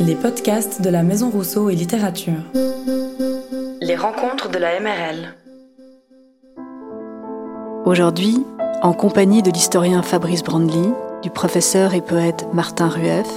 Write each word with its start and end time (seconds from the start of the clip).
Les 0.00 0.14
podcasts 0.14 0.82
de 0.82 0.90
la 0.90 1.02
Maison 1.02 1.30
Rousseau 1.30 1.70
et 1.70 1.74
Littérature. 1.74 2.42
Les 3.80 3.96
rencontres 3.96 4.50
de 4.50 4.58
la 4.58 4.78
MRL. 4.80 5.34
Aujourd'hui, 7.84 8.44
en 8.82 8.92
compagnie 8.92 9.42
de 9.42 9.50
l'historien 9.50 10.02
Fabrice 10.02 10.42
Brandly, 10.42 10.92
du 11.22 11.30
professeur 11.30 11.94
et 11.94 12.00
poète 12.00 12.46
Martin 12.52 12.88
Rueff 12.88 13.28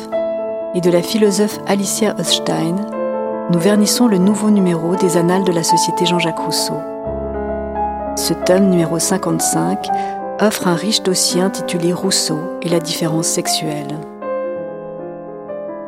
et 0.75 0.81
de 0.81 0.91
la 0.91 1.01
philosophe 1.01 1.59
Alicia 1.67 2.15
Oststein, 2.19 2.75
nous 3.49 3.59
vernissons 3.59 4.07
le 4.07 4.17
nouveau 4.17 4.49
numéro 4.49 4.95
des 4.95 5.17
Annales 5.17 5.43
de 5.43 5.51
la 5.51 5.63
Société 5.63 6.05
Jean-Jacques 6.05 6.39
Rousseau. 6.39 6.79
Ce 8.15 8.33
tome 8.33 8.69
numéro 8.69 8.99
55 8.99 9.87
offre 10.39 10.67
un 10.67 10.75
riche 10.75 11.03
dossier 11.03 11.41
intitulé 11.41 11.93
Rousseau 11.93 12.39
et 12.61 12.69
la 12.69 12.79
différence 12.79 13.27
sexuelle. 13.27 13.97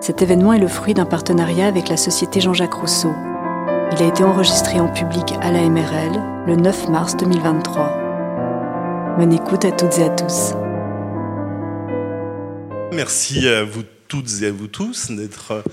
Cet 0.03 0.21
événement 0.21 0.51
est 0.51 0.59
le 0.59 0.67
fruit 0.67 0.93
d'un 0.93 1.05
partenariat 1.05 1.65
avec 1.65 1.87
la 1.87 1.95
Société 1.95 2.41
Jean-Jacques 2.41 2.73
Rousseau. 2.73 3.13
Il 3.93 4.03
a 4.03 4.07
été 4.09 4.25
enregistré 4.25 4.81
en 4.81 4.91
public 4.91 5.23
à 5.39 5.49
la 5.49 5.61
MRL 5.61 6.45
le 6.45 6.57
9 6.57 6.89
mars 6.89 7.15
2023. 7.15 9.15
Bonne 9.17 9.31
écoute 9.31 9.63
à 9.63 9.71
toutes 9.71 9.97
et 9.99 10.03
à 10.03 10.09
tous. 10.09 10.55
Merci 12.91 13.47
à 13.47 13.63
vous 13.63 13.83
toutes 14.09 14.41
et 14.41 14.47
à 14.47 14.51
vous 14.51 14.67
tous 14.67 15.09
d'être 15.09 15.63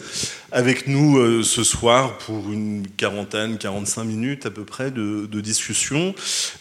avec 0.52 0.86
nous 0.86 1.18
euh, 1.18 1.42
ce 1.42 1.64
soir 1.64 2.16
pour 2.18 2.52
une 2.52 2.86
quarantaine, 2.96 3.58
45 3.58 4.04
minutes 4.04 4.46
à 4.46 4.50
peu 4.50 4.64
près 4.64 4.92
de, 4.92 5.26
discussion 5.40 6.14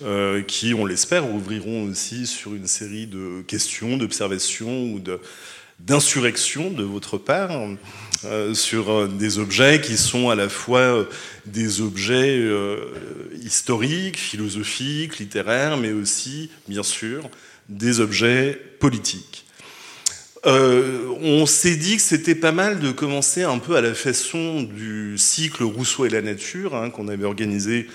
euh, 0.03 0.41
qui, 0.41 0.73
on 0.73 0.86
l'espère, 0.86 1.31
ouvriront 1.31 1.83
aussi 1.83 2.25
sur 2.25 2.55
une 2.55 2.67
série 2.67 3.05
de 3.05 3.44
questions, 3.47 3.95
d'observations 3.95 4.86
ou 4.86 4.99
d'insurrections 5.79 6.71
de 6.71 6.83
votre 6.83 7.17
part 7.17 7.51
euh, 8.25 8.53
sur 8.53 9.07
des 9.07 9.39
objets 9.39 9.81
qui 9.81 9.97
sont 9.97 10.29
à 10.29 10.35
la 10.35 10.49
fois 10.49 11.07
des 11.45 11.81
objets 11.81 12.45
historiques, 13.41 14.17
philosophiques, 14.17 15.19
littéraires, 15.19 15.77
mais 15.77 15.91
aussi, 15.91 16.49
bien 16.67 16.83
sûr, 16.83 17.30
des 17.69 17.99
objets 17.99 18.59
politiques. 18.80 19.45
Euh, 20.45 21.08
on 21.21 21.45
s'est 21.45 21.75
dit 21.75 21.97
que 21.97 22.02
c'était 22.02 22.36
pas 22.36 22.53
mal 22.53 22.80
de 22.80 22.91
commencer 22.91 23.43
un 23.43 23.58
peu 23.58 23.75
à 23.75 23.81
la 23.81 23.93
façon 23.93 24.64
du 24.64 25.17
cycle 25.17 25.64
Rousseau 25.64 26.05
et 26.05 26.09
la 26.09 26.21
nature 26.21 26.75
hein, 26.75 26.89
qu'on 26.89 27.09
avait 27.09 27.25
organisé 27.25 27.88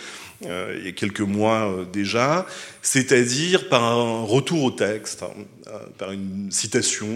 euh, 0.46 0.76
il 0.78 0.84
y 0.86 0.88
a 0.88 0.92
quelques 0.92 1.20
mois 1.20 1.70
euh, 1.70 1.84
déjà, 1.84 2.46
c'est-à-dire 2.82 3.68
par 3.68 3.82
un 3.82 4.22
retour 4.22 4.62
au 4.64 4.70
texte, 4.70 5.22
hein, 5.22 5.70
par 5.98 6.12
une 6.12 6.50
citation, 6.50 7.08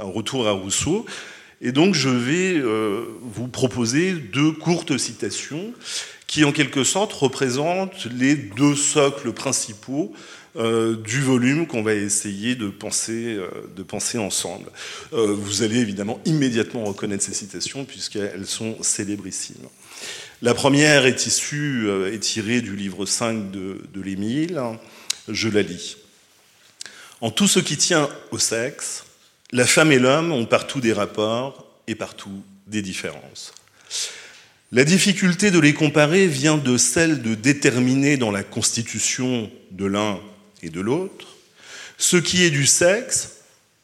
un 0.00 0.04
retour 0.04 0.46
à 0.48 0.52
Rousseau. 0.52 1.06
Et 1.60 1.72
donc 1.72 1.94
je 1.94 2.10
vais 2.10 2.60
vous 3.22 3.48
proposer 3.48 4.12
deux 4.12 4.52
courtes 4.52 4.98
citations 4.98 5.72
qui 6.26 6.44
en 6.44 6.52
quelque 6.52 6.84
sorte 6.84 7.12
représentent 7.12 8.06
les 8.06 8.34
deux 8.34 8.74
socles 8.74 9.32
principaux 9.32 10.12
euh, 10.56 10.96
du 10.96 11.20
volume 11.20 11.66
qu'on 11.66 11.82
va 11.82 11.94
essayer 11.94 12.54
de 12.54 12.68
penser, 12.68 13.34
euh, 13.34 13.48
de 13.74 13.82
penser 13.82 14.18
ensemble. 14.18 14.70
Euh, 15.12 15.34
vous 15.36 15.64
allez 15.64 15.78
évidemment 15.78 16.20
immédiatement 16.24 16.84
reconnaître 16.84 17.24
ces 17.24 17.34
citations 17.34 17.84
puisqu'elles 17.84 18.46
sont 18.46 18.80
célébrissimes. 18.80 19.66
La 20.42 20.54
première 20.54 21.06
est 21.06 21.26
issue, 21.26 21.88
est 22.12 22.18
tirée 22.18 22.60
du 22.60 22.76
livre 22.76 23.06
5 23.06 23.50
de, 23.50 23.80
de 23.92 24.00
l'Émile. 24.00 24.60
Je 25.28 25.48
la 25.48 25.62
lis. 25.62 25.96
En 27.20 27.30
tout 27.30 27.48
ce 27.48 27.60
qui 27.60 27.76
tient 27.76 28.08
au 28.30 28.38
sexe, 28.38 29.04
la 29.52 29.66
femme 29.66 29.92
et 29.92 29.98
l'homme 29.98 30.32
ont 30.32 30.46
partout 30.46 30.80
des 30.80 30.92
rapports 30.92 31.66
et 31.86 31.94
partout 31.94 32.42
des 32.66 32.82
différences. 32.82 33.54
La 34.72 34.84
difficulté 34.84 35.50
de 35.50 35.60
les 35.60 35.72
comparer 35.72 36.26
vient 36.26 36.58
de 36.58 36.76
celle 36.76 37.22
de 37.22 37.34
déterminer 37.34 38.16
dans 38.16 38.32
la 38.32 38.42
constitution 38.42 39.50
de 39.70 39.86
l'un 39.86 40.18
et 40.62 40.68
de 40.68 40.80
l'autre, 40.80 41.28
ce 41.96 42.16
qui 42.16 42.42
est 42.42 42.50
du 42.50 42.66
sexe 42.66 43.36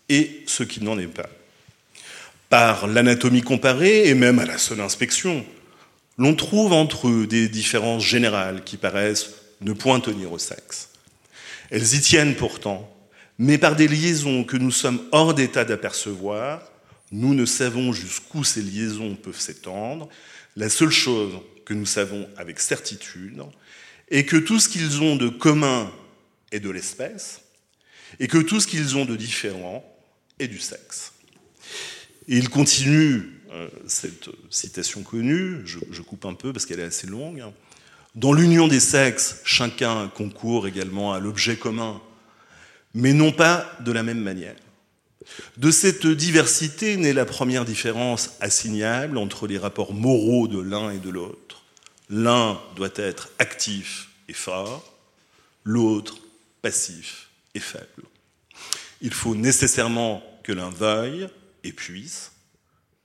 et 0.09 0.43
ce 0.47 0.65
qui 0.65 0.83
n'en 0.83 0.99
est 0.99 1.07
pas. 1.07 1.31
Par 2.49 2.89
l'anatomie 2.89 3.43
comparée 3.43 4.09
et 4.09 4.15
même 4.15 4.41
à 4.41 4.47
la 4.47 4.59
seule 4.59 4.81
inspection, 4.81 5.47
l'on 6.19 6.35
trouve 6.35 6.73
entre 6.73 7.09
eux 7.09 7.27
des 7.27 7.49
différences 7.49 8.05
générales 8.05 8.65
qui 8.65 8.77
paraissent 8.77 9.31
ne 9.61 9.73
point 9.73 10.01
tenir 10.01 10.33
au 10.33 10.39
sexe. 10.39 10.91
Elles 11.71 11.95
y 11.95 12.01
tiennent 12.01 12.37
pourtant, 12.37 12.93
mais 13.39 13.59
par 13.59 13.77
des 13.77 13.89
liaisons 13.89 14.45
que 14.45 14.57
nous 14.57 14.71
sommes 14.71 15.01
hors 15.13 15.35
d'état 15.35 15.65
d'apercevoir, 15.65 16.63
nous 17.13 17.35
ne 17.35 17.47
savons 17.47 17.93
jusqu'où 17.93 18.45
ces 18.45 18.63
liaisons 18.63 19.17
peuvent 19.17 19.41
s'étendre. 19.41 20.09
La 20.57 20.69
seule 20.69 20.91
chose 20.91 21.33
que 21.65 21.75
nous 21.75 21.87
savons 21.87 22.29
avec 22.37 22.61
certitude 22.61 23.43
est 24.11 24.25
que 24.25 24.37
tout 24.37 24.61
ce 24.61 24.69
qu'ils 24.69 25.03
ont 25.03 25.17
de 25.17 25.29
commun 25.29 25.91
et 26.53 26.61
de 26.61 26.71
l'espèce, 26.71 27.43
et 28.19 28.27
que 28.27 28.39
tout 28.39 28.61
ce 28.61 28.67
qu'ils 28.67 28.97
ont 28.97 29.05
de 29.05 29.17
différent 29.17 29.85
est 30.39 30.49
du 30.49 30.59
sexe. 30.59 31.13
Et 32.29 32.37
il 32.37 32.49
continue 32.49 33.40
cette 33.87 34.29
citation 34.51 35.03
connue, 35.03 35.63
je, 35.65 36.03
coupe 36.03 36.25
un 36.25 36.35
peu 36.35 36.53
parce 36.53 36.67
qu'elle 36.67 36.81
est 36.81 36.85
assez 36.85 37.07
longue. 37.07 37.43
Dans 38.15 38.33
l'union 38.33 38.69
des 38.69 38.81
sexes, 38.81 39.41
chacun 39.45 40.09
concourt 40.09 40.67
également 40.67 41.13
à 41.13 41.21
l'objet 41.21 41.57
commun, 41.57 42.01
mais 42.95 43.13
non 43.13 43.33
pas 43.33 43.71
de 43.81 43.93
la 43.93 44.03
même 44.03 44.21
manière. 44.21 44.57
De 45.57 45.71
cette 45.71 46.07
diversité 46.07 46.97
naît 46.97 47.13
la 47.13 47.25
première 47.25 47.65
différence 47.65 48.37
assignable 48.41 49.19
entre 49.19 49.47
les 49.47 49.59
rapports 49.59 49.93
moraux 49.93 50.49
de 50.49 50.61
l'un 50.61 50.91
et 50.91 50.99
de 50.99 51.11
l'autre. 51.11 51.63
L'un 52.09 52.61
doit 52.77 52.91
être 52.97 53.31
actif 53.39 54.09
et 54.29 54.33
fort, 54.33 54.93
l'autre 55.65 56.19
passif 56.63 57.29
et 57.55 57.61
faible. 57.61 58.05
Il 59.01 59.13
faut 59.13 59.35
nécessairement 59.35 60.23
que 60.43 60.53
l'un 60.53 60.71
veuille 60.71 61.29
et 61.65 61.73
puisse, 61.73 62.33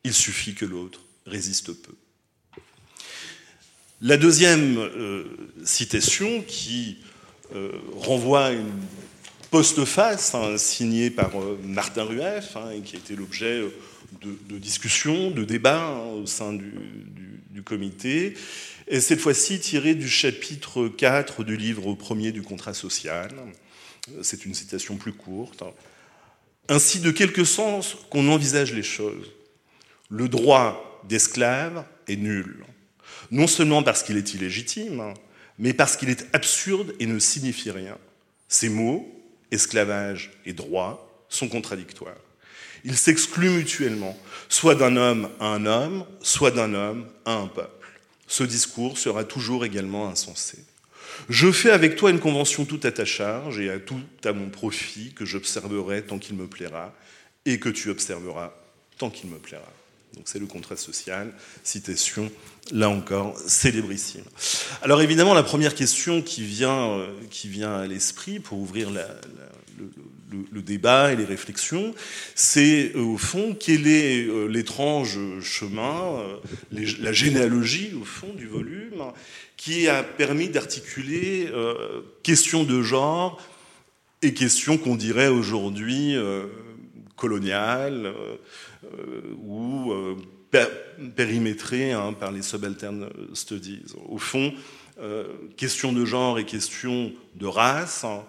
il 0.05 0.13
suffit 0.13 0.53
que 0.53 0.65
l'autre 0.65 1.01
résiste 1.25 1.73
peu. 1.73 1.93
La 4.01 4.17
deuxième 4.17 4.77
euh, 4.77 5.23
citation 5.65 6.43
qui 6.47 6.97
euh, 7.55 7.71
renvoie 7.97 8.45
à 8.45 8.51
une 8.51 8.71
postface 9.49 10.35
hein, 10.35 10.57
signée 10.59 11.09
par 11.09 11.41
euh, 11.41 11.59
Martin 11.63 12.03
Rueff 12.03 12.55
hein, 12.55 12.69
et 12.69 12.81
qui 12.81 12.95
était 12.95 13.15
l'objet 13.15 13.63
de, 14.21 14.57
discussions, 14.59 15.31
de 15.31 15.43
débats 15.43 15.87
hein, 15.87 16.05
au 16.21 16.27
sein 16.27 16.53
du, 16.53 17.63
comité, 17.63 18.35
et 18.87 18.99
cette 18.99 19.19
fois-ci 19.19 19.59
tirée 19.59 19.95
du 19.95 20.07
chapitre 20.07 20.87
4 20.87 21.43
du 21.43 21.57
livre 21.57 21.95
premier 21.95 22.31
du 22.31 22.43
contrat 22.43 22.75
social. 22.75 23.31
C'est 24.21 24.45
une 24.45 24.53
citation 24.53 24.97
plus 24.97 25.13
courte. 25.13 25.63
Ainsi, 26.69 26.99
de 26.99 27.09
quelque 27.09 27.43
sens 27.43 27.97
qu'on 28.11 28.27
envisage 28.29 28.71
les 28.71 28.83
choses, 28.83 29.31
le 30.15 30.29
droit 30.29 31.01
d'esclave 31.07 31.85
est 32.07 32.15
nul. 32.15 32.63
Non 33.31 33.47
seulement 33.47 33.83
parce 33.83 34.03
qu'il 34.03 34.17
est 34.17 34.33
illégitime, 34.33 35.13
mais 35.57 35.73
parce 35.73 35.97
qu'il 35.97 36.09
est 36.09 36.27
absurde 36.33 36.93
et 36.99 37.05
ne 37.05 37.19
signifie 37.19 37.71
rien. 37.71 37.97
Ces 38.47 38.69
mots, 38.69 39.07
esclavage 39.51 40.31
et 40.45 40.53
droit, 40.53 41.25
sont 41.29 41.49
contradictoires. 41.49 42.15
Ils 42.83 42.97
s'excluent 42.97 43.49
mutuellement, 43.49 44.17
soit 44.47 44.75
d'un 44.75 44.95
homme 44.95 45.29
à 45.39 45.47
un 45.47 45.65
homme, 45.65 46.05
soit 46.21 46.51
d'un 46.51 46.73
homme 46.73 47.07
à 47.25 47.33
un 47.33 47.47
peuple 47.47 47.85
ce 48.27 48.43
discours 48.43 48.97
sera 48.97 49.23
toujours 49.23 49.65
également 49.65 50.07
insensé. 50.09 50.57
Je 51.29 51.51
fais 51.51 51.71
avec 51.71 51.95
toi 51.95 52.09
une 52.09 52.19
convention 52.19 52.65
toute 52.65 52.85
à 52.85 52.91
ta 52.91 53.05
charge 53.05 53.59
et 53.59 53.69
à 53.69 53.79
tout 53.79 54.01
à 54.23 54.33
mon 54.33 54.49
profit 54.49 55.13
que 55.13 55.25
j'observerai 55.25 56.03
tant 56.03 56.19
qu'il 56.19 56.35
me 56.35 56.47
plaira 56.47 56.93
et 57.45 57.59
que 57.59 57.69
tu 57.69 57.89
observeras 57.89 58.53
tant 58.97 59.09
qu'il 59.09 59.29
me 59.29 59.37
plaira. 59.37 59.71
Donc 60.15 60.25
c'est 60.27 60.39
le 60.39 60.45
contrat 60.45 60.77
social, 60.77 61.33
citation, 61.63 62.31
là 62.71 62.89
encore, 62.89 63.37
célébrissime. 63.45 64.23
Alors 64.81 65.01
évidemment, 65.01 65.33
la 65.33 65.43
première 65.43 65.75
question 65.75 66.21
qui 66.21 66.43
vient, 66.43 66.89
euh, 66.91 67.07
qui 67.29 67.49
vient 67.49 67.73
à 67.73 67.87
l'esprit 67.87 68.39
pour 68.39 68.59
ouvrir 68.59 68.89
le, 68.91 69.01
débat 70.61 71.11
et 71.13 71.15
les 71.15 71.25
réflexions, 71.25 71.93
c'est 72.33 72.93
euh, 72.95 73.01
au 73.01 73.17
fond 73.17 73.55
quel 73.59 73.87
est 73.87 74.25
euh, 74.25 74.47
l'étrange 74.47 75.19
chemin, 75.41 76.23
la 76.71 77.11
généalogie 77.11 77.91
au 77.99 78.05
fond 78.05 78.33
du 78.33 78.47
volume, 78.47 79.03
qui 79.57 79.87
a 79.87 80.01
permis 80.01 80.49
d'articuler 80.49 81.49
questions 82.23 82.63
de 82.63 82.81
genre 82.81 83.41
et 84.21 84.33
questions 84.33 84.77
qu'on 84.77 84.95
dirait 84.95 85.27
aujourd'hui 85.27 86.15
coloniales 87.15 88.13
ou 89.43 89.93
périmétrées 91.15 91.91
hein, 91.91 92.13
par 92.13 92.31
les 92.31 92.41
subaltern 92.41 93.09
studies. 93.33 93.83
Au 94.07 94.17
fond, 94.17 94.53
questions 95.57 95.91
de 95.91 96.05
genre 96.05 96.39
et 96.39 96.45
questions 96.45 97.11
de 97.35 97.45
race, 97.45 98.03
hein, 98.03 98.23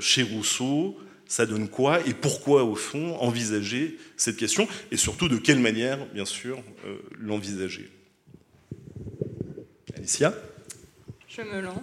chez 0.00 0.22
Rousseau, 0.22 0.98
ça 1.28 1.44
donne 1.44 1.68
quoi 1.68 2.00
et 2.06 2.14
pourquoi, 2.14 2.64
au 2.64 2.74
fond, 2.74 3.14
envisager 3.20 3.98
cette 4.16 4.38
question 4.38 4.66
et 4.90 4.96
surtout 4.96 5.28
de 5.28 5.36
quelle 5.36 5.60
manière, 5.60 6.04
bien 6.06 6.24
sûr, 6.24 6.60
euh, 6.86 6.96
l'envisager? 7.18 7.90
Alicia? 9.94 10.34
Je 11.28 11.42
me 11.42 11.60
lance. 11.60 11.76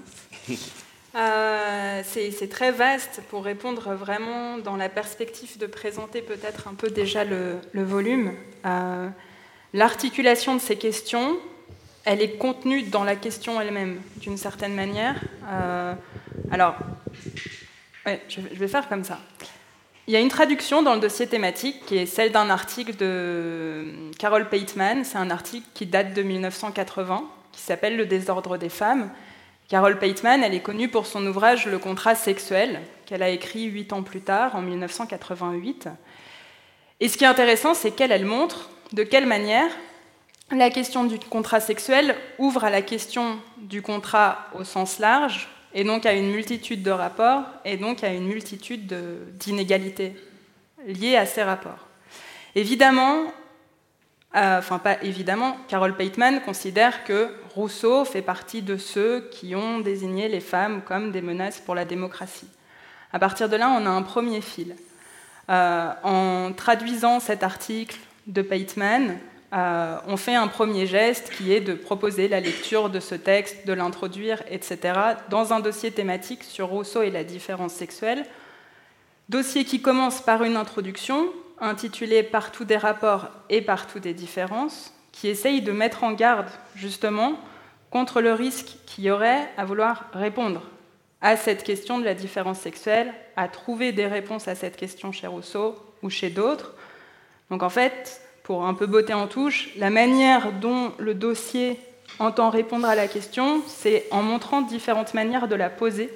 Euh, 1.15 2.01
c'est 2.03 2.49
très 2.49 2.71
vaste 2.71 3.21
pour 3.29 3.45
répondre 3.45 3.93
vraiment 3.93 4.57
dans 4.57 4.75
la 4.75 4.89
perspective 4.89 5.57
de 5.57 5.65
présenter 5.65 6.21
peut-être 6.21 6.67
un 6.67 6.73
peu 6.73 6.89
déjà 6.89 7.23
le, 7.23 7.59
volume. 7.73 8.33
Euh, 8.65 9.07
l'articulation 9.73 10.55
de 10.55 10.59
ces 10.59 10.75
questions, 10.75 11.37
elle 12.03 12.21
est 12.21 12.37
contenue 12.37 12.83
dans 12.83 13.03
la 13.03 13.15
question 13.15 13.61
elle-même, 13.61 14.01
d'une 14.17 14.37
certaine 14.37 14.75
manière. 14.75 15.21
alors, 16.51 16.75
je 18.05 18.41
vais 18.41 18.67
faire 18.67 18.89
comme 18.89 19.03
ça. 19.03 19.19
Il 20.07 20.13
y 20.13 20.17
a 20.17 20.19
une 20.19 20.29
traduction 20.29 20.83
dans 20.83 20.93
le 20.93 20.99
dossier 20.99 21.25
thématique 21.25 21.83
qui 21.87 21.97
est 21.97 22.05
celle 22.05 22.31
d'un 22.31 22.51
article 22.51 22.95
de 22.95 24.11
Carol 24.19 24.47
Pateman. 24.49 25.03
C'est 25.03 25.17
un 25.17 25.31
article 25.31 25.65
qui 25.73 25.87
date 25.87 26.13
de 26.13 26.21
1980, 26.21 27.23
qui 27.51 27.61
s'appelle 27.61 27.97
Le 27.97 28.05
désordre 28.05 28.57
des 28.57 28.69
femmes. 28.69 29.09
Carol 29.67 29.97
Pateman, 29.97 30.43
elle 30.43 30.53
est 30.53 30.61
connue 30.61 30.89
pour 30.89 31.07
son 31.07 31.25
ouvrage 31.25 31.65
Le 31.65 31.79
contrat 31.79 32.13
sexuel, 32.13 32.81
qu'elle 33.05 33.23
a 33.23 33.29
écrit 33.29 33.63
huit 33.63 33.93
ans 33.93 34.03
plus 34.03 34.21
tard, 34.21 34.55
en 34.55 34.61
1988. 34.61 35.89
Et 36.99 37.09
ce 37.09 37.17
qui 37.17 37.23
est 37.23 37.27
intéressant, 37.27 37.73
c'est 37.73 37.91
qu'elle 37.91 38.25
montre 38.25 38.69
de 38.93 39.03
quelle 39.03 39.25
manière 39.25 39.69
la 40.51 40.69
question 40.69 41.05
du 41.05 41.17
contrat 41.17 41.59
sexuel 41.59 42.15
ouvre 42.37 42.63
à 42.63 42.69
la 42.69 42.83
question 42.83 43.39
du 43.57 43.81
contrat 43.81 44.45
au 44.53 44.63
sens 44.63 44.99
large, 44.99 45.49
et 45.73 45.83
donc 45.83 46.05
à 46.05 46.13
une 46.13 46.29
multitude 46.29 46.83
de 46.83 46.91
rapports, 46.91 47.43
et 47.65 47.77
donc 47.77 48.03
à 48.03 48.13
une 48.13 48.27
multitude 48.27 48.85
d'inégalités 49.39 50.13
liées 50.85 51.17
à 51.17 51.25
ces 51.25 51.41
rapports. 51.41 51.87
Évidemment, 52.53 53.23
enfin 54.35 54.79
pas 54.79 55.01
évidemment, 55.03 55.57
Carol 55.67 55.95
Pateman 55.95 56.41
considère 56.41 57.03
que 57.03 57.29
Rousseau 57.55 58.03
fait 58.03 58.21
partie 58.21 58.61
de 58.61 58.75
ceux 58.75 59.29
qui 59.31 59.55
ont 59.55 59.79
désigné 59.79 60.27
les 60.27 60.41
femmes 60.41 60.81
comme 60.85 61.11
des 61.11 61.21
menaces 61.21 61.59
pour 61.59 61.73
la 61.73 61.85
démocratie. 61.85 62.49
À 63.13 63.19
partir 63.19 63.47
de 63.47 63.55
là, 63.55 63.69
on 63.69 63.85
a 63.85 63.89
un 63.89 64.01
premier 64.01 64.41
fil. 64.41 64.75
Euh, 65.49 65.91
en 66.03 66.51
traduisant 66.51 67.21
cet 67.21 67.43
article 67.43 67.97
de 68.27 68.41
Pateman, 68.41 69.19
euh, 69.53 69.97
on 70.07 70.17
fait 70.17 70.35
un 70.35 70.47
premier 70.47 70.85
geste 70.85 71.29
qui 71.29 71.53
est 71.53 71.61
de 71.61 71.73
proposer 71.75 72.27
la 72.27 72.41
lecture 72.41 72.89
de 72.89 72.99
ce 72.99 73.15
texte, 73.15 73.65
de 73.65 73.71
l'introduire, 73.71 74.43
etc., 74.49 74.99
dans 75.29 75.53
un 75.53 75.61
dossier 75.61 75.91
thématique 75.91 76.43
sur 76.43 76.67
Rousseau 76.67 77.03
et 77.03 77.11
la 77.11 77.23
différence 77.23 77.73
sexuelle. 77.73 78.25
Dossier 79.29 79.63
qui 79.63 79.81
commence 79.81 80.21
par 80.21 80.43
une 80.43 80.57
introduction 80.57 81.29
intitulée 81.59 82.23
Partout 82.23 82.65
des 82.65 82.77
rapports 82.77 83.29
et 83.49 83.61
partout 83.61 83.99
des 83.99 84.13
différences, 84.13 84.93
qui 85.11 85.27
essaye 85.27 85.61
de 85.61 85.71
mettre 85.71 86.03
en 86.03 86.11
garde 86.11 86.49
justement 86.75 87.39
contre 87.89 88.21
le 88.21 88.33
risque 88.33 88.77
qu'il 88.85 89.05
y 89.05 89.11
aurait 89.11 89.49
à 89.57 89.65
vouloir 89.65 90.05
répondre 90.13 90.61
à 91.21 91.37
cette 91.37 91.63
question 91.63 91.97
de 91.97 92.05
la 92.05 92.13
différence 92.13 92.59
sexuelle, 92.59 93.13
à 93.35 93.47
trouver 93.47 93.91
des 93.91 94.05
réponses 94.05 94.47
à 94.47 94.55
cette 94.55 94.75
question 94.75 95.11
chez 95.11 95.27
Rousseau 95.27 95.75
ou 96.03 96.09
chez 96.09 96.29
d'autres. 96.29 96.73
Donc 97.49 97.63
en 97.63 97.69
fait, 97.69 98.21
pour 98.43 98.65
un 98.65 98.73
peu 98.73 98.85
botter 98.85 99.13
en 99.13 99.27
touche, 99.27 99.69
la 99.77 99.89
manière 99.89 100.51
dont 100.51 100.91
le 100.99 101.13
dossier 101.13 101.79
entend 102.19 102.49
répondre 102.49 102.87
à 102.87 102.95
la 102.95 103.07
question, 103.07 103.63
c'est 103.67 104.05
en 104.11 104.21
montrant 104.21 104.61
différentes 104.61 105.13
manières 105.13 105.47
de 105.47 105.55
la 105.55 105.69
poser 105.69 106.13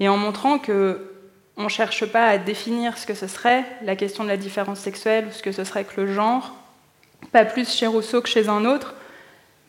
et 0.00 0.08
en 0.08 0.16
montrant 0.16 0.58
que 0.58 1.11
on 1.62 1.66
ne 1.66 1.70
cherche 1.70 2.04
pas 2.06 2.26
à 2.26 2.38
définir 2.38 2.98
ce 2.98 3.06
que 3.06 3.14
ce 3.14 3.28
serait 3.28 3.64
la 3.84 3.94
question 3.94 4.24
de 4.24 4.28
la 4.28 4.36
différence 4.36 4.80
sexuelle 4.80 5.26
ou 5.28 5.32
ce 5.32 5.42
que 5.42 5.52
ce 5.52 5.62
serait 5.62 5.84
que 5.84 6.00
le 6.00 6.12
genre, 6.12 6.56
pas 7.30 7.44
plus 7.44 7.72
chez 7.72 7.86
Rousseau 7.86 8.20
que 8.20 8.28
chez 8.28 8.48
un 8.48 8.64
autre, 8.64 8.94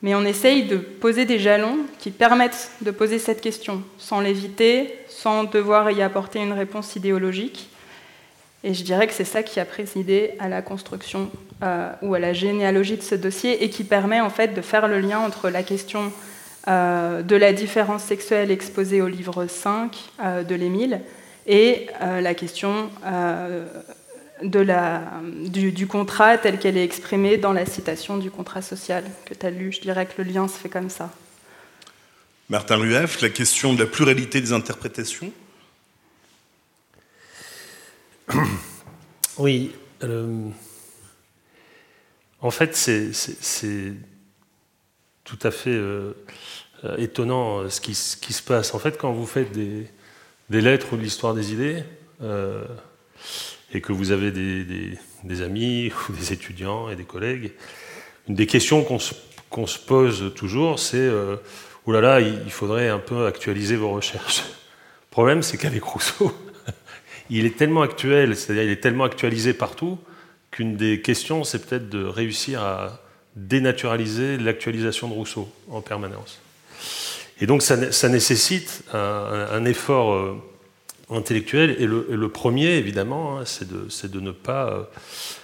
mais 0.01 0.15
on 0.15 0.25
essaye 0.25 0.63
de 0.63 0.77
poser 0.77 1.25
des 1.25 1.37
jalons 1.37 1.77
qui 1.99 2.09
permettent 2.09 2.71
de 2.81 2.89
poser 2.89 3.19
cette 3.19 3.41
question 3.41 3.83
sans 3.99 4.21
l'éviter, 4.21 4.97
sans 5.07 5.43
devoir 5.43 5.91
y 5.91 6.01
apporter 6.01 6.39
une 6.39 6.51
réponse 6.51 6.95
idéologique. 6.95 7.69
Et 8.63 8.73
je 8.73 8.83
dirais 8.83 9.05
que 9.05 9.13
c'est 9.13 9.23
ça 9.23 9.43
qui 9.43 9.59
a 9.59 9.65
présidé 9.65 10.31
à 10.39 10.49
la 10.49 10.63
construction 10.63 11.29
euh, 11.61 11.91
ou 12.01 12.15
à 12.15 12.19
la 12.19 12.33
généalogie 12.33 12.97
de 12.97 13.03
ce 13.03 13.13
dossier 13.13 13.63
et 13.63 13.69
qui 13.69 13.83
permet 13.83 14.19
en 14.19 14.31
fait 14.31 14.55
de 14.55 14.61
faire 14.61 14.87
le 14.87 14.99
lien 14.99 15.19
entre 15.19 15.49
la 15.49 15.61
question 15.61 16.11
euh, 16.67 17.21
de 17.21 17.35
la 17.35 17.53
différence 17.53 18.03
sexuelle 18.03 18.49
exposée 18.49 19.01
au 19.01 19.07
livre 19.07 19.45
5 19.45 19.95
euh, 20.23 20.43
de 20.43 20.55
l'Émile 20.55 21.01
et 21.45 21.87
la 22.01 22.33
question 22.33 22.89
de 24.43 24.59
la, 24.59 25.01
du, 25.45 25.71
du, 25.71 25.87
contrat 25.87 26.37
tel 26.37 26.59
qu'elle 26.59 26.77
est 26.77 26.83
exprimée 26.83 27.37
dans 27.37 27.53
la 27.53 27.65
citation 27.65 28.17
du 28.17 28.29
contrat 28.29 28.61
social 28.61 29.03
que 29.25 29.33
tu 29.33 29.45
as 29.45 29.51
lu. 29.51 29.71
Je 29.71 29.81
dirais 29.81 30.05
que 30.05 30.21
le 30.21 30.29
lien 30.29 30.47
se 30.47 30.57
fait 30.57 30.69
comme 30.69 30.89
ça. 30.89 31.11
Martin 32.49 32.77
Rueff, 32.77 33.21
la 33.21 33.29
question 33.29 33.73
de 33.73 33.79
la 33.79 33.85
pluralité 33.85 34.41
des 34.41 34.51
interprétations 34.53 35.31
Oui. 39.37 39.73
Euh, 40.03 40.49
en 42.41 42.51
fait, 42.51 42.75
c'est 42.75 43.93
tout 45.23 45.39
à 45.41 45.51
fait 45.51 45.69
euh, 45.69 46.13
euh, 46.83 46.97
étonnant 46.97 47.69
ce 47.69 47.79
qui, 47.79 47.95
se 47.95 48.43
passe. 48.43 48.73
En 48.73 48.79
fait, 48.79 48.97
quand 48.97 49.13
vous 49.13 49.25
faites 49.25 49.51
des, 49.53 49.87
lettres 50.49 50.93
ou 50.93 50.97
de 50.97 51.01
l'histoire 51.01 51.33
des 51.33 51.53
idées, 51.53 51.83
et 53.73 53.81
que 53.81 53.91
vous 53.91 54.11
avez 54.11 54.31
des, 54.31 55.41
amis 55.41 55.91
ou 56.09 56.13
des 56.13 56.33
étudiants 56.33 56.89
et 56.89 56.95
des 56.95 57.03
collègues, 57.03 57.53
une 58.27 58.35
des 58.35 58.47
questions 58.47 58.83
qu'on 58.83 58.99
se, 59.67 59.79
pose 59.79 60.33
toujours, 60.35 60.79
c'est 60.79 61.09
là 61.87 62.01
là, 62.01 62.21
il 62.21 62.51
faudrait 62.51 62.89
un 62.89 62.99
peu 62.99 63.25
actualiser 63.25 63.75
vos 63.75 63.91
recherches. 63.91 64.39
Le 64.39 65.11
problème, 65.11 65.43
c'est 65.43 65.57
qu'avec 65.57 65.83
Rousseau, 65.83 66.33
il 67.29 67.45
est 67.45 67.57
tellement 67.57 67.81
actuel, 67.81 68.35
c'est-à-dire 68.35 68.63
il 68.63 68.71
est 68.71 68.81
tellement 68.81 69.03
actualisé 69.03 69.53
partout, 69.53 69.99
qu'une 70.51 70.77
des 70.77 71.01
questions, 71.01 71.43
c'est 71.43 71.65
peut-être 71.65 71.89
de 71.89 72.03
réussir 72.03 72.61
à 72.61 72.99
dénaturaliser 73.35 74.37
l'actualisation 74.37 75.07
de 75.07 75.13
Rousseau 75.13 75.51
en 75.69 75.81
permanence. 75.81 76.39
Et 77.43 77.45
donc 77.45 77.61
ça, 77.61 77.75
nécessite 78.07 78.85
un, 78.93 79.65
effort 79.65 80.13
euh, 80.13 80.41
intellectuel, 81.09 81.75
et 81.77 81.85
le, 81.85 82.29
premier, 82.29 82.77
évidemment, 82.77 83.37
hein, 83.37 83.43
c'est 83.45 83.67
de, 83.67 84.19
ne 84.21 84.31
pas 84.31 84.69
euh, 84.69 84.83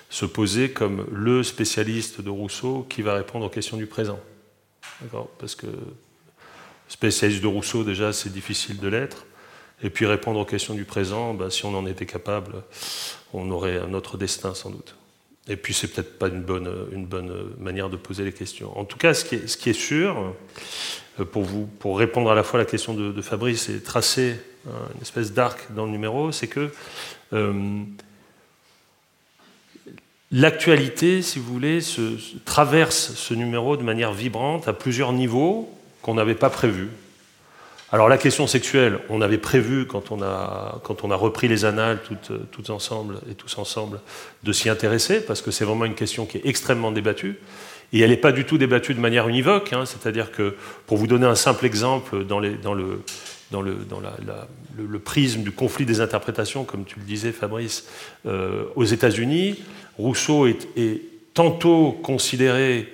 se 0.10 0.26
poser 0.26 0.72
comme 0.72 1.06
le 1.12 1.44
spécialiste 1.44 2.22
de 2.22 2.30
Rousseau 2.30 2.88
qui 2.90 3.02
va 3.02 3.16
répondre 3.16 3.46
aux 3.46 3.50
questions 3.50 3.76
du 3.76 3.86
présent. 3.86 4.18
Parce 5.40 5.56
que 5.56 5.68
spécialiste 6.88 7.42
de 7.42 7.48
Rousseau, 7.48 7.84
déjà, 7.84 8.14
c'est 8.14 8.32
difficile 8.32 8.80
de 8.80 8.88
l'être. 8.88 9.26
Et 9.84 9.90
puis 9.90 10.06
répondre 10.06 10.40
aux 10.40 10.46
questions 10.46 10.76
du 10.76 10.86
présent, 10.86 11.34
bah, 11.34 11.50
si 11.50 11.66
on 11.66 11.78
en 11.78 11.86
était 11.86 12.06
capable, 12.06 12.64
on 13.34 13.52
aurait 13.52 13.78
un 13.78 13.94
autre 13.94 14.18
destin 14.18 14.54
sans 14.54 14.70
doute. 14.70 14.96
Et 15.50 15.58
puis 15.58 15.74
c'est 15.74 15.88
peut-être 15.88 16.18
pas 16.18 16.28
une 16.28 16.44
bonne, 16.44 16.72
une 16.94 17.08
bonne 17.08 17.56
manière 17.60 17.90
de 17.90 17.98
poser 17.98 18.24
les 18.24 18.32
questions. 18.32 18.78
En 18.78 18.86
tout 18.86 18.98
cas, 18.98 19.14
ce 19.14 19.26
qui 19.26 19.36
est, 19.70 19.74
sûr, 19.74 20.36
pour, 21.24 21.44
vous, 21.44 21.66
pour 21.80 21.98
répondre 21.98 22.32
à 22.32 22.36
la 22.36 22.44
fois 22.44 22.60
à 22.60 22.64
la 22.64 22.70
question 22.70 22.94
de, 22.94 23.22
Fabrice 23.22 23.70
et 23.70 23.82
tracer 23.82 24.36
hein, 24.68 24.72
une 24.96 25.02
espèce 25.02 25.34
d'arc 25.34 25.68
dans 25.72 25.86
le 25.86 25.92
numéro, 25.92 26.32
c'est 26.32 26.48
que 26.48 26.72
euh, 27.34 27.84
l'actualité, 30.32 31.22
si 31.22 31.40
vous 31.40 31.52
voulez, 31.52 31.82
se, 31.82 32.18
traverse 32.46 33.14
ce 33.16 33.34
numéro 33.34 33.78
de 33.78 33.84
manière 33.84 34.14
vibrante 34.14 34.68
à 34.68 34.74
plusieurs 34.74 35.14
niveaux 35.14 35.70
qu'on 36.02 36.16
n'avait 36.16 36.36
pas 36.36 36.50
prévus. 36.50 36.90
Alors 37.92 38.08
la 38.08 38.20
question 38.20 38.46
sexuelle, 38.46 39.00
on 39.10 39.20
avait 39.22 39.40
prévu 39.40 39.88
quand 39.88 40.12
on 40.12 40.22
a, 40.22 40.80
quand 40.84 41.04
on 41.04 41.10
a 41.10 41.16
repris 41.16 41.48
les 41.48 41.66
annales 41.66 42.00
toutes, 42.04 42.32
toutes 42.52 42.70
ensemble 42.70 43.20
et 43.32 43.34
tous 43.34 43.58
ensemble 43.58 44.00
de 44.44 44.52
s'y 44.52 44.70
intéresser, 44.70 45.22
parce 45.22 45.42
que 45.42 45.50
c'est 45.50 45.66
vraiment 45.66 45.86
une 45.86 45.96
question 45.96 46.28
qui 46.28 46.38
est 46.38 46.46
extrêmement 46.46 46.92
débattue. 46.92 47.40
Et 47.92 48.02
elle 48.02 48.12
n'est 48.12 48.18
pas 48.18 48.32
du 48.32 48.46
tout 48.46 48.58
débattue 48.58 48.94
de 48.94 49.00
manière 49.00 49.28
univoque, 49.28 49.74
hein, 49.74 49.86
c'est-à-dire 49.86 50.32
que, 50.32 50.56
pour 50.86 50.98
vous 50.98 51.08
donner 51.08 51.26
un 51.26 51.36
simple 51.36 51.66
exemple, 51.66 52.24
dans, 52.24 52.40
le, 52.40 53.00
prisme 55.04 55.42
du 55.42 55.52
conflit 55.52 55.86
des 55.86 56.02
interprétations, 56.02 56.64
comme 56.64 56.86
tu 56.86 57.00
le 57.00 57.06
disais 57.06 57.32
Fabrice, 57.32 57.88
euh, 58.26 58.66
aux 58.76 58.86
États-Unis, 58.86 59.60
Rousseau 59.98 60.48
est, 60.48 61.02
tantôt 61.34 61.92
considéré 62.04 62.94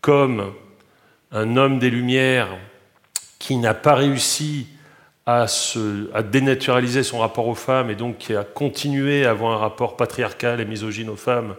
comme 0.00 0.52
un 1.32 1.56
homme 1.56 1.78
des 1.78 1.90
Lumières 1.90 2.48
qui 3.38 3.56
n'a 3.56 3.72
pas 3.72 3.94
réussi 3.94 4.66
à, 5.26 5.46
dénaturaliser 6.22 7.02
son 7.02 7.18
rapport 7.18 7.48
aux 7.48 7.54
femmes 7.54 7.90
et 7.90 7.94
donc 7.94 8.18
qui 8.18 8.34
a 8.34 8.44
continué 8.44 9.26
à 9.26 9.30
avoir 9.30 9.52
un 9.52 9.58
rapport 9.58 9.96
patriarcal 9.96 10.60
et 10.60 10.64
misogyne 10.64 11.10
aux 11.10 11.16
femmes. 11.16 11.54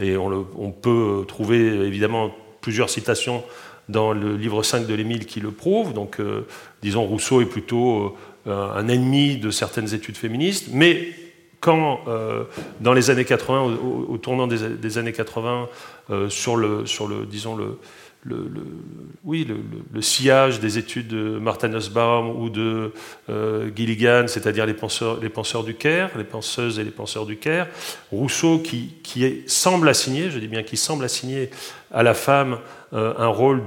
Et 0.00 0.16
on, 0.16 0.70
peut 0.72 1.24
trouver 1.28 1.58
évidemment 1.86 2.34
plusieurs 2.60 2.90
citations 2.90 3.44
dans 3.88 4.12
le 4.12 4.36
livre 4.36 4.62
5 4.62 4.86
de 4.86 4.94
l'Émile 4.94 5.26
qui 5.26 5.40
le 5.40 5.50
prouvent. 5.50 5.92
Donc, 5.92 6.18
euh, 6.18 6.46
disons, 6.82 7.04
Rousseau 7.04 7.40
est 7.40 7.46
plutôt 7.46 8.16
euh, 8.46 8.70
un 8.74 8.88
ennemi 8.88 9.36
de 9.36 9.50
certaines 9.50 9.94
études 9.94 10.16
féministes, 10.16 10.68
mais 10.72 11.08
quand, 11.60 12.00
dans 12.80 12.92
les 12.92 13.08
années 13.08 13.24
80, 13.24 13.78
au, 14.08 14.18
tournant 14.18 14.46
des, 14.46 14.98
années 14.98 15.14
80, 15.14 15.68
sur 16.28 16.56
le, 16.56 16.84
sur 16.84 17.08
le, 17.08 17.24
disons 17.24 17.56
le, 17.56 17.78
le, 18.24 18.48
oui, 19.24 19.46
le, 19.92 20.02
sillage 20.02 20.60
des 20.60 20.78
études 20.78 21.08
de 21.08 21.38
Martin 21.38 21.68
Nussbaum 21.68 22.30
ou 22.30 22.48
de 22.48 22.92
euh, 23.28 23.70
Gilligan, 23.74 24.24
c'est-à-dire 24.26 24.66
les 24.66 24.74
penseurs, 24.74 25.20
les 25.20 25.28
penseurs 25.28 25.62
du 25.62 25.74
Caire, 25.74 26.10
les 26.16 26.24
penseuses 26.24 26.78
et 26.78 26.84
les 26.84 26.90
penseurs 26.90 27.26
du 27.26 27.36
Caire. 27.36 27.68
Rousseau 28.10 28.58
qui, 28.58 28.94
qui 29.02 29.42
semble 29.46 29.88
assigner, 29.88 30.30
je 30.30 30.38
dis 30.38 30.48
bien 30.48 30.62
qui 30.62 30.76
semble 30.76 31.04
assigner 31.04 31.50
à 31.92 32.02
la 32.02 32.14
femme 32.14 32.58
euh, 32.92 33.14
un 33.18 33.28
rôle 33.28 33.62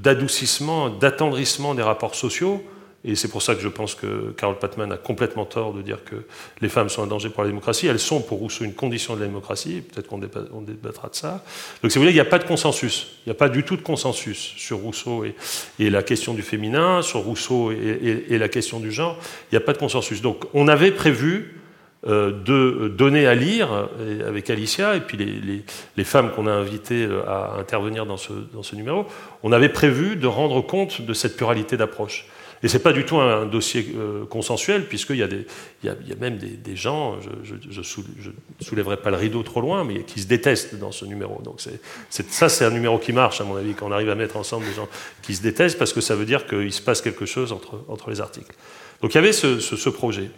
d'adoucissement, 0.00 0.90
de, 0.90 0.98
d'attendrissement 0.98 1.74
des 1.74 1.82
rapports 1.82 2.14
sociaux. 2.14 2.62
Et 3.04 3.14
c'est 3.14 3.28
pour 3.28 3.42
ça 3.42 3.54
que 3.54 3.60
je 3.60 3.68
pense 3.68 3.94
que 3.94 4.32
Karl 4.36 4.58
Patman 4.58 4.90
a 4.90 4.96
complètement 4.96 5.44
tort 5.44 5.72
de 5.72 5.80
dire 5.80 6.02
que 6.04 6.16
les 6.60 6.68
femmes 6.68 6.88
sont 6.88 7.02
un 7.02 7.06
danger 7.06 7.28
pour 7.28 7.42
la 7.42 7.48
démocratie. 7.48 7.86
Elles 7.86 8.00
sont 8.00 8.20
pour 8.20 8.38
Rousseau 8.38 8.64
une 8.64 8.74
condition 8.74 9.14
de 9.14 9.20
la 9.20 9.26
démocratie. 9.26 9.80
Peut-être 9.80 10.08
qu'on 10.08 10.18
débattra 10.18 11.08
de 11.08 11.14
ça. 11.14 11.44
Donc, 11.82 11.92
si 11.92 11.98
vous 11.98 12.02
voulez, 12.02 12.12
il 12.12 12.16
n'y 12.16 12.20
a 12.20 12.24
pas 12.24 12.38
de 12.38 12.44
consensus. 12.44 13.18
Il 13.24 13.28
n'y 13.28 13.32
a 13.32 13.38
pas 13.38 13.48
du 13.48 13.62
tout 13.62 13.76
de 13.76 13.82
consensus 13.82 14.38
sur 14.56 14.78
Rousseau 14.78 15.24
et, 15.78 15.90
la 15.90 16.02
question 16.02 16.34
du 16.34 16.42
féminin, 16.42 17.02
sur 17.02 17.20
Rousseau 17.20 17.70
et, 17.70 18.38
la 18.38 18.48
question 18.48 18.80
du 18.80 18.90
genre. 18.90 19.18
Il 19.52 19.54
n'y 19.54 19.58
a 19.58 19.64
pas 19.64 19.72
de 19.72 19.78
consensus. 19.78 20.20
Donc, 20.20 20.44
on 20.52 20.66
avait 20.66 20.90
prévu 20.90 21.56
euh, 22.06 22.30
de 22.30 22.88
donner 22.88 23.26
à 23.26 23.34
lire 23.34 23.88
euh, 23.98 24.28
avec 24.28 24.48
Alicia 24.50 24.94
et 24.94 25.00
puis 25.00 25.16
les, 25.16 26.04
femmes 26.04 26.30
qu'on 26.30 26.46
a 26.46 26.52
invitées 26.52 27.04
euh, 27.04 27.22
à 27.26 27.56
intervenir 27.58 28.06
dans 28.06 28.18
ce, 28.18 28.32
dans 28.52 28.62
ce 28.62 28.76
numéro, 28.76 29.06
on 29.42 29.50
avait 29.50 29.70
prévu 29.70 30.14
de 30.14 30.26
rendre 30.26 30.60
compte 30.60 31.00
de 31.00 31.12
cette 31.14 31.36
pluralité 31.36 31.76
d'approche. 31.76 32.26
Et 32.66 32.68
ce 32.68 32.78
n'est 32.78 32.82
pas 32.82 32.92
du 32.92 33.04
tout 33.04 33.18
un, 33.18 33.46
dossier 33.46 33.94
euh, 33.96 34.24
consensuel, 34.24 34.86
puisqu'il 34.88 35.18
y, 35.18 35.86
y, 35.86 35.88
a, 35.88 36.16
même 36.18 36.36
des, 36.36 36.74
gens, 36.74 37.14
je 37.44 37.54
ne 37.54 37.84
soulèverai 38.60 38.96
pas 38.96 39.10
le 39.10 39.16
rideau 39.16 39.44
trop 39.44 39.60
loin, 39.60 39.84
mais 39.84 40.02
qui 40.02 40.20
se 40.20 40.26
détestent 40.26 40.74
dans 40.74 40.90
ce 40.90 41.04
numéro. 41.04 41.40
Donc 41.44 41.60
ça, 42.10 42.48
c'est 42.48 42.64
un 42.64 42.70
numéro 42.70 42.98
qui 42.98 43.12
marche, 43.12 43.40
à 43.40 43.44
mon 43.44 43.54
avis, 43.54 43.74
quand 43.74 43.86
on 43.86 43.92
arrive 43.92 44.10
à 44.10 44.16
mettre 44.16 44.36
ensemble 44.36 44.66
des 44.66 44.74
gens 44.74 44.88
qui 45.22 45.36
se 45.36 45.42
détestent, 45.42 45.78
parce 45.78 45.92
que 45.92 46.00
ça 46.00 46.16
veut 46.16 46.24
dire 46.24 46.44
qu'il 46.44 46.72
se 46.72 46.82
passe 46.82 47.02
quelque 47.02 47.24
chose 47.24 47.52
entre, 47.52 47.84
entre 47.86 48.10
les 48.10 48.20
articles. 48.20 48.52
Donc 49.00 49.14
il 49.14 49.18
y 49.18 49.18
avait 49.18 49.32
ce, 49.32 49.88
projet. 49.90 50.28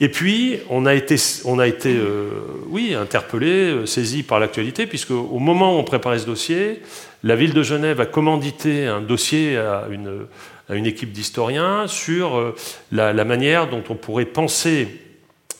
Et 0.00 0.10
puis, 0.10 0.58
on 0.68 0.84
a 0.84 0.94
été, 0.94 1.16
on 1.46 1.58
a 1.58 1.66
été 1.66 1.96
euh, 1.96 2.28
oui, 2.66 2.92
interpellé, 2.92 3.70
euh, 3.70 3.86
saisi 3.86 4.22
par 4.22 4.38
l'actualité, 4.38 4.86
puisque 4.86 5.12
au 5.12 5.38
moment 5.38 5.74
où 5.74 5.78
on 5.78 5.84
préparait 5.84 6.18
ce 6.18 6.26
dossier, 6.26 6.82
la 7.22 7.36
ville 7.36 7.54
de 7.54 7.62
Genève 7.62 8.02
a 8.02 8.06
commandité 8.06 8.84
un 8.86 9.00
dossier 9.00 9.56
à 9.56 9.86
une, 9.90 10.26
à 10.68 10.74
une 10.74 10.86
équipe 10.86 11.12
d'historiens 11.12 11.86
sur 11.86 12.36
euh, 12.36 12.54
la, 12.92 13.24
manière 13.24 13.68
dont 13.68 13.82
on 13.88 13.94
pourrait 13.94 14.26
penser 14.26 14.88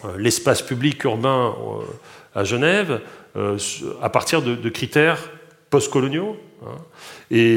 euh, 0.04 0.16
l'espace 0.18 0.62
public 0.62 1.02
urbain 1.04 1.54
euh, 1.58 1.84
à 2.34 2.44
Genève 2.44 3.00
à 4.02 4.10
partir 4.10 4.42
de, 4.42 4.68
critères 4.68 5.30
postcoloniaux. 5.70 6.36
Hein. 6.66 6.76
Et, 7.30 7.56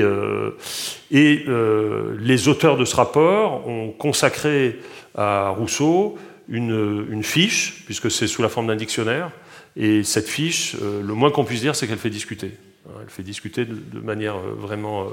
les 1.10 2.48
auteurs 2.48 2.77
de 2.77 2.86
ce 2.86 2.96
rapport 2.96 3.67
ont 3.67 3.89
consacré 3.89 4.79
à 5.15 5.50
Rousseau 5.50 6.20
une 6.50 7.24
fiche, 7.24 7.84
puisque 7.86 8.12
c'est 8.12 8.27
sous 8.27 8.43
la 8.43 8.50
forme 8.50 8.67
d'un 8.67 8.75
dictionnaire, 8.75 9.31
et 9.75 10.03
cette 10.03 10.27
fiche, 10.27 10.75
le 10.79 11.13
moins 11.15 11.31
qu'on 11.31 11.46
puisse 11.46 11.62
dire, 11.62 11.75
c'est 11.75 11.88
qu'elle 11.88 11.98
fait 11.98 12.12
discuter. 12.12 12.51
Hein. 12.88 12.93
Elle 13.01 13.09
fait 13.09 13.23
discuter 13.23 13.65
de, 13.65 14.00
manière 14.00 14.38
vraiment 14.38 15.07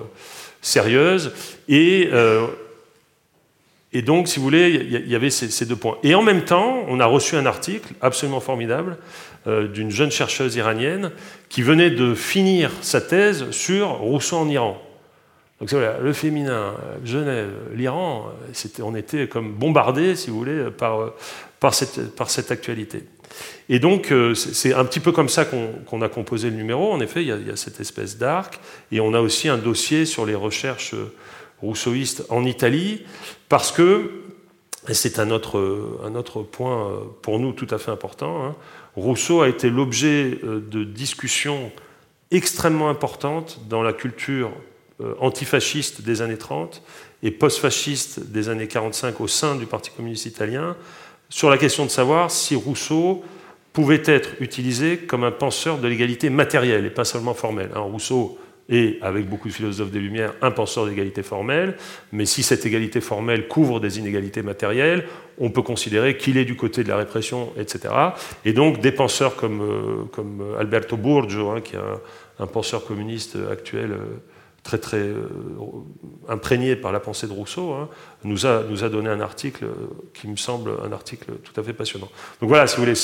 sérieuse. 0.60 1.32
Et, 1.68 2.08
euh, 2.12 2.46
et 3.92 4.02
donc, 4.02 4.28
si 4.28 4.38
vous 4.38 4.44
voulez, 4.44 4.70
il 4.70 5.08
y, 5.08 5.14
avait 5.14 5.30
ces, 5.30 5.66
deux 5.66 5.76
points. 5.76 5.96
Et 6.02 6.14
en 6.14 6.22
même 6.22 6.44
temps, 6.44 6.84
on 6.88 7.00
a 7.00 7.06
reçu 7.06 7.36
un 7.36 7.46
article 7.46 7.94
absolument 8.00 8.40
formidable 8.40 8.98
euh, 9.46 9.66
d'une 9.68 9.90
jeune 9.90 10.10
chercheuse 10.10 10.56
iranienne 10.56 11.10
qui 11.48 11.62
venait 11.62 11.90
de 11.90 12.14
finir 12.14 12.70
sa 12.82 13.00
thèse 13.00 13.50
sur 13.50 13.88
Rousseau 13.88 14.36
en 14.36 14.48
Iran. 14.48 14.82
Donc 15.60 15.70
voilà, 15.70 15.98
le 15.98 16.12
féminin, 16.12 16.74
Genève, 17.04 17.50
l'Iran, 17.74 18.26
on 18.80 18.94
était 18.94 19.26
comme 19.26 19.54
bombardés, 19.54 20.14
si 20.14 20.30
vous 20.30 20.38
voulez, 20.38 20.70
par, 20.70 21.14
par, 21.58 21.74
cette, 21.74 22.14
par 22.14 22.30
cette 22.30 22.52
actualité. 22.52 23.02
Et 23.68 23.78
donc, 23.78 24.12
euh, 24.12 24.34
c'est 24.34 24.72
un 24.72 24.84
petit 24.84 25.00
peu 25.00 25.12
comme 25.12 25.28
ça 25.28 25.44
qu'on 25.44 26.02
a 26.02 26.08
composé 26.08 26.50
le 26.50 26.56
numéro. 26.56 26.90
En 26.90 27.00
effet, 27.00 27.22
il 27.22 27.28
y 27.28 27.50
a, 27.50 27.56
cette 27.56 27.80
espèce 27.80 28.16
d'arc. 28.16 28.60
Et 28.92 29.00
on 29.00 29.14
a 29.14 29.20
aussi 29.20 29.48
un 29.48 29.58
dossier 29.58 30.06
sur 30.06 30.24
les 30.24 30.34
recherches 30.34 30.94
rousseauistes 31.60 32.24
en 32.28 32.44
Italie, 32.44 33.02
parce 33.48 33.72
que, 33.72 34.10
c'est 34.92 35.18
un 35.18 35.30
autre, 35.30 35.98
un 36.04 36.14
autre 36.14 36.42
point 36.42 36.88
euh, 36.88 37.00
pour 37.20 37.38
nous 37.38 37.52
tout 37.52 37.66
à 37.70 37.78
fait 37.78 37.90
important, 37.90 38.44
hein, 38.44 38.56
Rousseau 38.96 39.42
a 39.42 39.48
été 39.48 39.70
l'objet 39.70 40.38
euh, 40.44 40.60
de 40.60 40.82
discussions 40.82 41.70
extrêmement 42.30 42.88
importantes 42.88 43.60
dans 43.68 43.82
la 43.82 43.92
culture 43.92 44.50
antifasciste 45.20 46.02
des 46.02 46.22
années 46.22 46.36
30 46.36 46.82
et 47.22 47.30
post-fasciste 47.30 48.20
des 48.20 48.48
années 48.48 48.68
45 48.68 49.20
au 49.20 49.28
sein 49.28 49.56
du 49.56 49.66
Parti 49.66 49.90
communiste 49.90 50.26
italien, 50.26 50.76
sur 51.28 51.50
la 51.50 51.58
question 51.58 51.84
de 51.84 51.90
savoir 51.90 52.30
si 52.30 52.54
Rousseau 52.54 53.22
pouvait 53.72 54.02
être 54.06 54.30
utilisé 54.40 54.98
comme 54.98 55.24
un 55.24 55.30
penseur 55.30 55.78
de 55.78 55.86
l'égalité 55.86 56.30
matérielle 56.30 56.86
et 56.86 56.90
pas 56.90 57.04
seulement 57.04 57.34
formelle. 57.34 57.70
Hein, 57.74 57.80
Rousseau 57.80 58.38
est, 58.68 59.00
avec 59.02 59.28
beaucoup 59.28 59.48
de 59.48 59.52
philosophes 59.52 59.90
des 59.90 60.00
Lumières, 60.00 60.34
un 60.42 60.50
penseur 60.50 60.86
d'égalité 60.86 61.22
formelle, 61.22 61.76
mais 62.12 62.26
si 62.26 62.42
cette 62.42 62.66
égalité 62.66 63.00
formelle 63.00 63.46
couvre 63.48 63.80
des 63.80 63.98
inégalités 63.98 64.42
matérielles, 64.42 65.06
on 65.38 65.50
peut 65.50 65.62
considérer 65.62 66.16
qu'il 66.16 66.36
est 66.36 66.44
du 66.44 66.56
côté 66.56 66.82
de 66.82 66.88
la 66.88 66.96
répression, 66.96 67.52
etc. 67.58 67.94
Et 68.44 68.52
donc 68.52 68.80
des 68.80 68.92
penseurs 68.92 69.36
comme, 69.36 69.62
euh, 69.62 70.58
Alberto 70.58 70.96
Burgio, 70.96 71.50
hein, 71.50 71.60
qui 71.60 71.76
est 71.76 71.80
un, 72.40 72.46
penseur 72.46 72.84
communiste 72.84 73.36
actuel, 73.50 73.92
euh, 73.92 74.04
très 74.68 74.76
très 74.76 74.98
euh, 74.98 75.30
imprégné 76.28 76.76
par 76.76 76.92
la 76.92 77.00
pensée 77.00 77.26
de 77.26 77.32
Rousseau, 77.32 77.72
hein, 77.72 77.88
nous, 78.22 78.44
a, 78.44 78.64
nous 78.68 78.84
a 78.84 78.90
donné 78.90 79.08
un 79.08 79.20
article 79.20 79.64
qui 80.12 80.28
me 80.28 80.36
semble 80.36 80.72
un 80.84 80.92
article 80.92 81.32
tout 81.42 81.58
à 81.58 81.64
fait 81.64 81.72
passionnant. 81.72 82.10
Donc 82.40 82.50
voilà, 82.50 82.66
si 82.66 82.76
vous 82.76 82.84
voulez, 82.84 82.98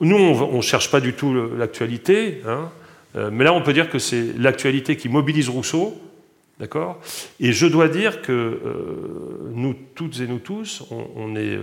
nous 0.00 0.16
on 0.16 0.56
ne 0.56 0.62
cherche 0.62 0.90
pas 0.90 1.00
du 1.00 1.12
tout 1.12 1.32
l'actualité, 1.56 2.42
hein, 2.44 2.70
euh, 3.14 3.30
mais 3.32 3.44
là 3.44 3.52
on 3.52 3.62
peut 3.62 3.72
dire 3.72 3.88
que 3.88 4.00
c'est 4.00 4.36
l'actualité 4.36 4.96
qui 4.96 5.08
mobilise 5.08 5.48
Rousseau, 5.48 5.96
d'accord? 6.58 7.00
Et 7.38 7.52
je 7.52 7.66
dois 7.68 7.86
dire 7.86 8.20
que 8.20 8.32
euh, 8.32 9.50
nous 9.54 9.76
toutes 9.94 10.18
et 10.18 10.26
nous 10.26 10.40
tous, 10.40 10.82
on, 10.90 11.36
est 11.36 11.56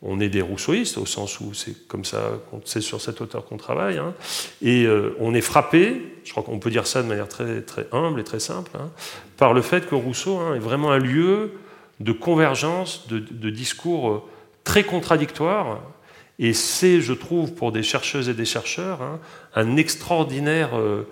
on 0.00 0.20
est 0.20 0.28
des 0.28 0.42
rousseauistes, 0.42 0.96
au 0.96 1.06
sens 1.06 1.40
où 1.40 1.54
c'est 1.54 1.88
comme 1.88 2.04
ça, 2.04 2.40
c'est 2.64 2.82
sur 2.82 3.00
cet 3.00 3.20
auteur 3.20 3.46
qu'on 3.46 3.56
travaille, 3.56 3.98
hein. 3.98 4.14
et 4.62 4.84
euh, 4.84 5.16
on 5.18 5.34
est 5.34 5.40
frappé, 5.40 6.13
je 6.24 6.30
crois 6.30 6.42
qu'on 6.42 6.58
peut 6.58 6.70
dire 6.70 6.86
ça 6.86 7.02
de 7.02 7.08
manière 7.08 7.28
très, 7.28 7.62
très 7.62 7.86
humble 7.92 8.20
et 8.20 8.24
très 8.24 8.40
simple, 8.40 8.70
hein, 8.74 8.90
par 9.36 9.52
le 9.52 9.62
fait 9.62 9.86
que 9.86 9.94
Rousseau 9.94 10.38
hein, 10.38 10.54
est 10.54 10.60
vraiment 10.60 10.90
un 10.90 10.98
lieu 10.98 11.52
de 12.00 12.12
convergence, 12.12 13.06
de, 13.08 13.50
discours 13.50 14.10
euh, 14.10 14.22
très 14.64 14.84
contradictoires, 14.84 15.80
et 16.38 16.52
c'est, 16.52 17.00
je 17.00 17.12
trouve, 17.12 17.52
pour 17.54 17.70
des 17.70 17.84
chercheuses 17.84 18.28
et 18.28 18.34
des 18.34 18.44
chercheurs, 18.44 19.00
un 19.54 19.76
extraordinaire 19.76 20.70
euh, 20.76 21.04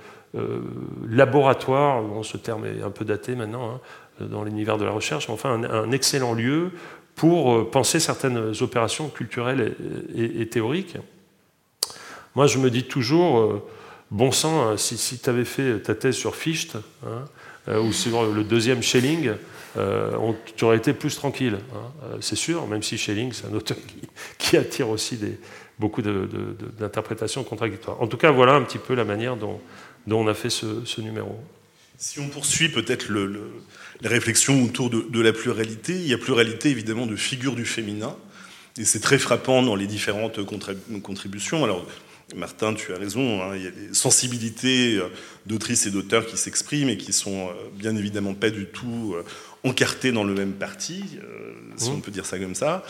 laboratoire, 1.09 2.03
bon, 2.03 2.25
ce 2.25 2.37
terme 2.37 2.65
est 2.67 2.83
un 2.83 2.91
peu 2.91 3.05
daté 3.05 3.37
maintenant, 3.37 3.81
dans 4.19 4.43
l'univers 4.43 4.79
de 4.79 4.85
la 4.85 4.91
recherche, 4.91 5.29
mais 5.29 5.35
enfin 5.35 5.63
un 5.63 5.91
excellent 5.93 6.35
lieu 6.35 6.73
pour 7.15 7.53
euh, 7.53 7.71
penser 7.71 8.01
certaines 8.01 8.53
opérations 8.61 9.09
culturelles 9.09 9.75
et, 10.15 10.49
théoriques. 10.49 10.97
Moi, 12.35 12.47
je 12.47 12.59
me 12.59 12.71
dis 12.71 12.85
toujours, 12.85 13.39
euh, 13.39 13.63
bon 14.13 14.31
sang, 14.31 14.69
hein, 14.69 14.77
si, 14.77 15.19
tu 15.19 15.29
avais 15.29 15.45
fait 15.45 15.81
ta 15.81 15.95
thèse 15.95 16.15
sur 16.15 16.37
Fichte, 16.37 16.77
hein, 17.05 17.25
euh, 17.69 17.81
ou 17.81 17.93
sur 17.93 18.33
le 18.33 18.45
deuxième 18.45 18.83
Schelling, 18.83 19.33
tu 20.57 20.65
aurais 20.65 20.77
été 20.77 20.93
plus 20.93 21.17
tranquille. 21.17 21.59
Hein. 21.75 22.19
c'est 22.21 22.37
sûr, 22.37 22.67
même 22.67 22.83
si 22.83 22.99
Schelling, 22.99 23.33
c'est 23.33 23.47
un 23.47 23.55
auteur 23.55 23.79
qui, 24.39 24.57
attire 24.57 24.91
aussi 24.91 25.19
beaucoup 25.79 26.03
d'interprétations 26.03 27.43
contradictoires. 27.43 28.01
En 28.01 28.07
tout 28.07 28.19
cas, 28.19 28.31
voilà 28.31 28.53
un 28.53 28.63
petit 28.63 28.79
peu 28.79 28.95
la 28.95 29.05
manière 29.05 29.37
dont, 29.37 29.61
on 30.09 30.29
a 30.29 30.35
fait 30.35 30.51
ce, 30.51 31.01
numéro. 31.01 31.41
Si 31.97 32.21
on 32.21 32.29
poursuit 32.29 32.69
peut-être 32.69 33.09
le 33.09 33.63
les 34.03 34.09
réflexions 34.09 34.63
autour 34.65 34.91
de, 34.91 35.21
la 35.21 35.33
pluralité. 35.33 35.95
Il 35.95 36.07
y 36.07 36.15
a 36.15 36.19
pluralité 36.19 36.71
évidemment 36.71 37.07
de 37.07 37.17
figures 37.17 37.55
du 37.55 37.65
féminin, 37.65 38.17
et 38.79 38.85
c'est 38.85 39.01
très 39.01 39.19
frappant 39.19 39.63
dans 39.63 39.77
les 39.77 39.87
différentes 39.87 40.41
contributions. 41.03 41.65
Alors, 41.65 41.87
Martin, 42.35 42.75
tu 42.75 42.93
as 42.93 42.99
raison, 42.99 43.43
hein, 43.43 43.57
il 43.57 43.63
y 43.63 43.67
a 43.67 43.71
des 43.71 43.95
sensibilités 43.95 44.97
euh, 44.97 45.09
d'autrices 45.47 45.87
et 45.87 45.91
d'auteurs 45.91 46.27
qui 46.27 46.37
s'expriment 46.37 46.89
et 46.89 46.97
qui 46.97 47.13
sont 47.13 47.49
euh, 47.49 47.53
bien 47.75 47.95
évidemment 47.97 48.35
pas 48.35 48.51
du 48.51 48.67
tout 48.67 49.15
euh, 49.15 49.25
encartés 49.65 50.13
dans 50.13 50.25
le 50.25 50.35
même 50.35 50.53
parti, 50.53 51.05
si 51.77 51.91
mmh. 51.91 51.95
on 51.95 52.01
peut 52.01 52.11
dire 52.11 52.27
ça 52.27 52.37
comme 52.37 52.57
ça, 52.57 52.85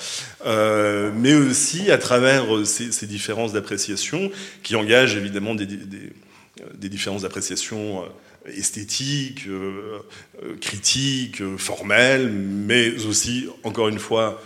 mais 0.46 1.34
aussi 1.34 1.90
à 1.90 1.98
travers 1.98 2.46
ces, 2.64 3.06
différences 3.06 3.52
d'appréciation 3.52 4.30
qui 4.62 4.74
engagent 4.74 5.14
évidemment 5.16 5.54
des, 5.54 5.66
des 5.66 6.88
différences 6.88 7.22
d'appréciation 7.22 8.06
esthétique, 8.46 9.46
euh, 9.46 10.00
euh, 10.42 10.56
critique, 10.60 11.40
euh, 11.40 11.56
formelle, 11.56 12.30
mais 12.30 13.04
aussi, 13.06 13.48
encore 13.62 13.88
une 13.88 13.98
fois, 13.98 14.42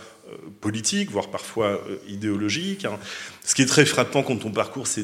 politique, 0.61 1.11
voire 1.11 1.29
parfois 1.29 1.81
idéologique. 2.07 2.85
Hein. 2.85 2.97
Ce 3.43 3.55
qui 3.55 3.61
est 3.61 3.67
très 3.67 3.85
frappant 3.85 4.23
quand 4.23 4.45
on 4.45 4.51
parcourt 4.51 4.87
ces, 4.87 5.03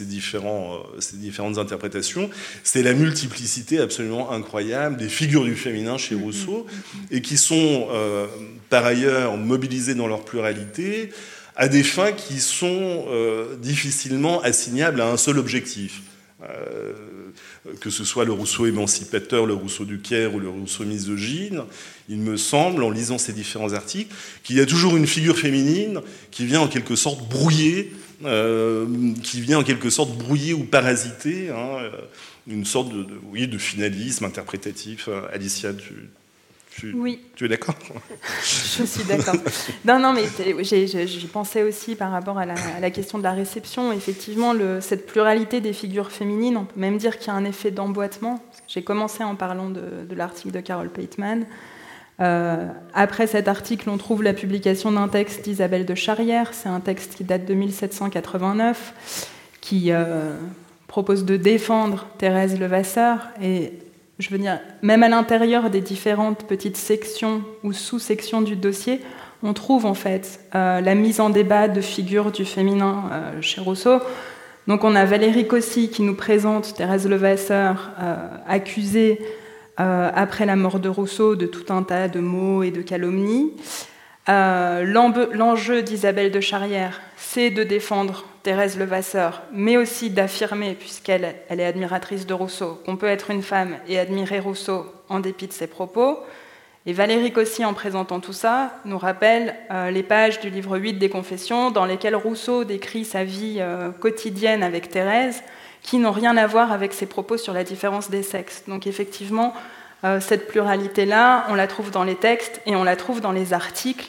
différents, 0.00 0.82
ces 0.98 1.16
différentes 1.16 1.58
interprétations, 1.58 2.30
c'est 2.64 2.82
la 2.82 2.94
multiplicité 2.94 3.78
absolument 3.78 4.32
incroyable 4.32 4.96
des 4.96 5.08
figures 5.08 5.44
du 5.44 5.56
féminin 5.56 5.98
chez 5.98 6.14
Rousseau, 6.14 6.66
et 7.10 7.22
qui 7.22 7.36
sont 7.36 7.88
par 8.70 8.84
ailleurs 8.84 9.36
mobilisées 9.36 9.94
dans 9.94 10.08
leur 10.08 10.24
pluralité 10.24 11.10
à 11.54 11.68
des 11.68 11.84
fins 11.84 12.12
qui 12.12 12.40
sont 12.40 13.06
difficilement 13.58 14.40
assignables 14.42 15.00
à 15.00 15.08
un 15.08 15.16
seul 15.16 15.38
objectif. 15.38 16.02
Euh, 16.42 16.92
que 17.80 17.90
ce 17.90 18.04
soit 18.04 18.24
le 18.24 18.32
Rousseau 18.32 18.66
émancipateur, 18.66 19.46
le 19.46 19.54
Rousseau 19.54 19.84
du 19.84 19.98
Caire 19.98 20.34
ou 20.34 20.40
le 20.40 20.48
Rousseau 20.48 20.84
misogyne, 20.84 21.64
il 22.08 22.18
me 22.18 22.36
semble, 22.36 22.82
en 22.82 22.90
lisant 22.90 23.18
ces 23.18 23.32
différents 23.32 23.72
articles, 23.72 24.14
qu'il 24.42 24.56
y 24.56 24.60
a 24.60 24.66
toujours 24.66 24.96
une 24.96 25.06
figure 25.06 25.38
féminine 25.38 26.00
qui 26.30 26.46
vient 26.46 26.60
en 26.60 26.68
quelque 26.68 26.96
sorte 26.96 27.28
brouiller, 27.28 27.92
euh, 28.24 28.86
qui 29.22 29.40
vient 29.40 29.58
en 29.58 29.64
quelque 29.64 29.90
sorte 29.90 30.16
brouiller 30.16 30.54
ou 30.54 30.64
parasiter 30.64 31.50
hein, 31.50 31.78
une 32.46 32.64
sorte 32.64 32.92
de, 32.92 33.46
de 33.46 33.58
finalisme 33.58 34.24
interprétatif. 34.24 35.08
Alicia, 35.32 35.72
tu, 35.74 35.92
oui. 36.94 37.20
Tu 37.34 37.44
es 37.44 37.48
d'accord 37.48 37.74
Je 38.42 38.84
suis 38.84 39.04
d'accord. 39.04 39.36
non, 39.84 39.98
non, 39.98 40.12
mais 40.12 40.24
j'y 40.62 41.26
pensais 41.26 41.62
aussi 41.62 41.94
par 41.94 42.10
rapport 42.10 42.38
à 42.38 42.46
la, 42.46 42.90
question 42.90 43.18
de 43.18 43.22
la 43.22 43.32
réception. 43.32 43.92
Effectivement, 43.92 44.52
le, 44.52 44.80
cette 44.80 45.06
pluralité 45.06 45.60
des 45.60 45.72
figures 45.72 46.10
féminines, 46.10 46.56
on 46.56 46.64
peut 46.64 46.80
même 46.80 46.98
dire 46.98 47.18
qu'il 47.18 47.28
y 47.28 47.30
a 47.30 47.34
un 47.34 47.44
effet 47.44 47.70
d'emboîtement. 47.70 48.42
J'ai 48.68 48.82
commencé 48.82 49.24
en 49.24 49.34
parlant 49.34 49.70
de, 49.70 50.14
l'article 50.14 50.52
de 50.52 50.60
Carol 50.60 50.90
Pateman. 50.90 51.46
Euh, 52.20 52.66
après 52.94 53.26
cet 53.26 53.46
article, 53.48 53.90
on 53.90 53.98
trouve 53.98 54.22
la 54.22 54.32
publication 54.32 54.90
d'un 54.92 55.08
texte 55.08 55.44
d'Isabelle 55.44 55.84
de 55.84 55.94
Charrière. 55.94 56.54
C'est 56.54 56.68
un 56.68 56.80
texte 56.80 57.16
qui 57.16 57.24
date 57.24 57.44
de 57.44 57.54
1789, 57.54 59.28
qui 59.60 59.92
euh, 59.92 60.34
propose 60.88 61.24
de 61.24 61.36
défendre 61.36 62.06
Thérèse 62.18 62.58
Levasseur. 62.58 63.28
Et 63.42 63.72
je 64.18 64.30
veux 64.30 64.38
dire, 64.38 64.60
même 64.82 65.02
à 65.02 65.08
l'intérieur 65.08 65.68
des 65.68 65.80
différentes 65.80 66.44
petites 66.44 66.76
sections 66.76 67.42
ou 67.62 67.72
sous-sections 67.72 68.40
du 68.40 68.56
dossier, 68.56 69.00
on 69.42 69.52
trouve 69.52 69.84
en 69.84 69.94
fait 69.94 70.40
euh, 70.54 70.80
la 70.80 70.94
mise 70.94 71.20
en 71.20 71.30
débat 71.30 71.68
de 71.68 71.80
figures 71.80 72.32
du 72.32 72.44
féminin 72.44 73.10
euh, 73.12 73.42
chez 73.42 73.60
Rousseau. 73.60 74.00
Donc 74.66 74.84
on 74.84 74.94
a 74.96 75.04
Valérie 75.04 75.46
Cossy 75.46 75.90
qui 75.90 76.02
nous 76.02 76.14
présente 76.14 76.74
Thérèse 76.74 77.06
Levasseur 77.08 77.90
euh, 78.00 78.16
accusée 78.48 79.20
après 79.78 80.46
la 80.46 80.56
mort 80.56 80.80
de 80.80 80.88
Rousseau 80.88 81.36
de 81.36 81.44
tout 81.44 81.70
un 81.70 81.82
tas 81.82 82.08
de 82.08 82.18
mots 82.18 82.62
et 82.62 82.70
de 82.70 82.80
calomnies. 82.80 83.52
L'enjeu 84.26 85.82
d'Isabelle 85.82 86.32
de 86.32 86.40
Charrière, 86.40 87.02
c'est 87.18 87.50
de 87.50 87.62
défendre 87.62 88.24
Thérèse 88.46 88.78
Levasseur, 88.78 89.42
mais 89.50 89.76
aussi 89.76 90.08
d'affirmer, 90.08 90.74
puisqu'elle 90.74 91.34
elle 91.48 91.58
est 91.58 91.64
admiratrice 91.64 92.28
de 92.28 92.32
Rousseau, 92.32 92.80
qu'on 92.86 92.96
peut 92.96 93.08
être 93.08 93.32
une 93.32 93.42
femme 93.42 93.76
et 93.88 93.98
admirer 93.98 94.38
Rousseau 94.38 94.86
en 95.08 95.18
dépit 95.18 95.48
de 95.48 95.52
ses 95.52 95.66
propos. 95.66 96.20
Et 96.86 96.92
Valérie 96.92 97.32
Cossy, 97.32 97.64
en 97.64 97.74
présentant 97.74 98.20
tout 98.20 98.32
ça, 98.32 98.76
nous 98.84 98.98
rappelle 98.98 99.56
euh, 99.72 99.90
les 99.90 100.04
pages 100.04 100.38
du 100.38 100.48
livre 100.48 100.78
8 100.78 100.92
des 100.92 101.08
Confessions, 101.08 101.72
dans 101.72 101.86
lesquelles 101.86 102.14
Rousseau 102.14 102.62
décrit 102.62 103.04
sa 103.04 103.24
vie 103.24 103.56
euh, 103.58 103.90
quotidienne 103.90 104.62
avec 104.62 104.90
Thérèse, 104.90 105.42
qui 105.82 105.98
n'ont 105.98 106.12
rien 106.12 106.36
à 106.36 106.46
voir 106.46 106.70
avec 106.70 106.92
ses 106.92 107.06
propos 107.06 107.38
sur 107.38 107.52
la 107.52 107.64
différence 107.64 108.10
des 108.10 108.22
sexes. 108.22 108.62
Donc 108.68 108.86
effectivement, 108.86 109.54
euh, 110.04 110.20
cette 110.20 110.46
pluralité-là, 110.46 111.46
on 111.48 111.56
la 111.56 111.66
trouve 111.66 111.90
dans 111.90 112.04
les 112.04 112.14
textes 112.14 112.60
et 112.64 112.76
on 112.76 112.84
la 112.84 112.94
trouve 112.94 113.20
dans 113.20 113.32
les 113.32 113.52
articles, 113.52 114.06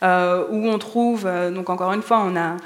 où 0.00 0.68
on 0.70 0.78
trouve, 0.78 1.28
donc 1.52 1.68
encore 1.68 1.92
une 1.92 2.02
fois, 2.02 2.22
on 2.24 2.36
a 2.36 2.56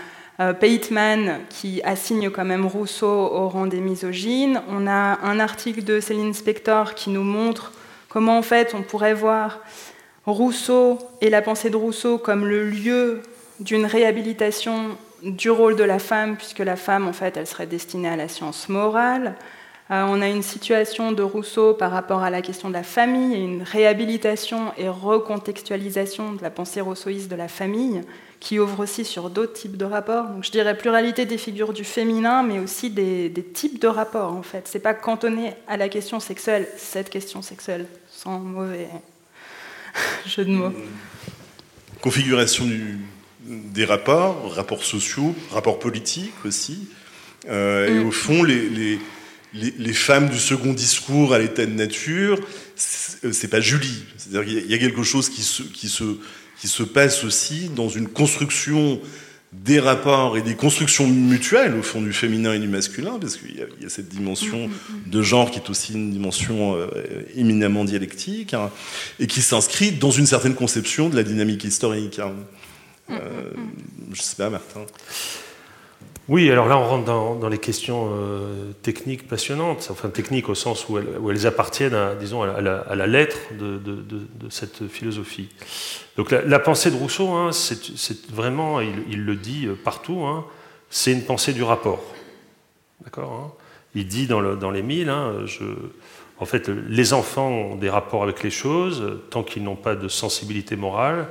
euh, 0.40 0.52
Pateman 0.52 1.40
qui 1.50 1.82
assigne 1.82 2.30
quand 2.30 2.44
même 2.44 2.66
Rousseau 2.66 3.06
au 3.06 3.48
rang 3.48 3.66
des 3.66 3.80
misogynes. 3.80 4.62
On 4.70 4.86
a 4.86 5.18
un 5.22 5.38
article 5.40 5.84
de 5.84 6.00
Céline 6.00 6.32
Spector 6.32 6.94
qui 6.94 7.10
nous 7.10 7.22
montre 7.22 7.72
comment 8.08 8.38
en 8.38 8.42
fait 8.42 8.74
on 8.74 8.82
pourrait 8.82 9.14
voir 9.14 9.60
Rousseau 10.24 10.98
et 11.20 11.30
la 11.30 11.42
pensée 11.42 11.68
de 11.68 11.76
Rousseau 11.76 12.16
comme 12.16 12.46
le 12.46 12.64
lieu 12.64 13.22
d'une 13.60 13.86
réhabilitation 13.86 14.96
du 15.22 15.50
rôle 15.50 15.76
de 15.76 15.84
la 15.84 15.98
femme, 15.98 16.36
puisque 16.36 16.60
la 16.60 16.76
femme 16.76 17.06
en 17.06 17.12
fait 17.12 17.36
elle 17.36 17.46
serait 17.46 17.66
destinée 17.66 18.08
à 18.08 18.16
la 18.16 18.28
science 18.28 18.68
morale. 18.68 19.34
Euh, 19.90 20.04
on 20.08 20.22
a 20.22 20.28
une 20.28 20.42
situation 20.42 21.12
de 21.12 21.22
Rousseau 21.22 21.74
par 21.74 21.90
rapport 21.90 22.22
à 22.22 22.30
la 22.30 22.40
question 22.40 22.68
de 22.68 22.74
la 22.74 22.82
famille, 22.82 23.36
une 23.36 23.62
réhabilitation 23.62 24.72
et 24.78 24.88
recontextualisation 24.88 26.32
de 26.32 26.42
la 26.42 26.50
pensée 26.50 26.80
rousseauiste 26.80 27.30
de 27.30 27.36
la 27.36 27.48
famille, 27.48 28.02
qui 28.42 28.58
ouvre 28.58 28.80
aussi 28.80 29.04
sur 29.04 29.30
d'autres 29.30 29.52
types 29.52 29.76
de 29.76 29.84
rapports. 29.84 30.26
Donc 30.26 30.44
je 30.44 30.50
dirais 30.50 30.76
pluralité 30.76 31.26
des 31.26 31.38
figures 31.38 31.72
du 31.72 31.84
féminin, 31.84 32.42
mais 32.42 32.58
aussi 32.58 32.90
des, 32.90 33.32
types 33.54 33.80
de 33.80 33.86
rapports 33.86 34.32
en 34.32 34.42
fait. 34.42 34.66
C'est 34.66 34.80
pas 34.80 34.94
cantonné 34.94 35.52
à 35.68 35.76
la 35.76 35.88
question 35.88 36.18
sexuelle, 36.18 36.66
cette 36.76 37.08
question 37.08 37.40
sexuelle, 37.40 37.86
sans 38.10 38.40
mauvais 38.40 38.88
jeu 40.26 40.44
de 40.44 40.50
mots. 40.50 40.72
Configuration 42.00 42.68
des 43.44 43.84
rapports, 43.84 44.52
rapports 44.52 44.82
sociaux, 44.82 45.36
rapports 45.52 45.78
politiques 45.78 46.44
aussi. 46.44 46.88
Euh, 47.48 47.86
et 47.86 48.02
mm. 48.02 48.08
au 48.08 48.10
fond, 48.10 48.42
les, 48.42 48.98
les, 49.54 49.92
femmes 49.92 50.28
du 50.28 50.38
second 50.38 50.72
discours 50.72 51.32
à 51.32 51.38
l'état 51.38 51.64
de 51.64 51.74
nature, 51.74 52.40
c'est 52.74 53.48
pas 53.48 53.60
Julie. 53.60 54.02
C'est-à-dire 54.16 54.44
qu'il 54.44 54.68
y 54.68 54.74
a 54.74 54.78
quelque 54.78 55.04
chose 55.04 55.28
qui 55.28 55.42
se, 55.42 55.62
qui 55.62 55.88
se 55.88 56.18
qui 56.62 56.68
se 56.68 56.84
passe 56.84 57.24
aussi 57.24 57.70
dans 57.74 57.88
une 57.88 58.06
construction 58.06 59.00
des 59.52 59.80
rapports 59.80 60.36
et 60.36 60.42
des 60.42 60.54
constructions 60.54 61.08
mutuelles 61.08 61.74
au 61.74 61.82
fond 61.82 62.00
du 62.00 62.12
féminin 62.12 62.52
et 62.52 62.60
du 62.60 62.68
masculin, 62.68 63.18
parce 63.20 63.36
qu'il 63.36 63.56
y, 63.56 63.84
a 63.84 63.88
cette 63.88 64.08
dimension 64.08 64.68
mm, 64.68 64.70
mm, 64.70 64.96
mm. 65.06 65.10
de 65.10 65.22
genre 65.22 65.50
qui 65.50 65.58
est 65.58 65.68
aussi 65.68 65.94
une 65.94 66.12
dimension 66.12 66.76
euh, 66.76 66.86
éminemment 67.34 67.84
dialectique, 67.84 68.54
hein, 68.54 68.70
et 69.18 69.26
qui 69.26 69.42
s'inscrit 69.42 69.90
dans 69.90 70.12
une 70.12 70.26
certaine 70.26 70.54
conception 70.54 71.08
de 71.08 71.16
la 71.16 71.24
dynamique 71.24 71.64
historique. 71.64 72.20
Hein. 72.20 72.32
Euh, 73.10 73.16
je 74.12 74.20
ne 74.20 74.22
sais 74.22 74.36
pas, 74.36 74.48
Martin. 74.48 74.86
Oui, 76.32 76.50
alors 76.50 76.66
là, 76.66 76.78
on 76.78 76.88
rentre 76.88 77.04
dans, 77.04 77.48
les 77.50 77.58
questions 77.58 78.08
euh, 78.10 78.72
techniques 78.80 79.28
passionnantes, 79.28 79.88
enfin 79.90 80.08
techniques 80.08 80.48
au 80.48 80.54
sens 80.54 80.88
où 80.88 80.98
elles, 81.30 81.46
appartiennent 81.46 81.92
à, 81.92 82.14
disons, 82.14 82.40
à 82.40 82.62
la, 82.62 83.06
lettre 83.06 83.36
de, 83.52 84.48
cette 84.48 84.88
philosophie. 84.88 85.50
Donc 86.16 86.30
la, 86.30 86.58
pensée 86.58 86.90
de 86.90 86.96
Rousseau, 86.96 87.28
hein, 87.28 87.50
c'est 87.52 88.30
vraiment, 88.30 88.80
il, 88.80 89.26
le 89.26 89.36
dit 89.36 89.66
euh, 89.66 89.74
partout, 89.74 90.20
hein, 90.24 90.46
c'est 90.88 91.12
une 91.12 91.22
pensée 91.22 91.52
du 91.52 91.62
rapport. 91.62 92.02
D'accord 93.04 93.32
hein. 93.32 93.52
Il 93.94 94.06
dit 94.06 94.26
dans, 94.26 94.70
les 94.70 94.82
mille, 94.82 95.14
je, 95.44 95.64
en 96.38 96.46
fait, 96.46 96.70
les 96.70 97.12
enfants 97.12 97.50
ont 97.50 97.76
des 97.76 97.90
rapports 97.90 98.22
avec 98.22 98.42
les 98.42 98.48
choses 98.48 99.20
tant 99.28 99.42
qu'ils 99.42 99.64
n'ont 99.64 99.76
pas 99.76 99.96
de 99.96 100.08
sensibilité 100.08 100.76
morale. 100.76 101.28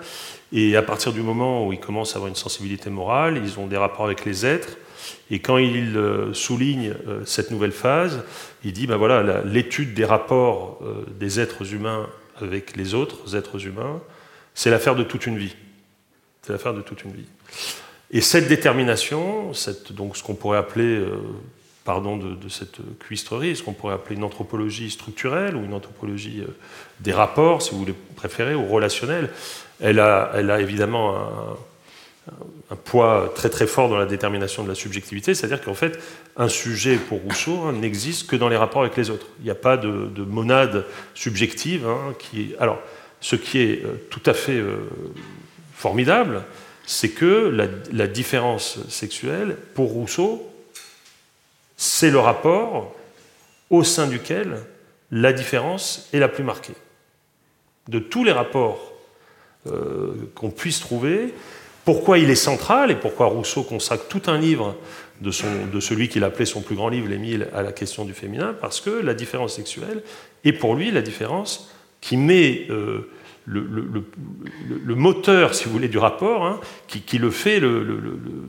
Et 0.53 0.75
à 0.75 0.83
partir 0.83 1.11
du 1.11 1.23
moment 1.23 1.65
où 1.65 1.73
ils 1.73 1.79
commencent 1.79 2.13
à 2.13 2.17
avoir 2.17 2.29
une 2.29 2.35
sensibilité 2.35 2.91
morale, 2.91 3.41
ils 3.43 3.59
ont 3.59 3.65
des 3.65 3.77
rapports 3.77 4.05
avec 4.05 4.25
les 4.25 4.45
êtres. 4.45 4.77
Et 5.29 5.39
quand 5.39 5.57
il 5.57 5.97
euh, 5.97 6.33
souligne 6.33 6.93
euh, 7.07 7.21
cette 7.25 7.51
nouvelle 7.51 7.71
phase, 7.71 8.23
il 8.63 8.73
dit 8.73 8.87
ben 8.87 8.97
voilà, 8.97 9.41
l'étude 9.43 9.93
des 9.93 10.05
rapports 10.05 10.79
euh, 10.83 11.05
des 11.19 11.39
êtres 11.39 11.73
humains 11.73 12.07
avec 12.39 12.75
les 12.75 12.93
autres 12.93 13.35
êtres 13.35 13.65
humains, 13.65 14.01
c'est 14.53 14.69
l'affaire 14.69 14.95
de 14.95 15.03
toute 15.03 15.25
une 15.25 15.37
vie. 15.37 15.55
C'est 16.41 16.53
l'affaire 16.53 16.73
de 16.73 16.81
toute 16.81 17.03
une 17.03 17.11
vie. 17.11 17.27
Et 18.09 18.19
cette 18.19 18.47
détermination, 18.47 19.51
donc 19.91 20.17
ce 20.17 20.23
qu'on 20.23 20.33
pourrait 20.33 20.57
appeler, 20.57 21.01
pardon 21.85 22.17
de, 22.17 22.35
de, 22.35 22.49
cette 22.49 22.79
cuistrerie, 22.99 23.55
ce 23.55 23.63
qu'on 23.63 23.73
pourrait 23.73 23.93
appeler 23.93 24.15
une 24.15 24.23
anthropologie 24.23 24.89
structurelle 24.89 25.55
ou 25.55 25.63
une 25.63 25.73
anthropologie 25.73 26.43
des 26.99 27.13
rapports, 27.13 27.61
si 27.61 27.71
vous 27.71 27.77
voulez 27.77 27.95
préférer, 28.15 28.55
ou 28.55 28.65
relationnelle, 28.65 29.29
elle 29.79 29.99
a, 29.99 30.31
elle 30.33 30.51
a 30.51 30.59
évidemment 30.59 31.15
un, 31.15 31.57
un 32.69 32.75
poids 32.75 33.31
très 33.35 33.49
très 33.49 33.67
fort 33.67 33.89
dans 33.89 33.97
la 33.97 34.05
détermination 34.05 34.63
de 34.63 34.69
la 34.69 34.75
subjectivité, 34.75 35.33
c'est-à-dire 35.33 35.61
qu'en 35.61 35.73
fait, 35.73 35.99
un 36.37 36.47
sujet 36.47 36.95
pour 36.95 37.19
Rousseau 37.21 37.63
hein, 37.63 37.73
n'existe 37.73 38.29
que 38.29 38.35
dans 38.35 38.47
les 38.47 38.57
rapports 38.57 38.81
avec 38.83 38.95
les 38.95 39.09
autres. 39.09 39.27
Il 39.39 39.45
n'y 39.45 39.51
a 39.51 39.55
pas 39.55 39.77
de, 39.77 40.23
monade 40.23 40.85
subjective. 41.15 41.87
Hein, 41.87 42.13
qui 42.19 42.53
Alors, 42.59 42.79
ce 43.19 43.35
qui 43.35 43.59
est 43.59 43.83
euh, 43.83 43.93
tout 44.09 44.21
à 44.25 44.33
fait 44.33 44.57
euh, 44.57 44.77
formidable, 45.73 46.43
c'est 46.85 47.09
que 47.09 47.49
la, 47.91 48.07
différence 48.07 48.79
sexuelle, 48.89 49.57
pour 49.73 49.91
Rousseau, 49.91 50.47
c'est 51.77 52.11
le 52.11 52.19
rapport 52.19 52.95
au 53.69 53.83
sein 53.83 54.07
duquel 54.07 54.57
la 55.11 55.33
différence 55.33 56.09
est 56.13 56.19
la 56.19 56.27
plus 56.27 56.43
marquée. 56.43 56.75
De 57.87 57.99
tous 57.99 58.23
les 58.23 58.31
rapports 58.31 58.93
euh, 59.67 60.13
qu'on 60.35 60.51
puisse 60.51 60.79
trouver, 60.79 61.33
pourquoi 61.85 62.19
il 62.19 62.29
est 62.29 62.35
central 62.35 62.91
et 62.91 62.95
pourquoi 62.95 63.27
Rousseau 63.27 63.63
consacre 63.63 64.05
tout 64.07 64.21
un 64.27 64.37
livre 64.37 64.75
de, 65.21 65.31
celui 65.31 66.09
qu'il 66.09 66.23
appelait 66.23 66.45
son 66.45 66.61
plus 66.61 66.75
grand 66.75 66.89
livre, 66.89 67.07
l'Émile, 67.07 67.47
à 67.53 67.61
la 67.61 67.71
question 67.71 68.05
du 68.05 68.13
féminin 68.13 68.55
Parce 68.59 68.81
que 68.81 68.89
la 68.89 69.13
différence 69.13 69.55
sexuelle 69.55 70.01
est 70.43 70.53
pour 70.53 70.75
lui 70.75 70.91
la 70.91 71.01
différence 71.01 71.71
qui 72.01 72.17
met 72.17 72.65
euh, 72.71 73.09
le, 73.45 74.95
moteur, 74.95 75.53
si 75.53 75.65
vous 75.65 75.71
voulez, 75.71 75.87
du 75.87 75.99
rapport, 75.99 76.45
hein, 76.45 76.59
qui, 76.87 77.17
le 77.17 77.29
fait 77.29 77.61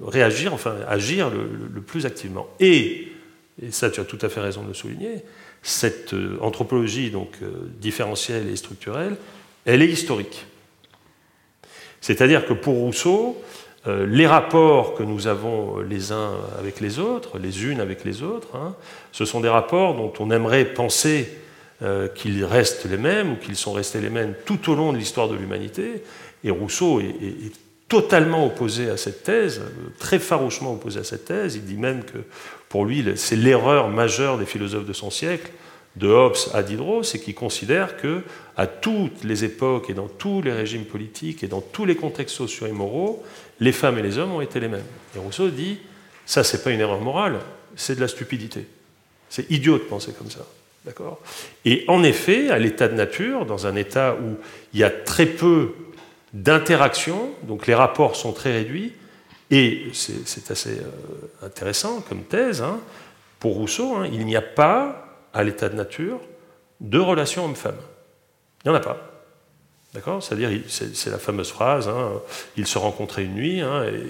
réagir, 0.07 0.55
enfin 0.55 0.77
agir 0.89 1.31
le, 1.31 1.81
plus 1.81 2.07
activement. 2.07 2.49
Et, 2.61 3.09
et 3.63 3.71
ça 3.71 3.91
tu 3.91 4.01
as 4.01 4.05
tout 4.05 4.19
à 4.23 4.29
fait 4.29 4.41
raison 4.41 4.63
de 4.63 4.69
le 4.69 4.75
souligner, 4.75 5.23
cette 5.63 6.15
euh, 6.15 6.39
anthropologie 6.41 7.11
donc 7.11 7.35
euh, 7.43 7.51
différentielle 7.81 8.49
et 8.49 8.57
structurelle, 8.57 9.17
elle 9.65 9.83
est 9.83 9.89
historique. 9.89 10.47
C'est-à-dire 12.03 12.45
que 12.45 12.53
pour 12.53 12.75
Rousseau, 12.75 13.41
euh, 13.87 14.07
les 14.07 14.27
rapports 14.27 14.95
que 14.95 15.03
nous 15.03 15.27
avons 15.27 15.79
les 15.79 16.13
uns 16.13 16.35
avec 16.59 16.81
les 16.81 16.99
autres, 16.99 17.39
les 17.39 17.65
unes 17.65 17.81
avec 17.81 18.05
les 18.05 18.23
autres, 18.23 18.55
hein, 18.55 18.75
ce 19.13 19.25
sont 19.25 19.41
des 19.41 19.49
rapports 19.49 19.95
dont 19.95 20.13
on 20.19 20.31
aimerait 20.31 20.67
penser 20.67 21.29
euh, 21.83 22.09
qu'ils 22.09 22.45
restent 22.45 22.89
les 22.89 22.97
mêmes 22.97 23.33
ou 23.33 23.37
qu'ils 23.37 23.57
sont 23.57 23.73
restés 23.73 24.01
les 24.01 24.11
mêmes 24.11 24.35
tout 24.45 24.71
au 24.71 24.75
long 24.75 24.93
de 24.93 24.99
l'histoire 24.99 25.29
de 25.29 25.37
l'humanité. 25.37 26.05
Et 26.45 26.51
Rousseau 26.51 27.01
est, 27.01 27.53
totalement 27.89 28.47
opposé 28.47 28.89
à 28.89 28.97
cette 28.97 29.23
thèse, 29.23 29.61
très 29.99 30.19
farouchement 30.19 30.73
opposé 30.73 31.01
à 31.01 31.05
cette 31.05 31.27
thèse. 31.27 31.57
Il 31.57 31.67
dit 31.67 31.77
même 31.77 32.05
que 32.05 32.17
pour 32.71 32.87
lui, 32.87 33.05
c'est 33.17 33.37
l'erreur 33.37 33.91
majeure 33.91 34.39
des 34.39 34.47
philosophes 34.47 34.87
de 34.87 34.95
son 34.95 35.11
siècle, 35.11 35.51
de 35.97 36.09
Hobbes 36.09 36.37
à 36.55 36.63
Diderot, 36.63 37.03
c'est 37.03 37.19
qu'il 37.19 37.35
considère 37.35 37.97
que 37.97 38.23
à 38.57 38.67
toutes 38.67 39.25
les 39.25 39.45
époques 39.45 39.91
et 39.91 39.95
dans 39.95 40.09
tous 40.09 40.43
les 40.43 40.53
régimes 40.53 40.85
politiques 40.85 41.45
et 41.45 41.49
dans 41.49 41.61
tous 41.61 41.85
les 41.85 41.97
contextes 41.97 42.37
sociaux 42.37 42.67
et 42.67 42.73
moraux, 42.73 43.23
les 43.61 43.73
femmes 43.73 43.99
et 43.99 44.03
les 44.03 44.19
hommes 44.19 44.33
ont 44.33 44.41
été 44.41 44.59
les 44.61 44.69
mêmes. 44.69 44.85
Et 45.15 45.19
Rousseau 45.19 45.49
dit 45.49 45.79
ça, 46.25 46.45
c'est 46.45 46.63
pas 46.63 46.71
une 46.71 46.81
erreur 46.81 47.01
morale, 47.01 47.41
c'est 47.77 47.97
de 47.97 48.01
la 48.01 48.09
stupidité. 48.09 48.67
C'est 49.29 49.51
idiot 49.51 49.79
de 49.79 49.85
penser 49.85 50.13
comme 50.17 50.31
ça. 50.31 50.47
D'accord? 50.85 51.21
Et 51.65 51.85
en 51.89 52.03
effet, 52.03 52.51
à 52.51 52.59
l'état 52.59 52.89
de 52.89 52.95
nature, 52.95 53.47
dans 53.47 53.67
un 53.67 53.77
état 53.77 54.15
où 54.15 54.37
il 54.73 54.81
y 54.81 54.85
a 54.85 54.91
très 54.91 55.27
peu 55.27 55.75
d'interaction, 56.33 57.31
donc 57.43 57.67
les 57.67 57.75
rapports 57.75 58.17
sont 58.17 58.33
très 58.33 58.53
réduits, 58.53 58.93
et 59.51 59.89
c'est 59.93 60.51
assez 60.51 60.79
euh, 60.79 61.47
intéressant 61.47 62.01
comme 62.09 62.23
thèse, 62.25 62.63
hein, 62.63 62.81
pour 63.39 63.55
Rousseau, 63.55 63.97
hein, 63.97 64.09
il 64.11 64.25
n'y 64.25 64.35
a 64.35 64.43
pas, 64.43 65.12
à 65.33 65.43
l'état 65.43 65.69
de 65.69 65.77
nature, 65.77 66.21
de 66.81 66.99
relation 66.99 67.45
homme-femme. 67.45 67.77
Il 68.65 68.71
n'y 68.71 68.77
en 68.77 68.79
a 68.79 68.83
pas. 68.83 68.97
D'accord? 69.95 70.23
C'est-à-dire, 70.23 70.49
c'est 70.69 71.11
la 71.11 71.19
fameuse 71.19 71.51
phrase, 71.51 71.87
hein, 71.89 72.13
ils 72.57 72.67
se 72.67 72.79
rencontraient 72.79 73.25
une 73.25 73.35
nuit, 73.35 73.63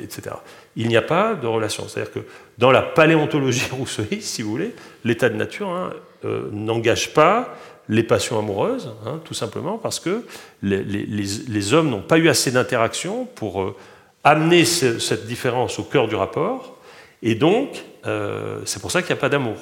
etc. 0.03 0.37
Il 0.77 0.87
n'y 0.87 0.97
a 0.97 1.03
pas 1.03 1.35
de 1.35 1.47
relation. 1.47 1.89
C'est-à-dire 1.89 2.13
que 2.13 2.21
dans 2.59 2.71
la 2.71 2.83
paléontologie 2.83 3.69
rousseauiste, 3.73 4.23
si 4.23 4.43
vous 4.43 4.51
voulez, 4.51 4.75
l'état 5.05 5.29
de 5.29 5.35
nature, 5.35 5.93
euh, 6.25 6.49
n'engage 6.53 7.15
pas 7.15 7.57
les 7.89 8.05
passions 8.05 8.39
amoureuses, 8.39 8.95
hein, 9.05 9.21
tout 9.25 9.35
simplement 9.35 9.77
parce 9.77 9.99
que 9.99 10.25
les, 10.63 11.75
hommes 11.75 11.91
n'ont 11.91 12.03
pas 12.03 12.19
eu 12.19 12.29
assez 12.29 12.53
d'interaction 12.53 13.27
pour 13.35 13.63
euh, 13.63 13.77
amener 14.23 14.65
cette 14.65 15.27
différence 15.27 15.81
au 15.81 15.83
cœur 15.83 16.07
du 16.07 16.15
rapport, 16.15 16.79
et 17.23 17.35
donc 17.35 17.83
euh, 18.07 18.61
c'est 18.67 18.81
pour 18.81 18.93
ça 18.93 19.03
qu'il 19.03 19.13
n'y 19.13 19.19
a 19.19 19.21
pas 19.21 19.29
d'amour. 19.29 19.57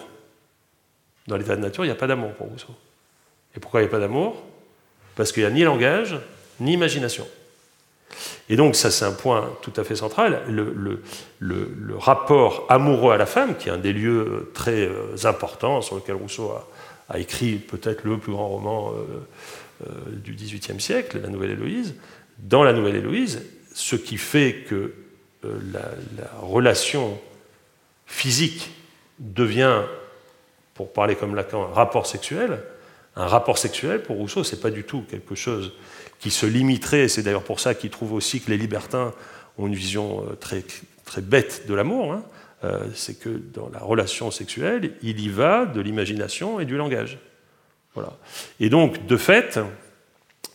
Dans 1.27 1.37
l'état 1.37 1.57
de 1.57 1.61
nature, 1.61 1.85
il 1.85 1.89
n'y 1.89 1.93
a 1.93 1.97
pas 1.97 2.07
d'amour 2.07 2.33
pour 2.33 2.49
Rousseau. 2.49 2.75
Et 3.57 3.61
pourquoi 3.61 3.81
il 3.81 3.85
n'y 3.85 3.89
a 3.89 3.91
pas 3.91 4.01
d'amour? 4.01 4.43
Parce 5.17 5.33
qu'il 5.33 5.43
n'y 5.43 5.49
a 5.49 5.53
ni 5.53 5.63
langage, 5.63 6.17
ni 6.61 6.73
imagination. 6.73 7.27
Et 8.49 8.57
donc, 8.57 8.75
ça, 8.75 8.91
c'est 8.91 9.05
un 9.05 9.13
point 9.13 9.57
tout 9.63 9.73
à 9.77 9.85
fait 9.85 9.97
central. 9.97 10.43
Le, 10.49 11.97
rapport 11.97 12.67
amoureux 12.69 13.13
à 13.13 13.17
la 13.17 13.27
femme, 13.27 13.57
qui 13.57 13.69
est 13.69 13.73
un 13.73 13.79
des 13.79 13.93
lieux 13.93 14.51
très 14.55 14.87
euh, 14.87 15.15
importants 15.25 15.83
sur 15.83 15.97
lequel 15.97 16.17
Rousseau 16.17 16.53
a, 17.09 17.19
écrit 17.19 17.57
peut-être 17.57 18.05
le 18.05 18.19
plus 18.19 18.33
grand 18.33 18.49
roman 18.49 18.93
euh, 18.93 19.87
euh, 19.87 19.93
du 20.11 20.35
XVIIIe 20.35 20.81
siècle, 20.81 21.21
La 21.23 21.29
Nouvelle 21.29 21.51
Héloïse. 21.51 21.95
Dans 22.39 22.63
La 22.63 22.73
Nouvelle 22.73 22.97
Héloïse, 22.97 23.43
ce 23.75 23.97
qui 23.97 24.17
fait 24.17 24.65
que 24.69 24.95
la, 25.43 25.83
relation 26.43 27.19
physique 28.07 28.71
devient, 29.19 29.83
pour 30.81 30.95
parler 30.95 31.15
comme 31.15 31.35
Lacan, 31.35 31.65
un 31.65 31.75
rapport 31.75 32.07
sexuel, 32.07 32.59
un 33.15 33.27
rapport 33.27 33.59
sexuel, 33.59 34.03
pour 34.03 34.17
Rousseau, 34.17 34.45
c'est 34.45 34.63
pas 34.63 34.71
du 34.71 34.85
tout 34.85 35.05
quelque 35.11 35.35
chose 35.35 35.75
qui 36.21 36.31
se 36.31 36.47
limiterait, 36.47 37.07
c'est 37.09 37.23
d'ailleurs 37.23 37.43
pour 37.43 37.61
ça 37.61 37.75
qu'il 37.75 37.91
trouve 37.91 38.15
aussi 38.15 38.41
que 38.41 38.51
les 38.51 38.57
libertins 38.57 39.13
ont 39.59 39.67
une 39.67 39.75
vision 39.75 40.25
euh, 40.25 40.37
très, 40.37 40.65
très 41.05 41.21
bête 41.21 41.67
de 41.69 41.75
l'amour, 41.75 42.15
hein. 42.15 42.23
euh, 42.65 42.87
c'est 42.95 43.21
que 43.21 43.29
dans 43.29 43.69
la 43.69 43.81
relation 43.81 44.31
sexuelle, 44.31 44.95
il 45.03 45.21
y 45.21 45.29
va 45.29 45.67
de 45.67 45.83
l'imagination 45.83 46.61
et 46.61 46.65
du 46.65 46.79
langage. 46.79 47.19
Voilà. 47.95 48.17
Et 48.59 48.71
donc, 48.71 49.05
de 49.05 49.19
fait, 49.19 49.61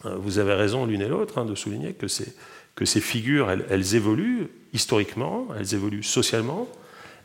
euh, 0.06 0.16
vous 0.16 0.40
avez 0.40 0.56
raison 0.56 0.88
l'une 0.88 1.04
et 1.04 1.08
l'autre 1.08 1.38
hein, 1.38 1.46
de 1.46 1.54
souligner 1.54 1.94
que 1.94 2.08
ces, 2.08 2.34
que 2.74 2.86
ces 2.86 3.00
figures, 3.00 3.52
elles, 3.52 3.96
évoluent 3.96 4.48
historiquement, 4.74 5.50
elles 5.56 5.76
évoluent 5.76 6.02
socialement, 6.02 6.68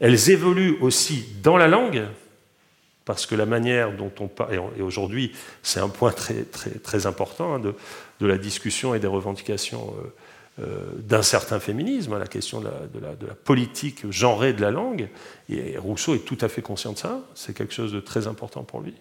elles 0.01 0.29
évoluent 0.29 0.77
aussi 0.83 1.25
dans 1.43 1.57
la 1.57 1.67
langue, 1.67 2.03
parce 3.11 3.27
que 3.27 3.35
la 3.35 3.45
manière 3.45 3.91
dont 3.97 4.13
on 4.21 4.29
parle, 4.29 4.61
et 4.79 4.83
aujourd'hui 4.83 5.33
c'est 5.65 5.81
un 5.81 5.89
point 5.89 6.13
très, 6.13 6.45
très, 6.45 7.07
important 7.07 7.55
hein, 7.55 7.59
de, 7.59 7.75
la 8.25 8.39
discussion 8.39 8.95
et 8.95 9.01
des 9.01 9.09
revendications 9.09 9.93
euh, 10.61 10.65
euh, 10.65 10.91
d'un 10.97 11.23
certain 11.23 11.59
féminisme, 11.59 12.13
hein, 12.13 12.21
la 12.21 12.29
question 12.29 12.61
de 12.61 12.69
la, 12.69 13.35
politique 13.35 14.09
genrée 14.13 14.53
de 14.53 14.61
la 14.61 14.71
langue, 14.71 15.09
et 15.49 15.77
Rousseau 15.77 16.15
est 16.15 16.25
tout 16.25 16.39
à 16.41 16.49
fait 16.49 16.63
conscient 16.63 16.93
de 16.93 16.99
ça, 16.99 17.21
c'est 17.35 17.53
quelque 17.53 17.75
chose 17.75 17.93
de 17.93 17.99
très 17.99 18.29
important 18.29 18.63
pour 18.63 18.81
lui. 18.81 18.95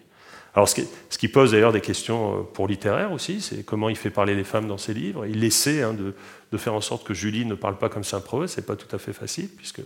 Alors 0.54 0.68
ce 0.68 0.74
qui, 1.16 1.28
pose 1.28 1.52
d'ailleurs 1.52 1.72
des 1.72 1.80
questions 1.80 2.40
euh, 2.40 2.42
pour 2.42 2.66
littéraire 2.66 3.12
aussi, 3.12 3.40
c'est 3.40 3.64
comment 3.64 3.90
il 3.90 3.96
fait 3.96 4.10
parler 4.10 4.34
les 4.34 4.42
femmes 4.42 4.66
dans 4.66 4.78
ses 4.78 4.92
livres. 4.92 5.24
Il 5.24 5.44
essaie 5.44 5.82
hein, 5.82 5.92
de, 5.92 6.14
de, 6.50 6.58
faire 6.58 6.74
en 6.74 6.80
sorte 6.80 7.06
que 7.06 7.14
Julie 7.14 7.44
ne 7.44 7.54
parle 7.54 7.78
pas 7.78 7.88
comme 7.88 8.02
Saint-Preux, 8.02 8.48
c'est 8.48 8.66
pas 8.66 8.74
tout 8.74 8.92
à 8.92 8.98
fait 8.98 9.12
facile, 9.12 9.48
puisque 9.56 9.82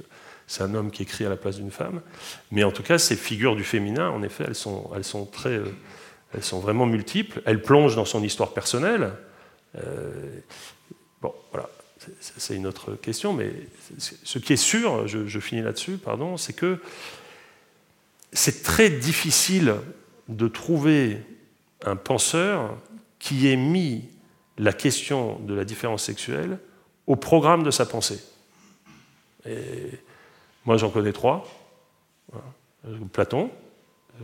c'est 0.46 0.62
un 0.62 0.74
homme 0.74 0.90
qui 0.90 1.02
écrit 1.02 1.24
à 1.24 1.28
la 1.28 1.36
place 1.36 1.56
d'une 1.56 1.70
femme. 1.70 2.00
Mais 2.50 2.64
en 2.64 2.72
tout 2.72 2.82
cas, 2.82 2.98
ces 2.98 3.16
figures 3.16 3.56
du 3.56 3.64
féminin, 3.64 4.10
en 4.10 4.22
effet, 4.22 4.44
elles 4.46 4.54
sont, 4.54 5.26
très, 5.32 5.50
euh, 5.50 5.74
elles 6.34 6.44
sont 6.44 6.60
vraiment 6.60 6.86
multiples. 6.86 7.42
Elles 7.46 7.62
plongent 7.62 7.96
dans 7.96 8.04
son 8.04 8.22
histoire 8.22 8.52
personnelle. 8.52 9.12
Euh, 9.76 10.40
bon, 11.22 11.34
voilà, 11.50 11.68
c'est 12.20 12.54
une 12.54 12.66
autre 12.66 12.94
question, 12.94 13.32
mais 13.32 13.50
ce 13.98 14.38
qui 14.38 14.52
est 14.52 14.56
sûr, 14.56 15.06
je, 15.06 15.26
je 15.26 15.40
finis 15.40 15.62
là-dessus, 15.62 15.96
pardon, 15.96 16.36
c'est 16.36 16.52
que 16.52 16.78
c'est 18.32 18.62
très 18.62 18.90
difficile 18.90 19.74
de 20.28 20.48
trouver 20.48 21.18
un 21.84 21.96
penseur 21.96 22.76
qui 23.18 23.48
ait 23.48 23.56
mis 23.56 24.08
la 24.58 24.72
question 24.72 25.38
de 25.40 25.54
la 25.54 25.64
différence 25.64 26.04
sexuelle 26.04 26.58
au 27.06 27.16
programme 27.16 27.62
de 27.62 27.70
sa 27.70 27.86
pensée. 27.86 28.20
Et 29.46 29.90
moi, 30.64 30.76
j'en 30.76 30.90
connais 30.90 31.12
trois. 31.12 31.46
Platon, 33.12 33.50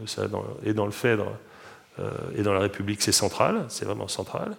ça, 0.07 0.26
et 0.64 0.74
dans 0.74 0.85
le 0.85 0.92
Phèdre 0.92 1.33
euh, 2.00 2.11
et 2.37 2.42
dans 2.42 2.53
la 2.53 2.61
République, 2.61 3.03
c'est 3.03 3.12
central, 3.12 3.64
c'est 3.68 3.85
vraiment 3.85 4.09
central. 4.09 4.57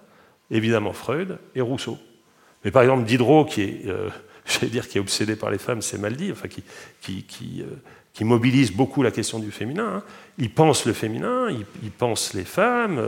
Évidemment, 0.49 0.93
Freud 0.93 1.37
et 1.55 1.61
Rousseau. 1.61 1.97
Mais 2.63 2.71
par 2.71 2.83
exemple, 2.83 3.05
Diderot, 3.05 3.45
qui 3.45 3.61
est, 3.61 3.87
euh, 3.87 4.09
dire, 4.63 4.87
qui 4.87 4.97
est 4.97 5.01
obsédé 5.01 5.35
par 5.35 5.49
les 5.49 5.57
femmes, 5.57 5.81
c'est 5.81 5.97
mal 5.97 6.15
dit, 6.15 6.31
enfin, 6.31 6.47
qui, 6.47 7.63
euh, 7.63 8.25
mobilise 8.25 8.71
beaucoup 8.71 9.01
la 9.01 9.11
question 9.11 9.39
du 9.39 9.51
féminin. 9.51 9.95
Hein. 9.97 10.03
Il 10.37 10.53
pense 10.53 10.85
le 10.85 10.93
féminin, 10.93 11.49
il, 11.81 11.91
pense 11.91 12.33
les 12.33 12.43
femmes, 12.43 13.01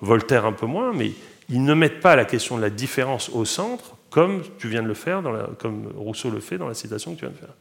Voltaire 0.00 0.46
un 0.46 0.52
peu 0.52 0.66
moins, 0.66 0.92
mais 0.94 1.12
ils 1.50 1.62
ne 1.62 1.74
mettent 1.74 2.00
pas 2.00 2.16
la 2.16 2.24
question 2.24 2.56
de 2.56 2.62
la 2.62 2.70
différence 2.70 3.28
au 3.30 3.44
centre, 3.44 3.96
comme 4.10 4.42
tu 4.58 4.68
viens 4.68 4.82
de 4.82 4.88
le 4.88 4.94
faire, 4.94 5.22
comme 5.58 5.92
Rousseau 5.96 6.30
le 6.30 6.40
fait 6.40 6.56
dans 6.56 6.68
la 6.68 6.74
citation 6.74 7.14
que 7.14 7.20
tu 7.20 7.26
viens 7.26 7.34
de 7.34 7.38
faire. 7.38 7.54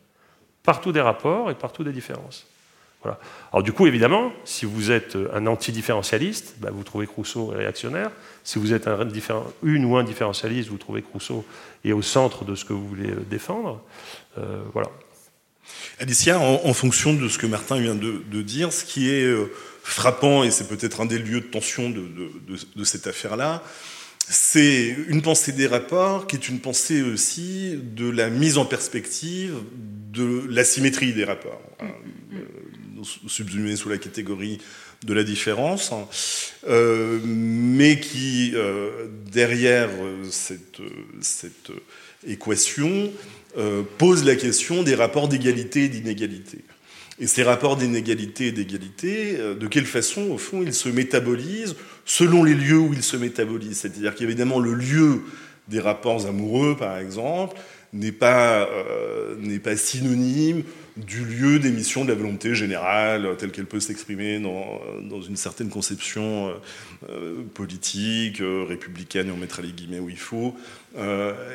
Partout 0.63 0.91
des 0.91 1.01
rapports 1.01 1.49
et 1.49 1.55
partout 1.55 1.83
des 1.83 1.91
différences. 1.91 2.45
Voilà. 3.03 3.19
Alors 3.51 3.63
du 3.63 3.71
coup, 3.71 3.87
évidemment, 3.87 4.31
si 4.45 4.65
vous 4.65 4.91
êtes 4.91 5.17
un 5.33 5.47
antidifférentialiste, 5.47 6.55
bah, 6.59 6.69
vous 6.71 6.83
trouvez 6.83 7.07
Rousseau 7.07 7.47
réactionnaire. 7.47 8.11
Si 8.43 8.59
vous 8.59 8.73
êtes 8.73 8.87
un 8.87 8.99
une 9.63 9.85
ou 9.85 9.97
un 9.97 10.03
différentialiste, 10.03 10.69
vous 10.69 10.77
trouvez 10.77 11.03
Rousseau 11.11 11.43
est 11.83 11.93
au 11.93 12.03
centre 12.03 12.45
de 12.45 12.53
ce 12.53 12.63
que 12.63 12.73
vous 12.73 12.87
voulez 12.87 13.09
euh, 13.09 13.25
défendre. 13.29 13.81
Euh, 14.37 14.61
voilà. 14.73 14.89
Alicia, 15.99 16.39
en, 16.39 16.73
fonction 16.73 17.13
de 17.13 17.27
ce 17.27 17.37
que 17.37 17.47
Martin 17.47 17.79
vient 17.79 17.95
de, 17.95 18.41
dire, 18.41 18.73
ce 18.73 18.83
qui 18.83 19.09
est 19.09 19.23
euh, 19.23 19.51
frappant, 19.83 20.43
et 20.43 20.51
c'est 20.51 20.67
peut-être 20.67 21.01
un 21.01 21.05
des 21.05 21.17
lieux 21.17 21.41
de 21.41 21.45
tension 21.45 21.89
de 21.89 22.83
cette 22.83 23.07
affaire-là, 23.07 23.63
c'est 24.27 24.95
une 25.07 25.21
pensée 25.21 25.51
des 25.51 25.67
rapports 25.67 26.27
qui 26.27 26.35
est 26.35 26.49
une 26.49 26.59
pensée 26.59 27.01
aussi 27.01 27.79
de 27.81 28.09
la 28.09 28.29
mise 28.29 28.57
en 28.57 28.65
perspective 28.65 29.55
de 30.11 30.43
la 30.49 30.63
symétrie 30.63 31.13
des 31.13 31.23
rapports, 31.23 31.61
hein, 31.79 31.87
euh, 32.33 33.03
subsumés 33.27 33.75
sous 33.75 33.89
la 33.89 33.97
catégorie 33.97 34.59
de 35.05 35.13
la 35.13 35.23
différence, 35.23 35.91
hein. 35.91 36.07
euh, 36.67 37.19
mais 37.23 37.99
qui, 37.99 38.51
euh, 38.53 39.07
derrière 39.31 39.89
cette, 40.29 40.81
cette 41.21 41.71
équation, 42.27 43.11
pose 43.97 44.23
la 44.23 44.35
question 44.35 44.81
des 44.83 44.95
rapports 44.95 45.27
d'égalité 45.27 45.85
et 45.85 45.89
d'inégalité. 45.89 46.59
Et 47.19 47.27
ces 47.27 47.43
rapports 47.43 47.75
d'inégalité 47.75 48.47
et 48.47 48.51
d'égalité, 48.53 49.37
de 49.37 49.67
quelle 49.67 49.85
façon, 49.85 50.29
au 50.31 50.37
fond, 50.37 50.61
ils 50.61 50.73
se 50.73 50.87
métabolisent 50.87 51.75
selon 52.05 52.43
les 52.43 52.53
lieux 52.53 52.77
où 52.77 52.93
ils 52.93 53.03
se 53.03 53.17
métabolisent? 53.17 53.79
C'est-à-dire 53.79 54.15
qu'évidemment, 54.15 54.59
le 54.59 54.73
lieu 54.73 55.21
des 55.67 55.81
rapports 55.81 56.25
amoureux, 56.27 56.77
par 56.77 56.97
exemple, 56.97 57.57
n'est 57.93 58.11
pas, 58.11 58.67
euh, 58.69 59.59
pas 59.59 59.75
synonyme 59.75 60.63
du 60.97 61.23
lieu 61.23 61.59
d'émission 61.59 62.03
de 62.03 62.09
la 62.09 62.15
volonté 62.15 62.53
générale 62.53 63.35
telle 63.37 63.51
qu'elle 63.51 63.65
peut 63.65 63.79
s'exprimer 63.79 64.39
dans, 64.39 64.81
dans, 65.03 65.21
une 65.21 65.37
certaine 65.37 65.69
conception 65.69 66.49
euh, 66.49 66.53
euh, 67.09 67.43
politique, 67.53 68.41
républicaine, 68.41 69.29
et 69.29 69.31
on 69.31 69.37
mettra 69.37 69.61
les 69.61 69.71
guillemets 69.71 69.99
où 69.99 70.09
il 70.09 70.17
faut. 70.17 70.55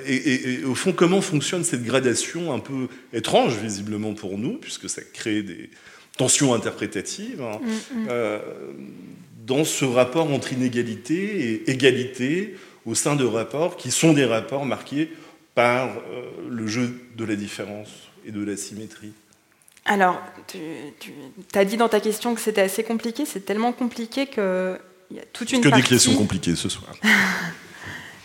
Et, 0.06 0.54
et, 0.54 0.64
au 0.64 0.74
fond, 0.74 0.92
comment 0.92 1.20
fonctionne 1.20 1.64
cette 1.64 1.84
gradation 1.84 2.52
un 2.52 2.58
peu 2.58 2.88
étrange, 3.12 3.56
visiblement 3.58 4.14
pour 4.14 4.38
nous, 4.38 4.54
puisque 4.54 4.88
ça 4.88 5.02
crée 5.02 5.42
des 5.42 5.70
tensions 6.16 6.54
interprétatives, 6.54 7.42
hein, 7.42 7.60
mm, 7.94 8.00
mm. 8.00 8.38
dans 9.46 9.64
ce 9.64 9.84
rapport 9.84 10.32
entre 10.32 10.54
inégalité 10.54 11.62
et 11.66 11.70
égalité 11.70 12.54
au 12.86 12.94
sein 12.94 13.16
de 13.16 13.24
rapports 13.24 13.76
qui 13.76 13.90
sont 13.90 14.14
des 14.14 14.24
rapports 14.24 14.64
marqués 14.64 15.10
par 15.56 15.88
euh, 15.88 16.30
le 16.48 16.66
jeu 16.66 17.00
de 17.16 17.24
la 17.24 17.34
différence 17.34 17.88
et 18.26 18.30
de 18.30 18.44
la 18.44 18.58
symétrie 18.58 19.14
Alors, 19.86 20.20
tu, 20.46 20.58
as 21.54 21.64
dit 21.64 21.78
dans 21.78 21.88
ta 21.88 21.98
question 21.98 22.34
que 22.34 22.42
c'était 22.42 22.60
assez 22.60 22.84
compliqué. 22.84 23.24
C'est 23.24 23.40
tellement 23.40 23.72
compliqué 23.72 24.26
qu'il 24.26 24.78
y 25.10 25.18
a 25.18 25.24
toute 25.32 25.50
une 25.52 25.62
que 25.62 25.70
partie... 25.70 25.82
des 25.82 25.88
questions 25.88 26.14
compliquées 26.14 26.54
ce 26.54 26.68
soir. 26.68 26.92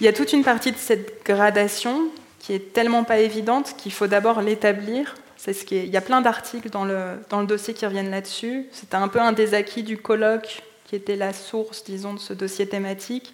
Il 0.02 0.04
y 0.04 0.08
a 0.08 0.13
toute 0.13 0.34
une 0.34 0.44
partie 0.44 0.72
de 0.72 0.78
cette 0.78 1.24
gradation 1.26 2.10
qui 2.39 2.54
est 2.54 2.74
tellement 2.74 3.04
pas 3.04 3.20
évidente 3.20 3.76
qu'il 3.78 3.94
faut 3.94 4.08
d'abord 4.08 4.41
l'établir. 4.41 5.15
C'est 5.38 5.54
ce 5.54 5.63
qui 5.63 5.78
Il 5.78 5.89
y 5.89 5.98
a 5.98 6.02
plein 6.02 6.22
d'articles 6.22 6.70
dans 6.70 6.84
le, 6.84 7.22
dans 7.30 7.39
le 7.39 7.48
dossier 7.48 7.74
qui 7.74 7.86
reviennent 7.86 8.12
là-dessus. 8.12 8.65
C'était 8.72 8.96
un 8.96 9.08
peu 9.08 9.22
un 9.22 9.32
des 9.32 9.54
acquis 9.54 9.84
du 9.84 9.98
colloque 9.98 10.63
qui 10.86 10.98
était 10.98 11.15
la 11.15 11.32
source, 11.32 11.86
disons, 11.86 12.15
de 12.15 12.20
ce 12.20 12.34
dossier 12.34 12.67
thématique. 12.67 13.34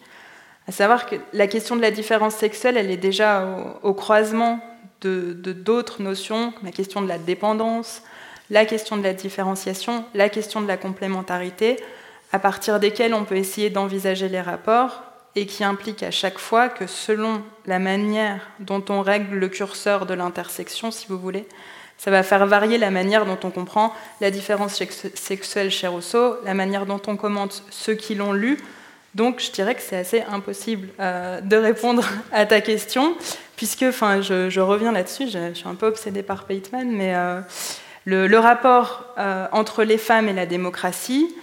À 0.67 0.71
savoir 0.71 1.05
que 1.05 1.15
la 1.33 1.47
question 1.47 1.75
de 1.75 1.81
la 1.81 1.91
différence 1.91 2.35
sexuelle, 2.35 2.77
elle 2.77 2.91
est 2.91 2.97
déjà 2.97 3.47
au, 3.83 3.93
croisement 3.93 4.59
de 5.01 5.33
d'autres 5.33 6.01
notions, 6.01 6.53
la 6.63 6.71
question 6.71 7.01
de 7.01 7.07
la 7.07 7.17
dépendance, 7.17 8.01
la 8.49 8.65
question 8.65 8.97
de 8.97 9.03
la 9.03 9.13
différenciation, 9.13 10.03
la 10.13 10.29
question 10.29 10.61
de 10.61 10.67
la 10.67 10.77
complémentarité, 10.77 11.77
à 12.31 12.39
partir 12.39 12.79
desquelles 12.79 13.13
on 13.13 13.23
peut 13.23 13.37
essayer 13.37 13.69
d'envisager 13.69 14.27
les 14.27 14.41
rapports 14.41 15.03
et 15.35 15.45
qui 15.45 15.63
impliquent 15.63 16.03
à 16.03 16.11
chaque 16.11 16.39
fois 16.39 16.67
que 16.67 16.87
selon 16.87 17.43
la 17.65 17.79
manière 17.79 18.49
dont 18.59 18.83
on 18.89 19.01
règle 19.01 19.35
le 19.35 19.47
curseur 19.49 20.05
de 20.05 20.13
l'intersection, 20.13 20.91
si 20.91 21.07
vous 21.07 21.19
voulez, 21.19 21.47
ça 21.97 22.11
va 22.11 22.23
faire 22.23 22.45
varier 22.45 22.77
la 22.77 22.91
manière 22.91 23.25
dont 23.25 23.37
on 23.43 23.51
comprend 23.51 23.93
la 24.21 24.31
différence 24.31 24.81
sexuelle 25.15 25.71
chez 25.71 25.87
Rousseau, 25.87 26.37
la 26.43 26.53
manière 26.53 26.85
dont 26.85 27.01
on 27.07 27.17
commente 27.17 27.63
ceux 27.69 27.93
qui 27.93 28.15
l'ont 28.15 28.33
lu, 28.33 28.57
donc 29.15 29.39
je 29.41 29.51
dirais 29.51 29.75
que 29.75 29.81
c'est 29.81 29.97
assez 29.97 30.21
impossible 30.21 30.89
euh, 30.99 31.41
de 31.41 31.55
répondre 31.55 32.03
à 32.31 32.45
ta 32.45 32.61
question, 32.61 33.15
puisque, 33.55 33.83
enfin, 33.83 34.21
je, 34.21 34.59
reviens 34.59 34.91
là-dessus, 34.91 35.27
je, 35.27 35.53
suis 35.53 35.67
un 35.67 35.75
peu 35.75 35.87
obsédée 35.87 36.23
par 36.23 36.45
Pateman, 36.45 36.89
mais 36.91 37.15
euh, 37.15 37.41
le, 38.05 38.37
rapport 38.37 39.05
euh, 39.17 39.47
entre 39.51 39.83
les 39.83 39.97
femmes 39.97 40.29
et 40.29 40.33
la 40.33 40.45
démocratie, 40.45 41.35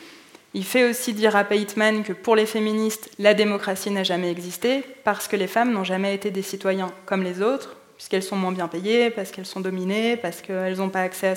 il 0.55 0.65
fait 0.65 0.89
aussi 0.89 1.13
dire 1.13 1.35
à 1.35 1.43
Pateman 1.43 2.05
que 2.05 2.13
pour 2.13 2.37
les 2.37 2.47
féministes, 2.47 3.11
la 3.19 3.35
démocratie 3.35 3.91
n'a 3.91 4.05
jamais 4.05 4.31
existé, 4.31 4.85
parce 5.03 5.27
que 5.27 5.35
les 5.35 5.49
femmes 5.49 5.73
n'ont 5.73 5.85
jamais 5.85 6.15
été 6.15 6.31
des 6.31 6.43
citoyens 6.43 6.93
comme 7.07 7.25
les 7.25 7.43
autres, 7.43 7.75
puisqu'elles 7.97 8.23
sont 8.23 8.37
moins 8.37 8.53
bien 8.53 8.69
payées, 8.69 9.11
parce 9.11 9.33
qu'elles 9.33 9.47
sont 9.47 9.61
dominées, 9.61 10.17
parce 10.17 10.43
qu'elles 10.43 10.77
n'ont 10.77 10.91
pas 10.91 11.01
accès 11.01 11.29
à 11.29 11.35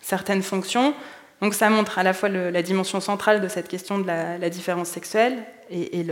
certaines 0.00 0.42
fonctions. 0.42 0.94
Donc 1.40 1.54
ça 1.54 1.70
montre 1.70 1.98
à 1.98 2.02
la 2.02 2.12
fois 2.12 2.28
la 2.28 2.62
dimension 2.62 3.00
centrale 3.00 3.40
de 3.40 3.48
cette 3.48 3.68
question 3.68 3.98
de 3.98 4.06
la, 4.06 4.50
différence 4.50 4.88
sexuelle 4.88 5.38
et, 5.70 6.04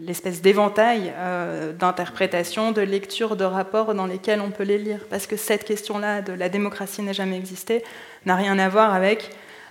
l'espèce 0.00 0.42
d'éventail 0.42 1.12
euh, 1.16 1.72
d'interprétation, 1.72 2.72
de 2.72 2.82
lecture, 2.82 3.36
de 3.36 3.44
rapports 3.44 3.94
dans 3.94 4.06
lesquels 4.06 4.40
on 4.40 4.50
peut 4.50 4.64
les 4.64 4.76
lire. 4.76 5.00
Parce 5.08 5.26
que 5.26 5.36
cette 5.36 5.64
question-là 5.64 6.20
de 6.20 6.32
la 6.32 6.48
démocratie 6.48 7.02
n'a 7.02 7.12
jamais 7.12 7.38
existé 7.38 7.82
n'a 8.26 8.36
rien 8.36 8.58
à 8.58 8.68
voir 8.68 8.92
avec 8.92 9.30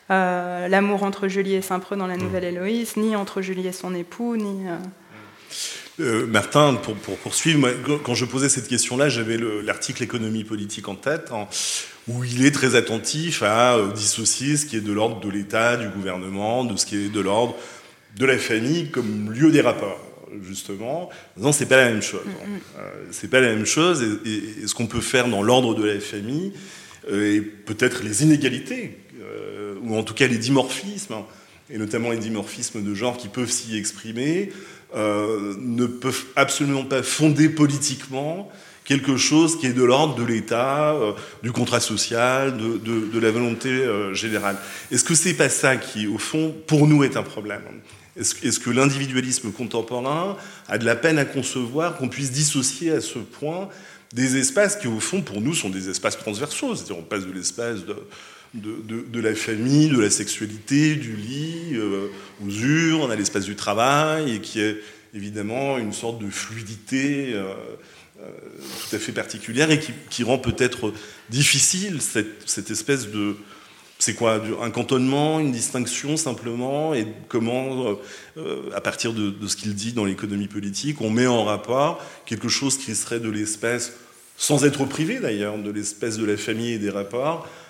euh, 0.09 0.67
l'amour 0.67 1.03
entre 1.03 1.27
Julie 1.27 1.53
et 1.53 1.61
Saint-Preux 1.61 1.95
dans 1.95 2.07
la 2.07 2.17
Nouvelle 2.17 2.43
Héloïse, 2.43 2.97
ni 2.97 3.15
entre 3.15 3.41
Julie 3.41 3.67
et 3.67 3.71
son 3.71 3.93
époux, 3.93 4.35
ni... 4.37 4.67
Euh, 4.67 4.75
Martin, 5.99 6.75
pour, 6.75 6.95
poursuivre, 7.17 7.69
quand 8.03 8.15
je 8.15 8.25
posais 8.25 8.49
cette 8.49 8.67
question-là, 8.67 9.09
j'avais 9.09 9.37
l'article 9.63 10.03
économie 10.03 10.43
politique 10.43 10.87
en 10.87 10.95
tête 10.95 11.31
où 12.09 12.23
il 12.23 12.45
est 12.45 12.51
très 12.51 12.75
attentif 12.75 13.43
à 13.43 13.75
euh, 13.75 13.91
dissocier 13.91 14.57
ce 14.57 14.65
qui 14.65 14.75
est 14.75 14.81
de 14.81 14.91
l'ordre 14.91 15.19
de 15.19 15.29
l'État, 15.29 15.77
du 15.77 15.87
gouvernement, 15.89 16.65
de 16.65 16.75
ce 16.75 16.85
qui 16.85 16.95
est 16.95 17.09
de 17.09 17.19
l'ordre 17.19 17.55
de 18.17 18.25
la 18.25 18.37
famille 18.37 18.89
comme 18.89 19.31
lieu 19.31 19.51
des 19.51 19.61
rapports 19.61 20.05
justement, 20.47 21.09
non, 21.37 21.51
c'est 21.51 21.65
pas 21.65 21.77
la 21.77 21.89
même 21.89 22.03
chose. 22.03 22.21
Euh, 22.77 23.05
c'est 23.09 23.31
pas 23.31 23.39
la 23.41 23.47
même 23.47 23.65
chose. 23.65 24.03
Et, 24.25 24.67
ce 24.67 24.75
qu'on 24.75 24.85
peut 24.85 25.01
faire 25.01 25.27
dans 25.27 25.41
l'ordre 25.41 25.73
de 25.73 25.83
la 25.83 25.99
famille, 25.99 26.53
euh, 27.11 27.33
et 27.33 27.41
peut-être 27.41 28.03
les 28.03 28.21
inégalités, 28.21 28.97
ou 29.81 29.97
en 29.97 30.03
tout 30.03 30.13
cas 30.13 30.27
les 30.27 30.37
dimorphismes, 30.37 31.15
et 31.71 31.79
notamment 31.79 32.11
les 32.11 32.17
dimorphismes 32.17 32.83
de 32.83 32.93
genre 32.93 33.17
qui 33.17 33.27
peuvent 33.27 33.49
s'y 33.49 33.75
exprimer, 33.75 34.51
ne 34.95 35.85
peuvent 35.85 36.25
absolument 36.35 36.83
pas 36.83 37.03
fonder 37.03 37.49
politiquement 37.49 38.51
quelque 38.89 39.17
chose 39.17 39.59
qui 39.59 39.67
est 39.67 39.73
de 39.73 39.83
l'ordre 39.83 40.15
de 40.15 40.23
l'État, 40.23 40.93
euh, 40.95 41.13
du 41.43 41.51
contrat 41.51 41.79
social, 41.79 42.57
de, 42.57 43.19
la 43.19 43.29
volonté 43.29 43.69
euh, 43.69 44.15
générale. 44.15 44.57
Est-ce 44.91 45.03
que 45.03 45.13
c'est 45.13 45.35
pas 45.35 45.47
ça 45.47 45.77
qui, 45.77 46.07
au 46.07 46.17
fond, 46.17 46.55
pour 46.65 46.87
nous 46.87 47.03
est 47.03 47.15
un 47.15 47.21
problème? 47.21 47.61
Est-ce 48.17 48.59
que 48.59 48.71
l'individualisme 48.71 49.51
contemporain 49.51 50.35
a 50.67 50.79
de 50.79 50.85
la 50.85 50.95
peine 50.95 51.19
à 51.19 51.25
concevoir 51.25 51.97
qu'on 51.97 52.09
puisse 52.09 52.31
dissocier 52.31 52.91
à 52.91 52.99
ce 52.99 53.19
point 53.19 53.69
des 54.11 54.37
espaces 54.37 54.75
qui, 54.75 54.87
au 54.87 54.99
fond, 54.99 55.21
pour 55.21 55.39
nous, 55.39 55.53
sont 55.53 55.69
des 55.69 55.87
espaces 55.87 56.17
transversaux? 56.17 56.75
C'est-à-dire, 56.75 56.97
on 56.97 57.03
passe 57.03 57.27
de 57.27 57.31
l'espace 57.31 57.85
de, 57.85 57.95
de, 58.53 59.19
la 59.19 59.35
famille, 59.35 59.89
de 59.89 59.99
la 59.99 60.09
sexualité, 60.09 60.95
du 60.95 61.15
lit, 61.15 61.73
euh, 61.73 62.07
aux 62.45 62.49
urnes, 62.49 63.11
à 63.11 63.15
l'espace 63.15 63.45
du 63.45 63.55
travail, 63.55 64.35
et 64.35 64.39
qui 64.39 64.59
est 64.59 64.77
évidemment 65.13 65.77
une 65.77 65.93
sorte 65.93 66.19
de 66.19 66.29
fluidité. 66.29 67.33
Euh, 68.21 68.31
tout 68.89 68.95
à 68.95 68.99
fait 68.99 69.13
particulière 69.13 69.71
et 69.71 69.79
qui, 70.09 70.23
rend 70.23 70.37
peut-être 70.37 70.93
difficile 71.29 72.01
cette, 72.01 72.69
espèce 72.69 73.07
de... 73.07 73.37
C'est 73.97 74.13
quoi 74.13 74.41
Un 74.61 74.71
cantonnement, 74.71 75.39
une 75.39 75.53
distinction 75.53 76.17
simplement 76.17 76.93
Et 76.93 77.07
comment, 77.29 77.97
euh, 78.37 78.69
à 78.75 78.81
partir 78.81 79.13
de, 79.13 79.33
ce 79.47 79.55
qu'il 79.55 79.73
dit 79.73 79.93
dans 79.93 80.03
l'économie 80.03 80.49
politique, 80.49 80.99
on 80.99 81.09
met 81.09 81.27
en 81.27 81.45
rapport 81.45 82.03
quelque 82.25 82.49
chose 82.49 82.77
qui 82.77 82.93
serait 82.93 83.21
de 83.21 83.29
l'espèce, 83.29 83.93
sans 84.35 84.65
être 84.65 84.83
privé 84.83 85.19
d'ailleurs, 85.19 85.57
de 85.57 85.71
l'espèce 85.71 86.17
de 86.17 86.25
la 86.25 86.35
famille 86.35 86.73
et 86.73 86.79
des 86.79 86.89
rapports 86.89 87.47
euh, 87.47 87.68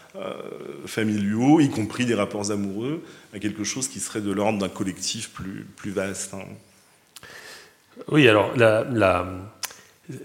familiaux, 0.86 1.60
y 1.60 1.70
compris 1.70 2.06
des 2.06 2.16
rapports 2.16 2.52
amoureux, 2.52 3.04
à 3.34 3.40
quelque 3.40 3.64
chose 3.64 3.88
qui 3.88 4.00
serait 4.00 4.22
de 4.22 4.32
l'ordre 4.32 4.60
d'un 4.60 4.70
collectif 4.70 5.30
plus, 5.32 5.66
plus 5.76 5.92
vaste. 5.92 6.34
Hein. 6.34 6.46
Oui, 8.08 8.28
alors 8.28 8.54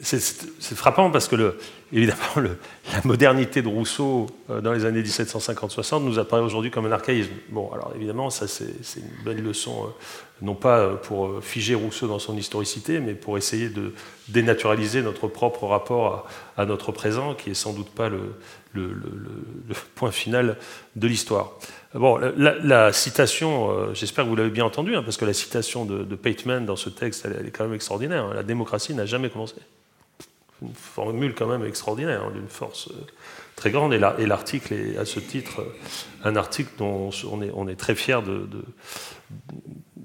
c'est 0.00 0.74
frappant 0.74 1.10
parce 1.10 1.28
que, 1.28 1.36
le, 1.36 1.58
évidemment, 1.94 2.50
la 2.92 3.00
modernité 3.04 3.62
de 3.62 3.68
Rousseau 3.68 4.26
euh, 4.50 4.60
dans 4.60 4.72
les 4.72 4.84
années 4.84 5.02
1750-60 5.02 6.02
nous 6.02 6.18
apparaît 6.18 6.42
aujourd'hui 6.42 6.70
comme 6.70 6.86
un 6.86 6.92
archaïsme. 6.92 7.30
Bon, 7.50 7.70
alors 7.72 7.92
évidemment, 7.94 8.30
ça 8.30 8.48
c'est 8.48 8.66
une 8.96 9.24
belle 9.24 9.42
leçon, 9.42 9.84
euh, 9.84 9.88
non 10.42 10.56
pas 10.56 10.78
euh, 10.80 10.94
pour 10.96 11.42
figer 11.42 11.74
Rousseau 11.74 12.08
dans 12.08 12.18
son 12.18 12.36
historicité, 12.36 12.98
mais 12.98 13.14
pour 13.14 13.38
essayer 13.38 13.68
de 13.68 13.94
dénaturaliser 14.28 15.02
notre 15.02 15.28
propre 15.28 15.66
rapport 15.66 16.26
à, 16.56 16.66
notre 16.66 16.90
présent, 16.90 17.34
qui 17.34 17.50
est 17.50 17.54
sans 17.54 17.72
doute 17.72 17.90
pas 17.90 18.08
le, 18.08 18.34
point 19.94 20.10
final 20.10 20.56
de 20.96 21.06
l'histoire. 21.06 21.52
Bon, 21.94 22.18
la, 22.36 22.92
citation, 22.92 23.94
j'espère 23.94 24.24
que 24.24 24.30
vous 24.30 24.36
l'avez 24.36 24.50
bien 24.50 24.64
entendu, 24.64 24.96
hein, 24.96 25.02
parce 25.04 25.16
que 25.16 25.24
la 25.24 25.32
citation 25.32 25.84
de, 25.84 26.02
de 26.02 26.16
Pateman 26.16 26.66
dans 26.66 26.74
ce 26.74 26.90
texte, 26.90 27.24
elle, 27.24 27.46
est 27.46 27.50
quand 27.50 27.64
même 27.64 27.74
extraordinaire. 27.74 28.24
Hein. 28.24 28.34
La 28.34 28.42
démocratie 28.42 28.92
n'a 28.94 29.06
jamais 29.06 29.30
commencé 29.30 29.54
une 30.62 30.74
formule 30.74 31.34
quand 31.34 31.46
même 31.46 31.64
extraordinaire, 31.64 32.24
hein, 32.24 32.32
d'une 32.32 32.48
force 32.48 32.88
euh, 32.88 33.06
très 33.56 33.70
grande. 33.70 33.92
Et 33.92 34.26
l'article 34.26 34.72
est 34.74 34.96
à 34.96 35.04
ce 35.04 35.20
titre 35.20 35.60
euh, 35.60 36.28
un 36.28 36.36
article 36.36 36.70
dont 36.78 37.10
on 37.30 37.68
est, 37.68 37.76
très 37.76 37.94
fier 37.94 38.22
de, 38.22 38.48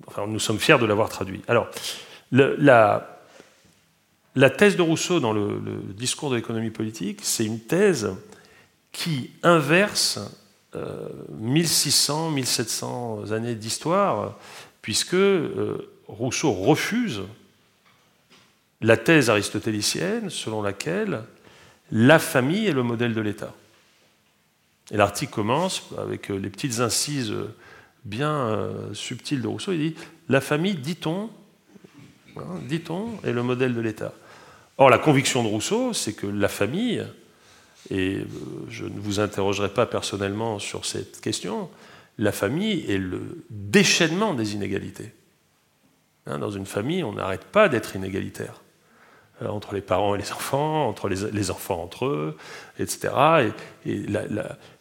Enfin, 0.08 0.26
nous 0.26 0.40
sommes 0.40 0.58
fiers 0.58 0.80
de 0.80 0.86
l'avoir 0.86 1.10
traduit. 1.10 1.42
Alors, 1.48 1.70
la, 2.32 3.20
la, 4.36 4.50
thèse 4.50 4.76
de 4.76 4.82
Rousseau 4.82 5.20
dans 5.20 5.34
le, 5.34 5.62
discours 5.94 6.32
de 6.32 6.36
l'économie 6.38 6.72
politique, 6.72 7.20
c'est 7.22 7.46
une 7.46 7.60
thèse 7.60 8.10
qui 8.92 9.32
inverse 9.44 10.20
1600, 11.38 12.30
euh, 12.30 12.32
1700 12.32 13.32
années 13.32 13.54
d'histoire, 13.54 14.36
puisque 14.82 15.16
Rousseau 16.08 16.52
refuse 16.54 17.22
la 18.82 18.98
thèse 18.98 19.30
aristotélicienne 19.30 20.30
selon 20.30 20.62
laquelle 20.62 21.24
la 21.92 22.20
famille 22.20 22.68
est 22.68 22.74
le 22.74 22.84
modèle 22.84 23.14
de 23.14 23.22
l'État. 23.22 23.54
Et 24.92 24.98
l'article 24.98 25.34
commence 25.34 25.84
avec 25.98 26.30
les 26.30 26.50
petites 26.50 26.80
incises 26.80 27.34
bien 28.06 28.70
subtiles 28.94 29.42
de 29.42 29.48
Rousseau. 29.48 29.74
Il 29.74 29.80
dit 29.80 29.96
La 30.30 30.42
famille, 30.42 30.76
dit-on, 30.76 31.30
hein, 32.38 32.60
dit-on, 32.68 33.20
est 33.24 33.32
le 33.32 33.44
modèle 33.44 33.76
de 33.76 33.82
l'État. 33.82 34.14
Or, 34.78 34.90
la 34.90 34.98
conviction 34.98 35.44
de 35.44 35.50
Rousseau, 35.50 35.94
c'est 35.94 36.14
que 36.14 36.26
la 36.26 36.48
famille, 36.48 37.06
et 37.92 38.24
je 38.70 38.86
ne 38.86 39.00
vous 39.00 39.20
interrogerai 39.20 39.70
pas 39.70 39.86
personnellement 39.86 40.58
sur 40.58 40.86
cette 40.86 41.22
question, 41.22 41.70
la 42.18 42.32
famille 42.32 42.86
est 42.90 42.98
le 42.98 43.44
déchaînement 43.50 44.34
des 44.34 44.54
inégalités. 44.54 45.12
Hein, 46.26 46.40
dans 46.40 46.52
une 46.52 46.66
famille, 46.66 47.04
on 47.04 47.14
n'arrête 47.14 47.46
pas 47.46 47.70
d'être 47.70 47.96
inégalitaire. 47.96 48.62
Euh, 49.42 49.48
entre 49.48 49.74
les 49.74 49.82
parents 49.82 50.16
et 50.16 50.18
les 50.18 50.32
enfants, 50.34 50.88
entre 50.88 51.08
les, 51.08 51.52
enfants 51.52 51.82
entre 51.82 52.08
eux, 52.08 52.36
etc. 52.78 53.14
Et, 53.86 54.06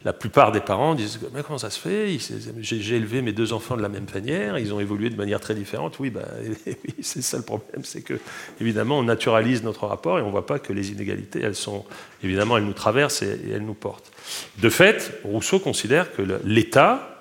la, 0.05 0.12
plupart 0.12 0.51
des 0.51 0.61
parents 0.61 0.97
disent 0.97 1.21
Mais 1.33 1.42
comment 1.44 1.59
ça 1.59 1.71
se 1.71 1.79
fait? 1.79 2.18
J'ai 2.61 2.97
élevé 2.97 3.23
mes 3.23 3.33
deux 3.33 3.53
enfants 3.53 3.77
de 3.77 3.83
la 3.83 3.88
même 3.88 4.07
manière, 4.12 4.59
ils 4.59 4.75
ont 4.75 4.81
évolué 4.81 5.11
de 5.11 5.16
manière 5.16 5.38
très 5.38 5.55
différente. 5.55 6.01
Oui, 6.01 6.11
bah, 6.11 6.27
c'est 7.03 7.23
ça 7.23 7.37
le 7.37 7.44
problème, 7.44 7.85
c'est 7.85 8.03
que, 8.03 8.18
évidemment, 8.61 8.99
on 8.99 9.05
naturalise 9.05 9.62
notre 9.62 9.87
rapport 9.87 10.18
et 10.18 10.23
on 10.23 10.27
ne 10.27 10.33
voit 10.33 10.47
pas 10.47 10.59
que 10.59 10.73
les 10.73 10.90
inégalités, 10.90 11.40
elles 11.40 11.55
sont, 11.55 11.85
évidemment, 12.25 12.57
elles 12.57 12.64
nous 12.64 12.73
traversent 12.73 13.23
et 13.23 13.38
elles 13.53 13.64
nous 13.64 13.75
portent. 13.75 14.11
De 14.59 14.71
fait, 14.71 15.21
Rousseau 15.25 15.61
considère 15.61 16.12
que 16.12 16.23
l'État, 16.44 17.18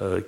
euh, 0.00 0.20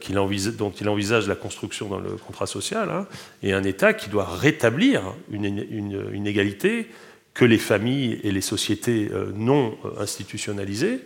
dont 0.59 0.71
il 0.71 0.89
envisage 0.91 1.27
la 1.27 1.35
construction 1.35 1.89
dans 1.89 1.99
le 1.99 2.11
contrat 2.11 2.47
social, 2.47 2.91
hein, 2.91 3.07
et 3.43 3.55
un 3.55 3.65
État 3.65 3.95
qui 3.95 4.11
doit 4.11 4.27
rétablir 4.27 5.15
une, 5.31 6.27
égalité 6.27 6.91
que 7.33 7.47
les 7.47 7.57
familles 7.59 8.21
et 8.23 8.31
les 8.31 8.43
sociétés 8.43 9.09
euh, 9.11 9.33
non 9.35 9.77
euh, 9.85 10.03
institutionnalisées, 10.03 11.01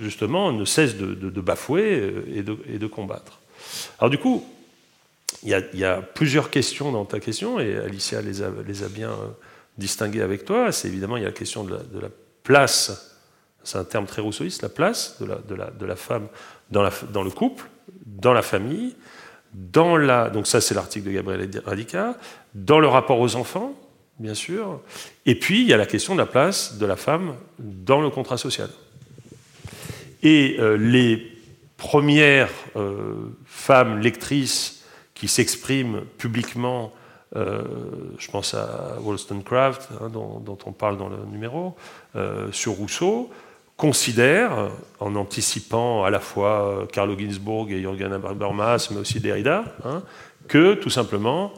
justement, 0.00 0.50
ne 0.50 0.64
cessent 0.64 0.96
de, 0.96 1.40
bafouer 1.40 2.24
et 2.34 2.42
de, 2.42 2.86
combattre. 2.86 3.38
Alors 3.98 4.08
du 4.08 4.16
coup, 4.16 4.44
il 5.42 5.50
y, 5.50 5.84
a, 5.84 6.00
plusieurs 6.00 6.48
questions 6.48 6.90
dans 6.90 7.04
ta 7.04 7.20
question, 7.20 7.60
et 7.60 7.76
Alicia 7.76 8.22
les 8.22 8.42
a, 8.42 8.88
bien 8.88 9.12
distinguées 9.76 10.22
avec 10.22 10.46
toi. 10.46 10.72
C'est 10.72 10.88
évidemment, 10.88 11.18
il 11.18 11.20
y 11.20 11.26
a 11.26 11.28
la 11.28 11.34
question 11.34 11.64
de 11.64 11.74
la, 11.74 12.08
place, 12.42 13.18
c'est 13.62 13.76
un 13.76 13.84
terme 13.84 14.06
très 14.06 14.22
rousseauiste, 14.22 14.62
la 14.62 14.70
place 14.70 15.20
de 15.20 15.84
la 15.84 15.96
femme 15.96 16.28
dans, 16.74 17.22
le 17.22 17.30
couple, 17.30 17.64
dans 18.06 18.32
la 18.32 18.42
famille, 18.42 18.94
dans 19.54 19.96
la, 19.96 20.30
donc 20.30 20.46
ça 20.46 20.60
c'est 20.60 20.74
l'article 20.74 21.06
de 21.06 21.12
Gabriel 21.12 21.48
Radica, 21.64 22.16
dans 22.54 22.80
le 22.80 22.88
rapport 22.88 23.20
aux 23.20 23.36
enfants, 23.36 23.74
bien 24.18 24.34
sûr, 24.34 24.80
et 25.26 25.36
puis 25.36 25.62
il 25.62 25.68
y 25.68 25.72
a 25.72 25.76
la 25.76 25.86
question 25.86 26.14
de 26.14 26.18
la 26.18 26.26
place 26.26 26.78
de 26.78 26.86
la 26.86 26.96
femme 26.96 27.34
dans 27.58 28.00
le 28.00 28.10
contrat 28.10 28.36
social. 28.36 28.68
Et 30.22 30.56
euh, 30.58 30.76
les 30.76 31.22
premières 31.76 32.50
euh, 32.76 33.14
femmes 33.44 34.00
lectrices 34.00 34.84
qui 35.14 35.28
s'expriment 35.28 36.00
publiquement, 36.18 36.92
euh, 37.36 37.62
je 38.18 38.30
pense 38.30 38.54
à 38.54 38.98
Wollstonecraft, 39.00 39.90
hein, 40.00 40.08
dont, 40.08 40.40
dont, 40.40 40.58
on 40.66 40.72
parle 40.72 40.96
dans 40.96 41.08
le 41.08 41.18
numéro, 41.30 41.76
sur 42.52 42.72
Rousseau, 42.72 43.30
considère, 43.76 44.70
en 45.00 45.16
anticipant 45.16 46.04
à 46.04 46.10
la 46.10 46.20
fois 46.20 46.86
Carlo 46.92 47.18
Ginzburg 47.18 47.70
et 47.70 47.80
Jürgen 47.80 48.12
Habermas, 48.12 48.88
mais 48.90 48.98
aussi 48.98 49.20
Derrida, 49.20 49.64
hein, 49.84 50.02
que 50.48 50.74
tout 50.74 50.90
simplement 50.90 51.52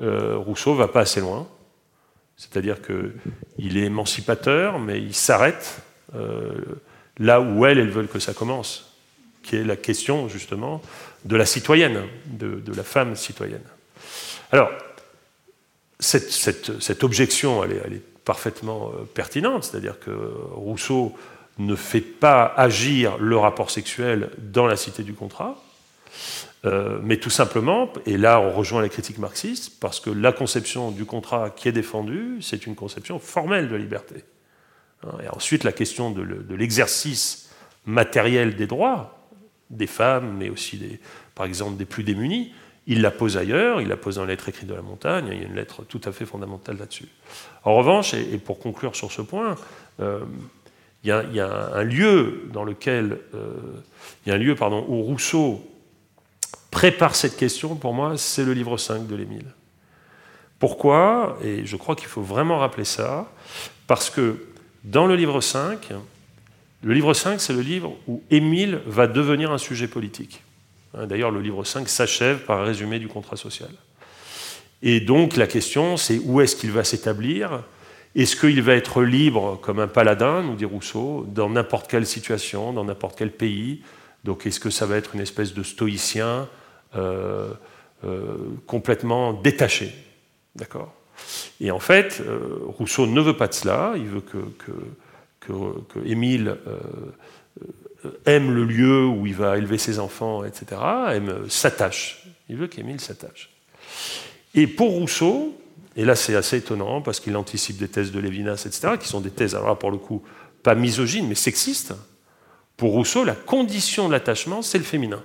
euh, 0.00 0.36
Rousseau 0.36 0.74
va 0.74 0.88
pas 0.88 1.00
assez 1.00 1.20
loin. 1.20 1.46
C'est-à-dire 2.36 2.76
qu'il 2.82 3.78
est 3.78 3.84
émancipateur, 3.86 4.78
mais 4.78 5.00
il 5.00 5.14
s'arrête 5.14 5.80
euh, 6.14 6.52
là 7.18 7.40
où 7.40 7.64
elles, 7.64 7.78
elles 7.78 7.90
veulent 7.90 8.08
que 8.08 8.18
ça 8.18 8.34
commence, 8.34 8.94
qui 9.42 9.56
est 9.56 9.64
la 9.64 9.76
question 9.76 10.28
justement 10.28 10.82
de 11.24 11.36
la 11.36 11.46
citoyenne, 11.46 12.02
de, 12.26 12.60
la 12.74 12.82
femme 12.82 13.16
citoyenne. 13.16 13.64
Alors, 14.52 14.70
cette, 15.98 17.02
objection, 17.02 17.64
elle 17.64 17.72
est, 17.72 18.02
parfaitement 18.26 18.90
euh, 18.90 19.04
pertinente, 19.04 19.64
c'est-à-dire 19.64 20.00
que 20.00 20.10
Rousseau 20.52 21.16
ne 21.58 21.74
fait 21.74 22.00
pas 22.00 22.44
agir 22.56 23.16
le 23.18 23.36
rapport 23.36 23.70
sexuel 23.70 24.30
dans 24.38 24.66
la 24.66 24.76
cité 24.76 25.02
du 25.02 25.14
contrat, 25.14 25.62
euh, 26.64 26.98
mais 27.02 27.18
tout 27.18 27.30
simplement, 27.30 27.90
et 28.04 28.16
là 28.16 28.40
on 28.40 28.52
rejoint 28.52 28.82
les 28.82 28.88
critiques 28.88 29.18
marxistes, 29.18 29.80
parce 29.80 30.00
que 30.00 30.10
la 30.10 30.32
conception 30.32 30.90
du 30.90 31.04
contrat 31.04 31.50
qui 31.50 31.68
est 31.68 31.72
défendue, 31.72 32.38
c'est 32.40 32.66
une 32.66 32.74
conception 32.74 33.18
formelle 33.18 33.68
de 33.68 33.76
liberté. 33.76 34.24
Hein, 35.04 35.16
et 35.24 35.28
ensuite, 35.28 35.64
la 35.64 35.72
question 35.72 36.10
de 36.10 36.54
l'exercice 36.54 37.50
matériel 37.84 38.56
des 38.56 38.66
droits 38.66 39.16
des 39.70 39.86
femmes, 39.86 40.36
mais 40.38 40.48
aussi, 40.48 40.76
des, 40.76 41.00
par 41.34 41.46
exemple, 41.46 41.76
des 41.76 41.84
plus 41.84 42.04
démunis, 42.04 42.52
il 42.86 43.02
la 43.02 43.10
pose 43.10 43.36
ailleurs, 43.36 43.80
il 43.80 43.88
la 43.88 43.96
pose 43.96 44.16
dans 44.16 44.22
la 44.22 44.28
lettre 44.28 44.48
écrite 44.48 44.68
de 44.68 44.74
la 44.74 44.82
montagne, 44.82 45.26
il 45.30 45.38
y 45.38 45.44
a 45.44 45.46
une 45.46 45.56
lettre 45.56 45.84
tout 45.84 46.00
à 46.04 46.12
fait 46.12 46.24
fondamentale 46.24 46.78
là-dessus. 46.78 47.08
En 47.64 47.74
revanche, 47.74 48.14
et, 48.14 48.38
pour 48.38 48.60
conclure 48.60 48.94
sur 48.94 49.10
ce 49.10 49.22
point, 49.22 49.56
euh, 50.00 50.20
il 51.06 51.34
y, 51.36 51.40
a, 51.40 51.70
un 51.74 51.82
lieu 51.84 52.48
dans 52.52 52.64
lequel, 52.64 53.18
euh, 53.34 53.54
il 54.24 54.30
y 54.30 54.32
a 54.32 54.34
un 54.34 54.38
lieu 54.38 54.56
pardon, 54.56 54.84
où 54.88 55.02
Rousseau 55.02 55.64
prépare 56.70 57.14
cette 57.14 57.36
question, 57.36 57.76
pour 57.76 57.94
moi, 57.94 58.14
c'est 58.16 58.44
le 58.44 58.52
livre 58.52 58.76
5 58.76 59.06
de 59.06 59.14
l'Émile. 59.14 59.46
Pourquoi? 60.58 61.38
Et 61.44 61.64
je 61.64 61.76
crois 61.76 61.94
qu'il 61.94 62.08
faut 62.08 62.22
vraiment 62.22 62.58
rappeler 62.58 62.84
ça, 62.84 63.30
parce 63.86 64.10
que 64.10 64.46
dans 64.84 65.06
le 65.06 65.14
livre 65.14 65.40
5, 65.40 65.90
le 66.82 66.92
livre 66.92 67.14
5, 67.14 67.40
c'est 67.40 67.52
le 67.52 67.60
livre 67.60 67.96
où 68.08 68.22
Émile 68.30 68.80
va 68.86 69.06
devenir 69.06 69.52
un 69.52 69.58
sujet 69.58 69.86
politique. 69.86 70.42
Hein, 70.94 71.06
d'ailleurs, 71.06 71.30
le 71.30 71.40
livre 71.40 71.62
5 71.62 71.88
s'achève 71.88 72.44
par 72.44 72.60
un 72.60 72.64
résumé 72.64 72.98
du 72.98 73.06
contrat 73.06 73.36
social. 73.36 73.70
Et 74.82 75.00
donc 75.00 75.36
la 75.36 75.46
question, 75.46 75.96
c'est 75.96 76.18
où 76.18 76.40
est-ce 76.40 76.56
qu'il 76.56 76.72
va 76.72 76.84
s'établir? 76.84 77.62
Est-ce 78.16 78.34
qu'il 78.34 78.62
va 78.62 78.74
être 78.74 79.02
libre 79.02 79.58
comme 79.60 79.78
un 79.78 79.88
paladin, 79.88 80.42
nous 80.42 80.54
dit 80.54 80.64
Rousseau, 80.64 81.26
dans 81.28 81.50
n'importe 81.50 81.90
quelle 81.90 82.06
situation, 82.06 82.72
dans 82.72 82.84
n'importe 82.84 83.18
quel 83.18 83.30
pays? 83.30 83.82
Donc 84.24 84.46
est-ce 84.46 84.58
que 84.58 84.70
ça 84.70 84.86
va 84.86 84.96
être 84.96 85.14
une 85.14 85.20
espèce 85.20 85.52
de 85.52 85.62
stoïcien 85.62 86.48
euh, 86.96 87.52
euh, 88.04 88.38
complètement 88.66 89.34
détaché? 89.34 89.92
D'accord? 90.54 90.94
Et 91.60 91.70
en 91.70 91.78
fait, 91.78 92.22
euh, 92.26 92.58
Rousseau 92.78 93.06
ne 93.06 93.20
veut 93.20 93.36
pas 93.36 93.48
de 93.48 93.54
cela, 93.54 93.92
il 93.96 94.06
veut 94.06 94.22
que, 94.22 94.40
Émile 96.04 96.56
aime 98.24 98.52
le 98.52 98.64
lieu 98.64 99.06
où 99.06 99.26
il 99.26 99.34
va 99.34 99.58
élever 99.58 99.78
ses 99.78 100.00
enfants, 100.00 100.42
etc.. 100.42 100.80
Il 102.48 102.56
veut 102.56 102.66
qu'Émile 102.66 103.00
s'attache. 103.00 103.50
Et 104.54 104.66
pour 104.66 104.90
Rousseau, 104.90 105.56
et 105.96 106.04
là, 106.04 106.14
c'est 106.14 106.36
assez 106.36 106.58
étonnant 106.58 107.00
parce 107.00 107.20
qu'il 107.20 107.36
anticipe 107.36 107.78
des 107.78 107.88
thèses 107.88 108.12
de 108.12 108.20
Lévinas, 108.20 108.64
etc., 108.66 108.96
qui 109.00 109.08
sont 109.08 109.20
des 109.20 109.30
thèses, 109.30 109.54
alors 109.54 109.68
là, 109.68 109.74
pour 109.74 109.90
le 109.90 109.96
coup, 109.96 110.22
pas 110.62 110.74
misogynes, 110.74 111.26
mais 111.26 111.34
sexistes. 111.34 111.94
Pour 112.76 112.92
Rousseau, 112.92 113.24
la 113.24 113.34
condition 113.34 114.06
de 114.06 114.12
l'attachement, 114.12 114.60
c'est 114.60 114.76
le 114.76 114.84
féminin. 114.84 115.22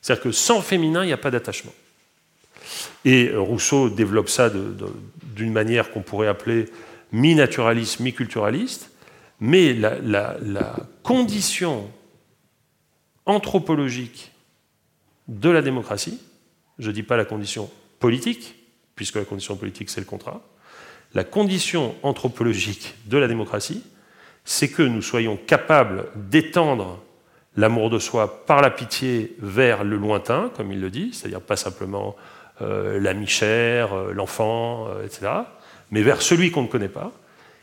C'est-à-dire 0.00 0.22
que 0.24 0.32
sans 0.32 0.62
féminin, 0.62 1.04
il 1.04 1.08
n'y 1.08 1.12
a 1.12 1.18
pas 1.18 1.30
d'attachement. 1.30 1.74
Et 3.04 3.30
Rousseau 3.34 3.90
développe 3.90 4.30
ça 4.30 4.50
d'une 5.22 5.52
manière 5.52 5.90
qu'on 5.90 6.00
pourrait 6.00 6.28
appeler 6.28 6.66
mi-naturaliste, 7.12 8.00
mi-culturaliste, 8.00 8.90
mais 9.40 9.74
la, 9.74 9.98
la 10.00 10.76
condition 11.02 11.90
anthropologique 13.26 14.32
de 15.28 15.50
la 15.50 15.60
démocratie, 15.60 16.18
je 16.78 16.88
ne 16.88 16.94
dis 16.94 17.02
pas 17.02 17.16
la 17.16 17.24
condition 17.26 17.70
politique, 17.98 18.59
puisque 19.00 19.14
la 19.14 19.24
condition 19.24 19.56
politique, 19.56 19.88
c'est 19.88 20.02
le 20.02 20.06
contrat. 20.06 20.42
La 21.14 21.24
condition 21.24 21.94
anthropologique 22.02 22.96
de 23.06 23.16
la 23.16 23.28
démocratie, 23.28 23.82
c'est 24.44 24.68
que 24.68 24.82
nous 24.82 25.00
soyons 25.00 25.38
capables 25.38 26.04
d'étendre 26.16 27.02
l'amour 27.56 27.88
de 27.88 27.98
soi 27.98 28.44
par 28.44 28.60
la 28.60 28.68
pitié 28.68 29.34
vers 29.38 29.84
le 29.84 29.96
lointain, 29.96 30.50
comme 30.54 30.70
il 30.70 30.82
le 30.82 30.90
dit, 30.90 31.14
c'est-à-dire 31.14 31.40
pas 31.40 31.56
simplement 31.56 32.14
euh, 32.60 33.00
l'ami 33.00 33.26
cher, 33.26 33.94
euh, 33.94 34.12
l'enfant, 34.12 34.88
euh, 34.88 35.06
etc., 35.06 35.32
mais 35.90 36.02
vers 36.02 36.20
celui 36.20 36.50
qu'on 36.50 36.64
ne 36.64 36.68
connaît 36.68 36.88
pas. 36.88 37.10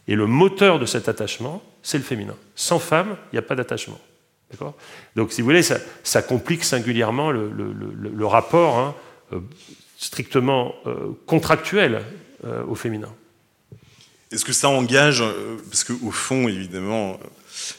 Et 0.08 0.16
le 0.16 0.26
moteur 0.26 0.80
de 0.80 0.88
cet 0.88 1.08
attachement, 1.08 1.62
c'est 1.84 2.00
le 2.00 2.04
féminin. 2.04 2.36
Sans 2.56 2.80
femme, 2.80 3.16
il 3.32 3.36
n'y 3.36 3.40
a 3.40 3.44
pas 3.44 3.54
d'attachement. 3.54 4.00
Donc, 5.16 5.34
si 5.34 5.42
vous 5.42 5.46
voulez, 5.46 5.62
ça, 5.62 6.22
complique 6.24 6.64
singulièrement 6.64 7.30
le, 7.30 8.26
rapport 8.26 8.80
hein, 8.80 8.96
strictement 9.98 10.76
euh, 10.86 11.12
contractuel 11.26 12.04
euh, 12.46 12.64
au 12.66 12.76
féminin. 12.76 13.14
Est-ce 14.32 14.46
que 14.46 14.54
ça 14.54 14.70
engage, 14.70 15.22
euh, 15.22 15.58
parce 15.70 15.84
qu'au 15.84 16.12
fond, 16.12 16.48
évidemment, 16.48 17.20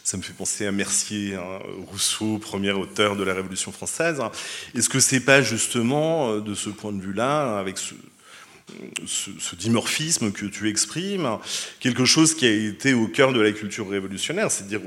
ça 0.03 0.16
me 0.16 0.23
fait 0.23 0.33
penser 0.33 0.66
à 0.66 0.73
Mercier, 0.73 1.37
hein, 1.37 1.61
Rousseau, 1.91 2.39
premier 2.39 2.73
auteur 2.73 3.16
de 3.16 3.23
la 3.23 3.35
Révolution 3.35 3.71
française. 3.71 4.21
Est-ce 4.75 4.89
que 4.89 4.99
c'est 4.99 5.21
pas 5.21 5.43
justement, 5.43 6.39
de 6.39 6.55
ce 6.55 6.71
point 6.71 6.93
de 6.93 7.01
vue-là, 7.01 7.59
avec 7.59 7.79
ce, 7.79 7.95
ce, 9.07 9.55
dimorphisme 9.55 10.33
que 10.33 10.47
tu 10.47 10.69
exprimes, 10.69 11.39
quelque 11.81 12.05
chose 12.05 12.35
qui 12.35 12.47
a 12.47 12.51
été 12.51 12.95
au 12.95 13.07
cœur 13.07 13.33
de 13.33 13.41
la 13.41 13.53
culture 13.53 13.89
révolutionnaire, 13.89 14.51
c'est-à-dire 14.51 14.81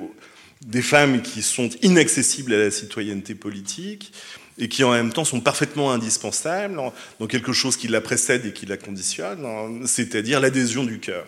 des 0.66 0.82
femmes 0.82 1.22
qui 1.22 1.42
sont 1.42 1.70
inaccessibles 1.82 2.54
à 2.54 2.58
la 2.58 2.72
citoyenneté 2.72 3.36
politique 3.36 4.14
et 4.58 4.68
qui 4.68 4.84
en 4.84 4.92
même 4.92 5.12
temps 5.12 5.26
sont 5.26 5.42
parfaitement 5.42 5.92
indispensables 5.92 6.80
dans 7.20 7.28
quelque 7.28 7.54
chose 7.54 7.78
qui 7.78 7.88
la 7.88 8.02
précède 8.02 8.46
et 8.46 8.54
qui 8.54 8.66
la 8.66 8.78
conditionne, 8.78 9.46
hein, 9.46 9.86
c'est-à-dire 9.86 10.40
l'adhésion 10.40 10.84
du 10.84 11.00
cœur. 11.00 11.26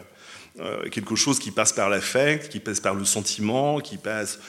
Euh, 0.59 0.87
quelque 0.89 1.15
chose 1.15 1.39
qui 1.39 1.49
passe 1.49 1.73
par 1.73 1.89
l'affect, 1.89 2.49
qui 2.49 2.59
passe 2.59 2.79
par 2.79 2.93
le 2.93 3.05
sentiment, 3.05 3.79
qui 3.79 3.97
passe 3.97 4.39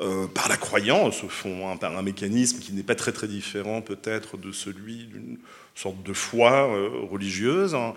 euh, 0.00 0.26
par 0.26 0.48
la 0.48 0.56
croyance, 0.56 1.22
au 1.22 1.28
fond, 1.28 1.70
hein, 1.70 1.76
par 1.76 1.96
un 1.96 2.02
mécanisme 2.02 2.58
qui 2.58 2.72
n'est 2.72 2.82
pas 2.82 2.96
très 2.96 3.12
très 3.12 3.28
différent 3.28 3.80
peut-être 3.80 4.36
de 4.38 4.50
celui 4.50 5.06
d'une 5.06 5.38
sorte 5.76 6.02
de 6.02 6.12
foi 6.12 6.68
euh, 6.68 6.88
religieuse, 7.08 7.76
hein, 7.76 7.94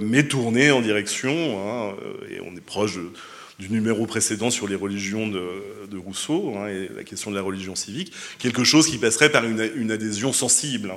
mais 0.00 0.26
tourné 0.26 0.70
en 0.70 0.80
direction, 0.80 1.94
et 2.30 2.40
on 2.40 2.56
est 2.56 2.64
proche 2.64 2.94
de, 2.94 3.12
du 3.58 3.70
numéro 3.70 4.06
précédent 4.06 4.50
sur 4.50 4.68
les 4.68 4.76
religions 4.76 5.26
de, 5.26 5.96
Rousseau 5.96 6.54
hein, 6.56 6.68
et 6.68 6.88
la 6.94 7.02
question 7.02 7.30
de 7.30 7.36
la 7.36 7.42
religion 7.42 7.74
civique, 7.74 8.12
quelque 8.38 8.62
chose 8.62 8.86
qui 8.88 8.98
passerait 8.98 9.30
par 9.30 9.44
une, 9.44 9.90
adhésion 9.90 10.32
sensible. 10.32 10.94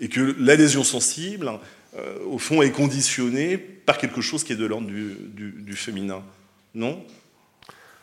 et 0.00 0.08
que 0.08 0.34
l'adhésion 0.38 0.82
sensible, 0.82 1.52
euh, 1.96 2.18
au 2.26 2.38
fond, 2.38 2.62
est 2.62 2.72
conditionnée 2.72 3.58
par 3.58 3.98
quelque 3.98 4.20
chose 4.20 4.44
qui 4.44 4.52
est 4.52 4.56
de 4.56 4.66
l'ordre 4.66 4.88
du, 4.88 5.76
féminin. 5.76 6.22
Non? 6.74 7.04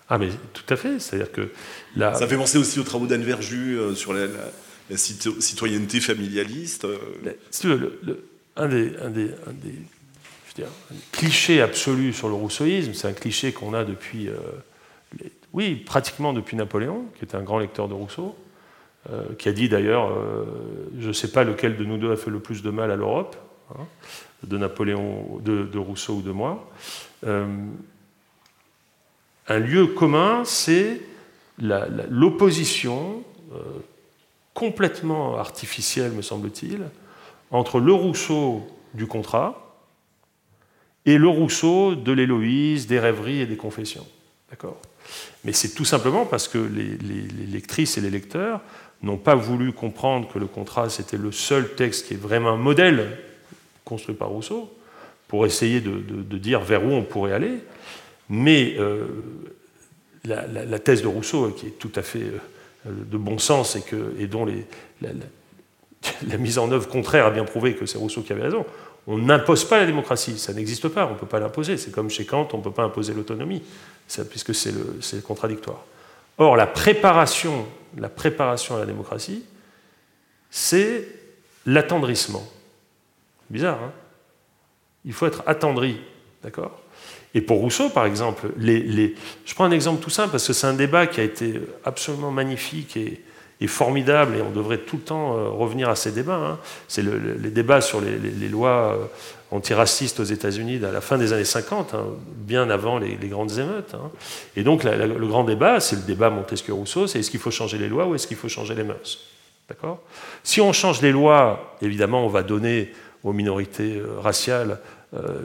Ah, 0.10 0.18
mais 0.18 0.30
tout 0.54 0.74
à 0.74 0.78
fait. 0.78 1.00
C'est-à-dire 1.00 1.32
que. 1.32 1.52
Ça 1.98 2.28
fait 2.28 2.38
penser 2.38 2.58
aussi 2.58 2.80
aux 2.80 2.84
travaux 2.84 3.08
d'Anne 3.08 3.24
Verju 3.24 3.78
euh, 3.78 3.94
sur 3.94 4.14
la, 4.14 4.28
citoyenneté 4.96 6.00
familialiste. 6.00 6.86
Euh. 6.86 6.98
un 8.56 8.68
des, 8.70 8.96
un 9.02 9.10
des 9.10 9.32
un 9.48 9.54
cliché 11.12 11.62
absolu 11.62 12.14
sur 12.14 12.28
le 12.28 12.34
rousseauisme, 12.34 12.94
c'est 12.94 13.08
un 13.08 13.14
cliché 13.14 13.54
qu'on 13.54 13.74
a 13.74 13.84
depuis, 13.84 14.30
euh, 14.30 14.38
oui, 15.54 15.76
pratiquement 15.76 16.34
depuis 16.34 16.58
Napoléon, 16.58 17.06
qui 17.18 17.26
était 17.26 17.36
un 17.36 17.44
grand 17.44 17.60
lecteur 17.60 17.88
de 17.88 17.94
Rousseau, 17.94 18.36
euh, 19.12 19.24
qui 19.38 19.50
a 19.50 19.52
dit 19.52 19.70
d'ailleurs, 19.70 20.10
euh, 20.10 20.46
je 21.00 21.08
ne 21.08 21.14
sais 21.14 21.32
pas 21.32 21.44
lequel 21.44 21.78
de 21.78 21.86
nous 21.86 21.98
deux 21.98 22.12
a 22.12 22.16
fait 22.16 22.32
le 22.32 22.40
plus 22.40 22.64
de 22.64 22.70
mal 22.70 22.92
à 22.92 22.96
l'Europe, 22.96 23.36
hein, 23.72 23.86
de 24.44 24.58
Napoléon, 24.58 25.40
de, 25.44 25.78
Rousseau 25.78 26.16
ou 26.16 26.22
de 26.22 26.32
moi. 26.32 26.70
un 27.24 27.50
lieu 29.60 29.88
commun, 29.88 30.44
c'est 30.46 31.02
l'opposition 31.60 33.24
complètement 34.54 35.38
artificielle, 35.38 36.12
me 36.12 36.22
semble-t-il, 36.22 36.82
entre 37.52 37.80
le 37.80 37.94
Rousseau 37.94 38.68
du 38.94 39.08
contrat, 39.08 39.67
et 41.08 41.18
le 41.18 41.28
Rousseau 41.28 41.96
de 41.96 42.12
l'Héloïse, 42.12 42.86
des 42.86 43.00
rêveries 43.00 43.40
et 43.40 43.46
des 43.48 43.56
confessions. 43.56 44.06
D'accord? 44.50 44.80
Mais 45.46 45.54
c'est 45.54 45.70
tout 45.70 45.86
simplement 45.86 46.26
parce 46.26 46.50
que 46.50 46.58
les, 46.58 46.98
lectrices 47.48 47.98
et 47.98 48.02
les 48.02 48.10
lecteurs 48.10 48.60
n'ont 49.02 49.18
pas 49.18 49.34
voulu 49.34 49.72
comprendre 49.72 50.28
que 50.32 50.38
le 50.38 50.48
contrat, 50.48 50.90
c'était 50.90 51.18
le 51.18 51.32
seul 51.32 51.76
texte 51.76 52.08
qui 52.08 52.16
est 52.16 52.18
vraiment 52.18 52.52
un 52.52 52.58
modèle 52.58 53.18
construit 53.86 54.16
par 54.16 54.28
Rousseau, 54.28 54.70
pour 55.30 55.46
essayer 55.46 55.82
de, 55.82 56.38
dire 56.38 56.62
vers 56.62 56.86
où 56.86 56.92
on 56.92 57.04
pourrait 57.04 57.34
aller. 57.34 57.60
Mais 58.30 58.76
euh, 58.78 59.08
la, 60.26 60.80
thèse 60.80 61.02
de 61.02 61.08
Rousseau, 61.08 61.52
qui 61.52 61.68
est 61.68 61.80
tout 61.80 61.92
à 61.96 62.02
fait 62.02 62.20
euh, 62.20 62.90
de 63.10 63.18
bon 63.18 63.38
sens 63.38 63.78
et, 63.78 63.82
que, 63.82 64.14
et 64.20 64.28
dont 64.28 64.46
les, 64.46 64.66
la, 66.28 66.38
mise 66.38 66.58
en 66.58 66.70
œuvre 66.72 66.90
contraire 66.90 67.26
a 67.26 67.32
bien 67.32 67.46
prouvé 67.46 67.76
que 67.76 67.86
c'est 67.86 67.98
Rousseau 67.98 68.22
qui 68.22 68.34
avait 68.34 68.44
raison, 68.44 68.66
on 69.08 69.18
n'impose 69.18 69.64
pas 69.64 69.80
la 69.80 69.86
démocratie, 69.86 70.38
ça 70.38 70.54
n'existe 70.54 70.90
pas, 70.90 71.08
on 71.08 71.14
ne 71.14 71.18
peut 71.18 71.26
pas 71.26 71.40
l'imposer. 71.40 71.78
C'est 71.78 71.92
comme 71.92 72.10
chez 72.10 72.26
Kant, 72.26 72.50
on 72.52 72.58
ne 72.58 72.64
peut 72.64 72.72
pas 72.72 72.84
imposer 72.84 73.14
l'autonomie, 73.14 73.64
puisque 74.30 74.54
c'est 74.54 75.24
contradictoire. 75.24 75.86
Or, 76.38 76.58
la 76.58 76.68
préparation, 76.68 77.66
la 77.98 78.10
préparation 78.10 78.76
à 78.76 78.80
la 78.80 78.86
démocratie, 78.86 79.44
c'est 80.52 81.08
l'attendrissement. 81.66 82.46
Bizarre, 83.50 83.82
hein? 83.82 83.92
Il 85.06 85.14
faut 85.14 85.26
être 85.26 85.42
attendri, 85.48 86.02
d'accord? 86.44 86.82
Et 87.34 87.40
pour 87.40 87.60
Rousseau, 87.60 87.90
par 87.90 88.06
exemple, 88.06 88.50
je 88.60 89.54
prends 89.56 89.66
un 89.66 89.72
exemple 89.72 90.04
tout 90.04 90.10
simple, 90.10 90.32
parce 90.32 90.46
que 90.46 90.54
c'est 90.54 90.68
un 90.68 90.74
débat 90.74 91.08
qui 91.08 91.22
a 91.22 91.24
été 91.24 91.62
absolument 91.86 92.32
magnifique 92.32 92.98
et, 92.98 93.22
est 93.60 93.68
formidable 93.68 94.38
et 94.38 94.42
on 94.42 94.52
devrait 94.52 94.80
tout 94.80 94.98
le 94.98 95.02
temps 95.02 95.36
euh, 95.36 95.50
revenir 95.50 95.90
à 95.90 95.96
ces 95.96 96.12
débats. 96.12 96.36
Hein. 96.36 96.60
C'est 96.88 97.04
les 97.04 97.50
débats 97.50 97.82
sur 97.82 98.02
les, 98.02 98.50
lois 98.50 98.96
euh, 98.96 99.06
antiracistes 99.52 100.20
aux 100.20 100.26
États-Unis 100.26 100.84
à 100.86 100.92
la 100.92 101.02
fin 101.02 101.18
des 101.18 101.34
années 101.34 101.44
50, 101.44 101.94
hein, 101.94 102.06
bien 102.36 102.70
avant 102.70 103.00
les, 103.00 103.16
grandes 103.16 103.58
émeutes. 103.58 103.96
Hein. 103.96 104.12
Et 104.56 104.64
donc 104.64 104.84
le 104.84 105.28
grand 105.28 105.44
débat, 105.44 105.80
c'est 105.80 105.96
le 105.96 106.04
débat 106.04 106.30
Montesquieu-Rousseau, 106.30 107.08
c'est 107.08 107.20
est-ce 107.20 107.32
qu'il 107.32 107.40
faut 107.40 107.52
changer 107.52 107.78
les 107.78 107.88
lois 107.88 108.06
ou 108.06 108.16
est-ce 108.16 108.28
qu'il 108.28 108.38
faut 108.38 108.50
changer 108.50 108.76
les 108.76 108.84
mœurs 108.84 109.20
D'accord? 109.68 110.00
Si 110.44 110.62
on 110.62 110.72
change 110.72 111.02
les 111.02 111.12
lois, 111.12 111.76
évidemment, 111.82 112.26
on 112.26 112.30
va 112.30 112.44
donner 112.44 112.94
aux 113.24 113.34
minorités 113.34 113.98
euh, 113.98 114.20
raciales 114.20 114.80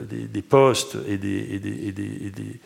des, 0.09 0.41
postes 0.41 0.97
et 1.07 1.17
des 1.17 2.59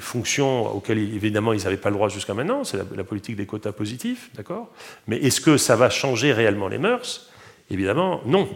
fonctions 0.00 0.74
auxquelles 0.74 0.98
évidemment 0.98 1.52
ils 1.52 1.64
n'avaient 1.64 1.76
pas 1.76 1.90
le 1.90 1.96
droit 1.96 2.08
jusqu'à 2.08 2.34
maintenant, 2.34 2.64
c'est 2.64 2.76
la, 2.76 3.04
politique 3.04 3.36
des 3.36 3.46
quotas 3.46 3.72
positifs, 3.72 4.30
d'accord? 4.34 4.70
Mais 5.08 5.18
est-ce 5.18 5.40
que 5.40 5.56
ça 5.56 5.76
va 5.76 5.90
changer 5.90 6.32
réellement 6.32 6.68
les 6.68 6.78
mœurs? 6.78 7.30
Évidemment, 7.70 8.20
non. 8.26 8.48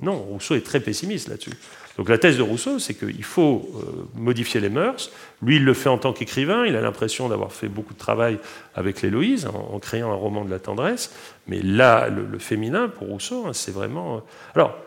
Non, 0.00 0.16
Rousseau 0.16 0.54
est 0.54 0.64
très 0.64 0.80
pessimiste 0.80 1.28
là-dessus. 1.28 1.54
Donc 1.98 2.08
la 2.08 2.18
thèse 2.18 2.38
de 2.38 2.42
Rousseau, 2.42 2.78
c'est 2.78 2.94
qu'il 2.94 3.24
faut 3.24 3.68
euh, 3.74 4.06
modifier 4.14 4.60
les 4.60 4.68
mœurs. 4.68 5.10
Lui, 5.42 5.56
il 5.56 5.64
le 5.64 5.74
fait 5.74 5.88
en 5.88 5.98
tant 5.98 6.12
qu'écrivain, 6.12 6.64
il 6.64 6.76
a 6.76 6.80
l'impression 6.80 7.28
d'avoir 7.28 7.52
fait 7.52 7.68
beaucoup 7.68 7.92
de 7.92 7.98
travail 7.98 8.38
avec 8.76 9.02
l'Héloïse, 9.02 9.46
en, 9.46 9.78
créant 9.80 10.12
un 10.12 10.14
roman 10.14 10.44
de 10.44 10.50
la 10.50 10.60
tendresse, 10.60 11.12
mais 11.48 11.60
là, 11.60 12.08
le, 12.08 12.38
féminin, 12.38 12.88
pour 12.88 13.08
Rousseau, 13.08 13.46
hein, 13.46 13.52
c'est 13.52 13.72
vraiment... 13.72 14.16
Euh, 14.16 14.20
alors, 14.54 14.78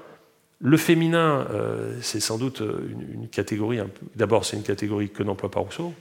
le 0.62 0.78
féminin, 0.78 1.48
euh, 1.52 1.98
c'est 2.02 2.20
sans 2.20 2.38
doute 2.38 2.62
une, 2.62 3.28
catégorie. 3.28 3.80
D'abord, 4.16 4.46
c'est 4.46 4.58
une 4.58 4.64
catégorie 4.64 5.10
que 5.10 5.24
n'emploie 5.24 5.50
pas 5.50 5.60
Rousseau. 5.60 5.94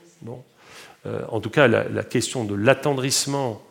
Euh, 1.07 1.23
en 1.29 1.41
tout 1.41 1.51
cas, 1.51 1.67
la, 1.67 2.05
question 2.05 2.45
de 2.45 2.55
l'attendrissement 2.55 3.63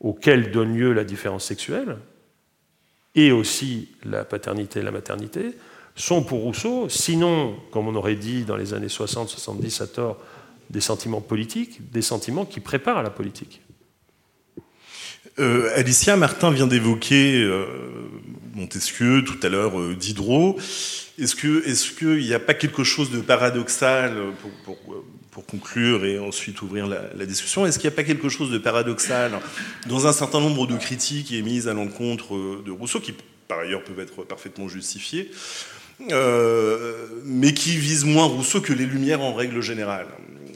auquel 0.00 0.50
donne 0.50 0.76
lieu 0.76 0.92
la 0.92 1.04
différence 1.04 1.44
sexuelle, 1.44 1.96
et 3.14 3.32
aussi 3.32 3.88
la 4.04 4.24
paternité 4.24 4.80
et 4.80 4.82
la 4.82 4.90
maternité, 4.90 5.54
sont 5.96 6.22
pour 6.22 6.42
Rousseau, 6.42 6.88
sinon, 6.88 7.56
comme 7.72 7.88
on 7.88 7.94
aurait 7.94 8.14
dit 8.14 8.44
dans 8.44 8.56
les 8.56 8.74
années 8.74 8.86
60-70 8.86 9.82
à 9.82 9.86
tort, 9.86 10.18
des 10.70 10.80
sentiments 10.80 11.22
politiques, 11.22 11.90
des 11.90 12.02
sentiments 12.02 12.44
qui 12.44 12.60
préparent 12.60 12.98
à 12.98 13.02
la 13.02 13.10
politique. 13.10 13.62
Euh, 15.38 15.70
Alicia 15.76 16.16
Martin 16.16 16.50
vient 16.50 16.66
d'évoquer 16.66 17.42
euh, 17.42 17.64
Montesquieu, 18.54 19.22
tout 19.24 19.38
à 19.42 19.48
l'heure 19.48 19.78
euh, 19.78 19.94
Diderot. 19.94 20.58
Est-ce 21.18 21.36
qu'il 21.36 22.18
n'y 22.18 22.34
a 22.34 22.40
pas 22.40 22.54
quelque 22.54 22.84
chose 22.84 23.10
de 23.10 23.20
paradoxal, 23.20 24.14
pour, 24.64 25.46
conclure 25.46 26.04
et 26.04 26.18
ensuite 26.18 26.62
ouvrir 26.62 26.88
la, 26.88 27.24
discussion, 27.24 27.64
est-ce 27.64 27.78
qu'il 27.78 27.88
n'y 27.88 27.94
a 27.94 27.96
pas 27.96 28.02
quelque 28.02 28.28
chose 28.28 28.50
de 28.50 28.58
paradoxal 28.58 29.32
dans 29.86 30.08
un 30.08 30.12
certain 30.12 30.40
nombre 30.40 30.66
de 30.66 30.76
critiques 30.76 31.32
émises 31.32 31.68
à 31.68 31.74
l'encontre 31.74 32.60
de 32.64 32.70
Rousseau, 32.72 32.98
qui 32.98 33.14
par 33.46 33.60
ailleurs 33.60 33.84
peuvent 33.84 34.00
être 34.00 34.24
parfaitement 34.24 34.68
justifiées, 34.68 35.30
mais 37.24 37.54
qui 37.54 37.76
visent 37.76 38.04
moins 38.04 38.24
Rousseau 38.24 38.60
que 38.60 38.72
les 38.72 38.86
Lumières 38.86 39.22
en 39.22 39.32
règle 39.32 39.60
générale? 39.60 40.08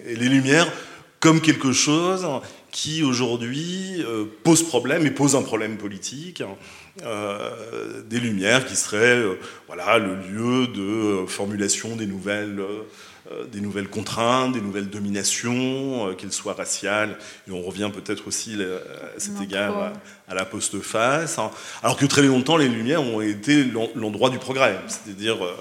Et 0.05 0.17
les 0.17 0.29
Lumières 0.29 0.71
comme 1.21 1.41
quelque 1.41 1.71
chose 1.71 2.27
qui 2.73 3.03
aujourd'hui 3.03 4.03
euh, 4.03 4.25
pose 4.43 4.63
problème 4.65 5.07
et 5.07 5.11
pose 5.13 5.37
un 5.37 5.43
problème 5.43 5.77
politique. 5.77 6.41
Hein. 6.41 6.57
Euh, 7.05 8.03
des 8.03 8.19
Lumières 8.19 8.67
qui 8.67 8.77
seraient 8.77 9.19
euh, 9.19 9.39
voilà, 9.67 9.99
le 9.99 10.17
lieu 10.17 10.67
de 10.67 11.27
formulation 11.27 11.95
des 11.95 12.07
nouvelles 12.07 12.61
des 13.51 13.61
nouvelles 13.61 13.89
contraintes, 13.89 14.53
des 14.53 14.61
nouvelles 14.61 14.89
dominations, 14.89 16.09
euh, 16.09 16.15
qu'elles 16.15 16.33
soient 16.33 16.55
raciales, 16.55 17.17
et 17.49 17.53
on 17.53 17.63
revient 17.63 17.91
peut-être 17.93 18.29
aussi 18.29 18.55
à 18.55 19.19
cet 19.19 19.41
égard 19.41 19.93
à, 20.29 20.35
la 20.35 20.45
postface, 20.45 21.39
hein. 21.39 21.51
alors 21.83 21.97
que 21.97 22.07
très 22.07 22.23
longtemps 22.23 22.57
les 22.57 22.69
Lumières 22.69 23.03
ont 23.03 23.21
été 23.21 23.65
l'endroit 23.95 24.31
du 24.31 24.39
progrès, 24.39 24.79
c'est-à-dire 24.87 25.45
euh, 25.45 25.55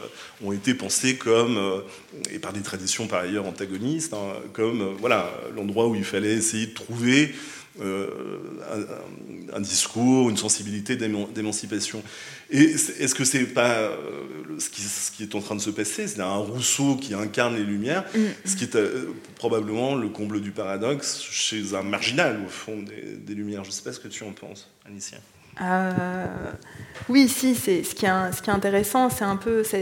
ont 0.44 0.52
été 0.52 0.74
pensées 0.74 1.18
comme, 1.18 1.84
et 2.32 2.40
par 2.40 2.54
des 2.54 2.62
traditions 2.62 3.08
par 3.08 3.22
ailleurs 3.22 3.46
antagonistes, 3.46 4.14
hein, 4.14 4.34
comme 4.54 4.96
voilà 5.00 5.30
l'endroit 5.56 5.88
où 5.88 5.96
il 5.96 6.04
fallait 6.04 6.34
essayer 6.34 6.68
de 6.68 6.74
trouver 6.74 7.34
un, 7.80 9.60
discours, 9.62 10.30
une 10.30 10.38
sensibilité 10.38 10.96
d'émancipation. 10.96 12.04
Et 12.50 12.64
est-ce 12.64 13.16
que 13.16 13.24
c'est 13.24 13.46
pas 13.46 13.76
euh, 13.76 13.96
ce 14.60 14.70
qui, 14.70 14.82
ce, 14.82 15.10
qui, 15.10 15.24
est 15.24 15.36
en 15.36 15.40
train 15.40 15.56
de 15.56 15.62
se 15.62 15.70
passer 15.70 16.08
C'est 16.08 16.20
un 16.20 16.36
Rousseau 16.36 16.98
qui 16.98 17.14
incarne 17.14 17.56
les 17.56 17.64
Lumières, 17.64 18.04
mm. 18.14 18.20
ce 18.46 18.56
qui 18.58 18.66
est 18.66 18.76
euh, 18.76 19.14
probablement 19.36 19.96
le 19.96 20.10
comble 20.10 20.42
du 20.42 20.52
paradoxe 20.52 21.22
chez 21.22 21.74
un 21.74 21.84
marginal, 21.84 22.42
au 22.46 22.50
fond, 22.50 22.78
des, 22.78 23.34
Lumières. 23.34 23.64
Je 23.64 23.70
ne 23.70 23.74
sais 23.74 23.84
pas 23.84 23.94
ce 23.94 24.02
que 24.02 24.10
tu 24.10 24.26
en 24.26 24.34
penses, 24.34 24.70
Alicia. 24.86 25.18
Euh, 25.62 26.26
oui, 27.08 27.30
si, 27.30 27.56
c'est 27.56 27.84
ce 27.84 27.96
qui 27.96 28.06
est, 28.06 28.32
ce 28.34 28.42
qui 28.42 28.50
est 28.50 28.54
intéressant, 28.54 29.10
c'est 29.10 29.24
un 29.24 29.38
peu, 29.38 29.64
ça, 29.64 29.78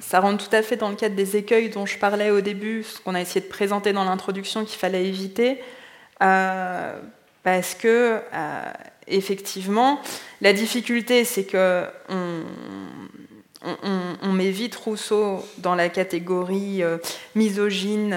ça, 0.00 0.20
rentre 0.20 0.48
tout 0.48 0.56
à 0.56 0.62
fait 0.62 0.76
dans 0.76 0.88
le 0.88 0.96
cadre 0.96 1.14
des 1.14 1.36
écueils 1.36 1.70
dont 1.70 1.86
je 1.86 1.98
parlais 1.98 2.30
au 2.30 2.40
début, 2.40 2.82
ce 2.82 3.00
qu'on 3.00 3.14
a 3.14 3.20
essayé 3.20 3.40
de 3.40 3.50
présenter 3.50 3.92
dans 3.92 4.04
l'introduction 4.04 4.64
qu'il 4.64 4.78
fallait 4.78 5.06
éviter. 5.06 5.60
Parce 7.42 7.74
que, 7.74 8.20
effectivement, 9.06 10.00
la 10.40 10.52
difficulté, 10.52 11.24
c'est 11.24 11.44
que 11.44 11.84
on, 14.22 14.32
met 14.32 14.50
vite 14.50 14.76
Rousseau 14.76 15.44
dans 15.58 15.74
la 15.74 15.88
catégorie 15.88 16.82
misogyne, 17.34 18.16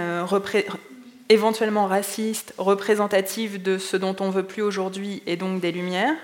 éventuellement 1.29 1.87
raciste, 1.87 2.53
représentative 2.57 3.61
de 3.61 3.77
ce 3.77 3.97
dont 3.97 4.15
on 4.19 4.29
veut 4.29 4.43
plus 4.43 4.61
aujourd'hui 4.61 5.23
et 5.25 5.37
donc 5.37 5.61
des 5.61 5.71
Lumières. 5.71 6.15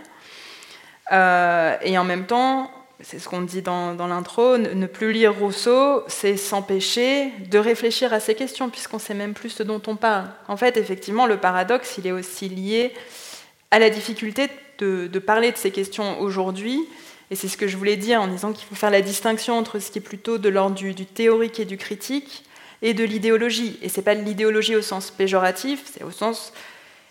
et 1.11 1.97
en 1.97 2.03
même 2.03 2.25
temps, 2.25 2.71
c'est 3.01 3.19
ce 3.19 3.29
qu'on 3.29 3.41
dit 3.41 3.61
dans, 3.61 3.95
l'intro, 4.07 4.57
ne 4.57 4.87
plus 4.87 5.11
lire 5.11 5.35
Rousseau, 5.35 6.03
c'est 6.07 6.35
s'empêcher 6.35 7.31
de 7.51 7.59
réfléchir 7.59 8.11
à 8.11 8.19
ces 8.19 8.33
questions, 8.33 8.69
puisqu'on 8.69 8.97
sait 8.97 9.13
même 9.13 9.33
plus 9.33 9.49
ce 9.49 9.63
dont 9.63 9.81
on 9.85 9.95
parle. 9.95 10.29
En 10.47 10.57
fait, 10.57 10.77
effectivement, 10.77 11.27
le 11.27 11.37
paradoxe, 11.37 11.95
il 11.99 12.07
est 12.07 12.11
aussi 12.11 12.49
lié 12.49 12.93
à 13.69 13.77
la 13.77 13.91
difficulté 13.91 14.47
de, 14.79 15.19
parler 15.19 15.51
de 15.51 15.57
ces 15.57 15.71
questions 15.71 16.19
aujourd'hui. 16.21 16.79
Et 17.29 17.35
c'est 17.35 17.47
ce 17.47 17.57
que 17.57 17.67
je 17.67 17.77
voulais 17.77 17.97
dire 17.97 18.21
en 18.21 18.27
disant 18.27 18.51
qu'il 18.51 18.67
faut 18.67 18.75
faire 18.75 18.89
la 18.89 19.01
distinction 19.01 19.57
entre 19.57 19.79
ce 19.79 19.91
qui 19.91 19.99
est 19.99 20.01
plutôt 20.01 20.37
de 20.37 20.49
l'ordre 20.49 20.75
du, 20.75 20.93
du 20.93 21.05
théorique 21.05 21.59
et 21.59 21.65
du 21.65 21.77
critique 21.77 22.45
et 22.81 22.93
de 22.93 23.03
l'idéologie. 23.03 23.77
Et 23.81 23.89
ce 23.89 23.97
n'est 23.97 24.03
pas 24.03 24.15
de 24.15 24.21
l'idéologie 24.21 24.75
au 24.75 24.81
sens 24.81 25.11
péjoratif, 25.11 25.83
c'est 25.85 26.03
au 26.03 26.11
sens 26.11 26.53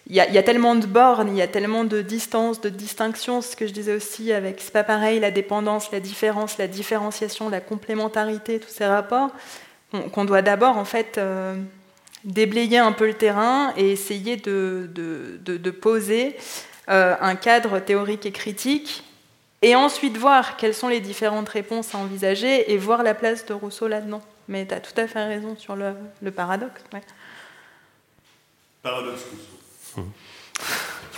il 0.09 0.14
y, 0.14 0.20
a, 0.20 0.42
tellement 0.44 0.76
de 0.76 0.86
bornes, 0.86 1.30
il 1.30 1.36
y 1.36 1.42
a 1.42 1.48
tellement 1.48 1.82
de 1.82 2.00
distances, 2.00 2.61
de 2.61 2.68
distinctions, 2.68 3.40
ce 3.42 3.57
que 3.57 3.66
je 3.66 3.72
disais 3.72 3.92
aussi 3.92 4.32
avec, 4.32 4.61
c'est 4.61 4.72
pas 4.72 4.84
pareil, 4.84 5.18
la 5.18 5.32
dépendance, 5.32 5.90
la 5.90 5.98
différence, 5.98 6.59
la 6.59 6.68
différenciation, 6.68 7.48
la 7.48 7.61
complémentarité, 7.61 8.61
tous 8.61 8.68
ces 8.68 8.86
rapports, 8.86 9.30
qu'on 10.12 10.24
doit 10.24 10.42
d'abord 10.42 10.78
en 10.78 10.84
fait 10.84 11.18
euh, 11.18 11.57
déblayer 12.22 12.78
un 12.78 12.92
peu 12.92 13.09
le 13.09 13.14
terrain 13.14 13.72
et 13.76 13.90
essayer 13.90 14.36
de, 14.36 15.70
poser 15.80 16.36
euh, 16.88 17.16
un 17.20 17.34
cadre 17.34 17.80
théorique 17.80 18.26
et 18.26 18.32
critique, 18.32 19.02
et 19.61 19.74
ensuite 19.74 20.16
voir 20.18 20.57
quelles 20.57 20.74
sont 20.74 20.88
les 20.88 21.00
différentes 21.00 21.48
réponses 21.48 21.96
à 21.96 21.98
envisager 21.98 22.72
et 22.72 22.78
voir 22.78 23.02
la 23.02 23.14
place 23.14 23.44
de 23.46 23.54
Rousseau 23.54 23.88
là-dedans. 23.88 24.22
Mais 24.46 24.66
tu 24.66 24.74
as 24.74 24.78
tout 24.78 24.94
à 25.00 25.09
fait 25.09 25.24
raison 25.24 25.57
sur 25.57 25.74
le, 25.74 25.94
le 26.22 26.30
paradoxe. 26.30 26.80
Paradoxe 28.84 29.22
Rousseau. 29.32 29.55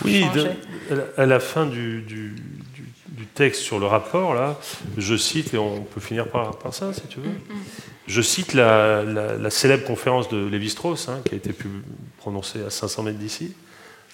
Oui, 0.05 0.25
à 1.17 1.25
la 1.25 1.39
fin 1.39 1.65
du, 1.65 2.35
texte 3.35 3.61
sur 3.61 3.79
le 3.79 3.85
rapport, 3.85 4.33
là, 4.33 4.59
je 4.97 5.15
cite, 5.15 5.53
et 5.53 5.57
on 5.57 5.81
peut 5.81 6.01
finir 6.01 6.27
par, 6.27 6.57
ça 6.71 6.93
si 6.93 7.01
tu 7.07 7.19
veux, 7.19 7.31
je 8.07 8.21
cite 8.21 8.53
la, 8.53 9.49
célèbre 9.49 9.85
conférence 9.85 10.29
de 10.29 10.45
Lévi-Strauss, 10.45 11.09
hein, 11.09 11.21
qui 11.25 11.35
a 11.35 11.37
été 11.37 11.53
prononcée 12.17 12.63
à 12.63 12.69
500 12.69 13.03
mètres 13.03 13.19
d'ici, 13.19 13.53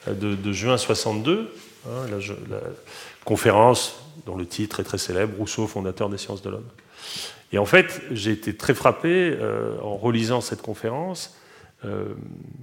de, 0.07 0.51
juin 0.51 0.77
62, 0.77 1.51
hein, 1.87 1.89
la, 2.09 2.59
conférence 3.23 3.99
dont 4.25 4.35
le 4.35 4.45
titre 4.45 4.79
est 4.79 4.83
très 4.83 4.97
célèbre, 4.97 5.37
Rousseau, 5.37 5.67
fondateur 5.67 6.09
des 6.09 6.17
sciences 6.17 6.41
de 6.41 6.49
l'homme. 6.49 6.67
Et 7.51 7.57
en 7.57 7.65
fait, 7.65 8.01
j'ai 8.11 8.31
été 8.31 8.55
très 8.55 8.73
frappé 8.73 9.35
euh, 9.39 9.77
en 9.81 9.95
relisant 9.95 10.41
cette 10.41 10.61
conférence 10.61 11.35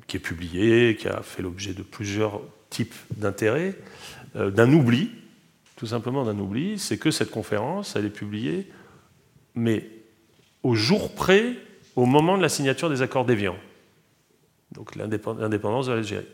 qui 0.07 0.16
est 0.16 0.20
publié, 0.20 0.97
qui 0.97 1.09
a 1.09 1.23
fait 1.23 1.43
l'objet 1.43 1.75
de 1.75 1.83
plusieurs 1.83 2.41
types 2.73 2.95
d'intérêts, 3.16 3.75
euh, 4.35 4.51
d'un 4.51 4.73
oubli, 4.73 5.11
tout 5.77 5.87
simplement 5.87 6.25
d'un 6.25 6.39
oubli, 6.39 6.79
c'est 6.79 6.99
que 6.99 7.11
cette 7.11 7.31
conférence, 7.31 7.97
elle 7.97 8.07
est 8.07 8.11
publiée, 8.11 8.66
mais 9.55 9.89
au 10.62 10.75
jour 10.75 11.14
près, 11.14 11.55
au 11.97 12.07
moment 12.07 12.37
de 12.39 12.43
la 12.43 12.49
signature 12.49 12.89
des 12.89 13.03
accords 13.03 13.27
d'Évian, 13.27 13.57
donc 14.73 14.97
l'indépendance 14.97 15.87
de 15.87 15.93
l'Algérie. 15.93 16.27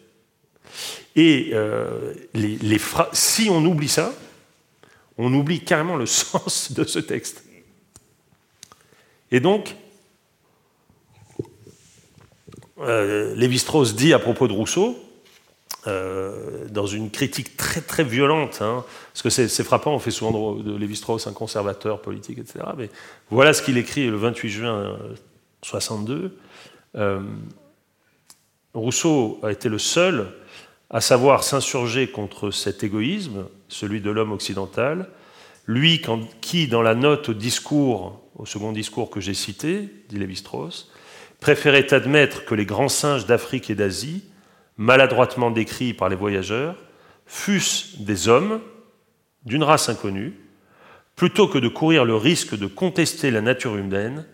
Et 1.17 1.51
euh, 1.55 2.15
les, 2.35 2.81
si 3.13 3.49
on 3.51 3.65
oublie 3.65 3.89
ça, 3.89 4.13
on 5.17 5.33
oublie 5.35 5.65
carrément 5.65 5.97
le 5.97 6.07
sens 6.23 6.73
de 6.73 6.85
ce 6.85 7.01
texte. 7.01 7.45
Et 9.31 9.41
donc, 9.41 9.75
euh, 12.81 13.35
Lévi-Strauss 13.35 13.95
dit 13.95 14.13
à 14.13 14.19
propos 14.19 14.49
de 14.49 14.53
Rousseau, 14.53 14.99
euh, 15.87 16.67
dans 16.71 16.87
une 16.87 17.11
critique 17.11 17.57
très 17.57 17.81
très 17.81 18.05
violente, 18.05 18.59
hein, 18.61 18.85
parce 19.13 19.23
que 19.23 19.31
c'est 19.31 19.65
frappant, 19.65 19.95
on 19.95 19.99
fait 19.99 20.11
souvent 20.11 20.55
de, 20.55 20.77
Lévi-Strauss 20.77 21.27
un 21.27 21.33
conservateur 21.33 22.01
politique, 22.01 22.39
etc. 22.39 22.65
Mais 22.77 22.91
voilà 23.31 23.53
ce 23.53 23.63
qu'il 23.63 23.79
écrit 23.79 24.09
le 24.09 24.17
28 24.17 24.49
juin 24.49 24.99
62. 25.63 26.37
Euh, 26.97 27.21
Rousseau 28.75 29.41
a 29.43 29.53
été 29.53 29.69
le 29.69 29.79
seul 29.79 30.29
à 30.91 31.01
savoir 31.01 31.45
s'insurger 31.45 32.09
contre 32.09 32.51
cet 32.51 32.83
égoïsme, 32.83 33.47
celui 33.69 34.01
de 34.01 34.11
l'homme 34.11 34.33
occidental, 34.33 35.09
lui 35.67 36.03
qui, 36.41 36.67
dans 36.67 36.83
la 36.83 36.95
note 36.95 37.29
au 37.29 37.35
discours, 37.35 38.21
au 38.37 38.47
second 38.47 38.73
discours 38.73 39.11
que 39.11 39.21
j'ai 39.21 39.35
cité, 39.35 39.89
dit 40.09 40.19
Lévi-Strauss, 40.19 40.91
préférait 41.41 41.93
admettre 41.95 42.45
que 42.45 42.55
les 42.55 42.67
grands 42.67 42.89
singes 42.89 43.27
d'Afrique 43.27 43.71
et 43.71 43.75
d'Asie, 43.75 44.25
maladroitement 44.77 45.51
décrits 45.51 45.95
par 45.95 46.09
les 46.09 46.17
voyageurs, 46.17 46.77
fussent 47.27 48.01
des 48.01 48.29
hommes 48.29 48.61
d'une 49.45 49.63
race 49.63 49.89
inconnue, 49.89 50.35
plutôt 51.17 51.49
que 51.49 51.59
de 51.59 51.69
courir 51.69 52.05
le 52.05 52.17
risque 52.17 52.57
de 52.57 52.67
contester 52.67 53.31
la 53.31 53.41
nature 53.41 53.77
humaine 53.77 54.25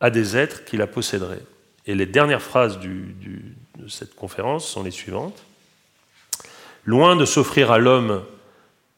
à 0.00 0.10
des 0.10 0.36
êtres 0.36 0.64
qui 0.64 0.76
la 0.76 0.86
posséderaient. 0.86 1.42
Et 1.86 1.94
les 1.94 2.06
dernières 2.06 2.42
phrases 2.42 2.78
de 2.78 3.88
cette 3.88 4.14
conférence 4.14 4.66
sont 4.66 4.82
les 4.82 4.90
suivantes. 4.90 5.42
Loin 6.84 7.16
de 7.16 7.24
s'offrir 7.24 7.70
à 7.70 7.78
l'homme 7.78 8.22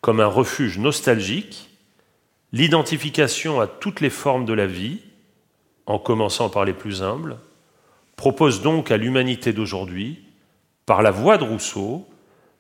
comme 0.01 0.21
un 0.21 0.27
refuge 0.27 0.79
nostalgique, 0.79 1.71
l'identification 2.53 3.61
à 3.61 3.67
toutes 3.67 4.01
les 4.01 4.11
formes 4.11 4.45
de 4.45 4.53
la 4.53 4.67
vie, 4.67 5.01
en 5.87 5.99
commençant 5.99 6.51
par 6.51 6.65
les 6.65 6.73
plus 6.73 7.03
humbles, 7.03 7.37
propose 8.19 8.63
donc 8.63 8.91
à 8.91 8.97
l'humanité 8.97 9.53
d'aujourd'hui, 9.53 10.19
par 10.87 11.03
la 11.03 11.13
voix 11.13 11.39
de 11.39 11.45
Rousseau, 11.45 12.05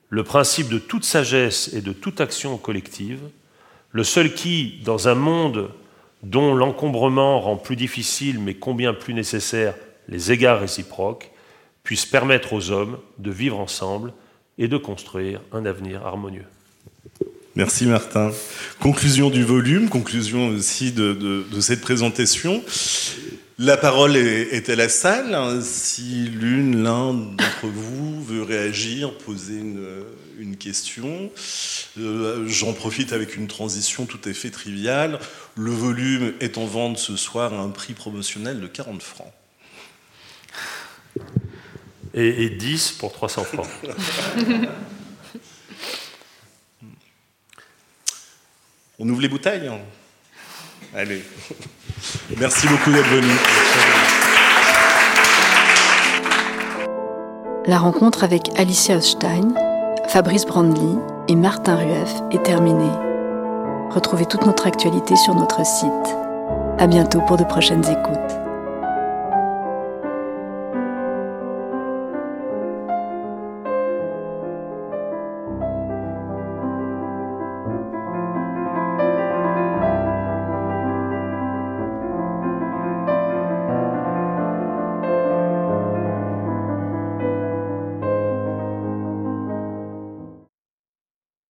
le 0.09 0.23
principe 0.23 0.69
de 0.69 0.79
toute 0.79 1.05
sagesse 1.05 1.71
et 1.75 1.83
de 1.83 1.93
toute 1.93 2.21
action 2.21 2.57
collective, 2.57 3.21
le 3.91 4.05
seul 4.05 4.33
qui, 4.33 4.81
dans 4.85 5.09
un 5.09 5.17
monde 5.17 5.71
dont 6.23 6.55
l'encombrement 6.55 7.41
rend 7.41 7.57
plus 7.57 7.75
difficile 7.75 8.39
mais 8.39 8.55
combien 8.55 8.95
plus 8.95 9.15
nécessaire 9.15 9.75
les 10.09 10.31
égards 10.31 10.61
réciproques, 10.61 11.33
puisse 11.83 12.07
permettre 12.07 12.53
aux 12.53 12.71
hommes 12.71 12.99
de 13.19 13.33
vivre 13.33 13.59
ensemble 13.59 14.13
et 14.59 14.69
de 14.69 14.77
construire 14.77 15.41
un 15.53 15.67
avenir 15.67 16.07
harmonieux. 16.07 16.47
Merci 17.57 17.87
Martin. 17.87 18.31
Conclusion 18.79 19.29
du 19.29 19.43
volume, 19.43 19.89
conclusion 19.89 20.51
aussi 20.51 20.93
de, 20.93 21.15
de 21.51 21.61
cette 21.61 21.81
présentation. 21.81 22.63
La 23.61 23.77
parole 23.77 24.17
est, 24.17 24.69
à 24.69 24.77
la 24.77 24.89
salle. 24.89 25.61
Si 25.65 26.29
l'une, 26.29 26.85
l'un 26.85 27.13
d'entre 27.13 27.67
vous 27.67 28.23
veut 28.23 28.45
réagir, 28.45 29.19
poser 29.19 29.59
une, 29.59 30.57
question, 30.57 31.33
euh, 31.99 32.47
j'en 32.47 32.73
profite 32.73 33.13
avec 33.13 33.37
une 33.37 33.49
transition 33.49 34.07
tout 34.07 34.21
à 34.25 34.33
fait 34.33 34.51
triviale. 34.51 35.19
Le 35.57 35.73
volume 35.73 36.35
est 36.39 36.57
en 36.57 36.67
vente 36.67 36.99
ce 36.99 37.17
soir 37.17 37.53
à 37.53 37.59
un 37.59 37.71
prix 37.71 37.95
promotionnel 37.95 38.61
de 38.61 38.69
40 38.69 39.03
francs. 39.03 39.33
Et, 42.15 42.51
10 42.51 42.93
pour 42.93 43.13
300 43.13 43.43
francs. 43.43 43.67
On 49.01 49.09
ouvre 49.09 49.21
les 49.21 49.29
bouteilles 49.29 49.69
Allez. 50.95 51.23
Merci 52.39 52.67
beaucoup 52.69 52.91
d'être 52.91 53.09
venu. 53.09 53.33
La 57.67 57.79
rencontre 57.79 58.25
avec 58.25 58.49
Alicia 58.57 58.97
Osstein, 58.97 59.55
Fabrice 60.09 60.47
Brandly 60.47 60.97
et 61.29 61.37
Martin 61.37 61.77
Rueff 61.77 62.15
est 62.31 62.43
terminée. 62.43 62.93
Retrouvez 63.91 64.25
toute 64.25 64.47
notre 64.47 64.67
actualité 64.67 65.17
sur 65.17 65.35
notre 65.35 65.65
site. 65.67 66.17
À 66.79 66.87
bientôt 66.87 67.21
pour 67.27 67.37
de 67.37 67.45
prochaines 67.45 67.85
écoutes. 67.85 68.38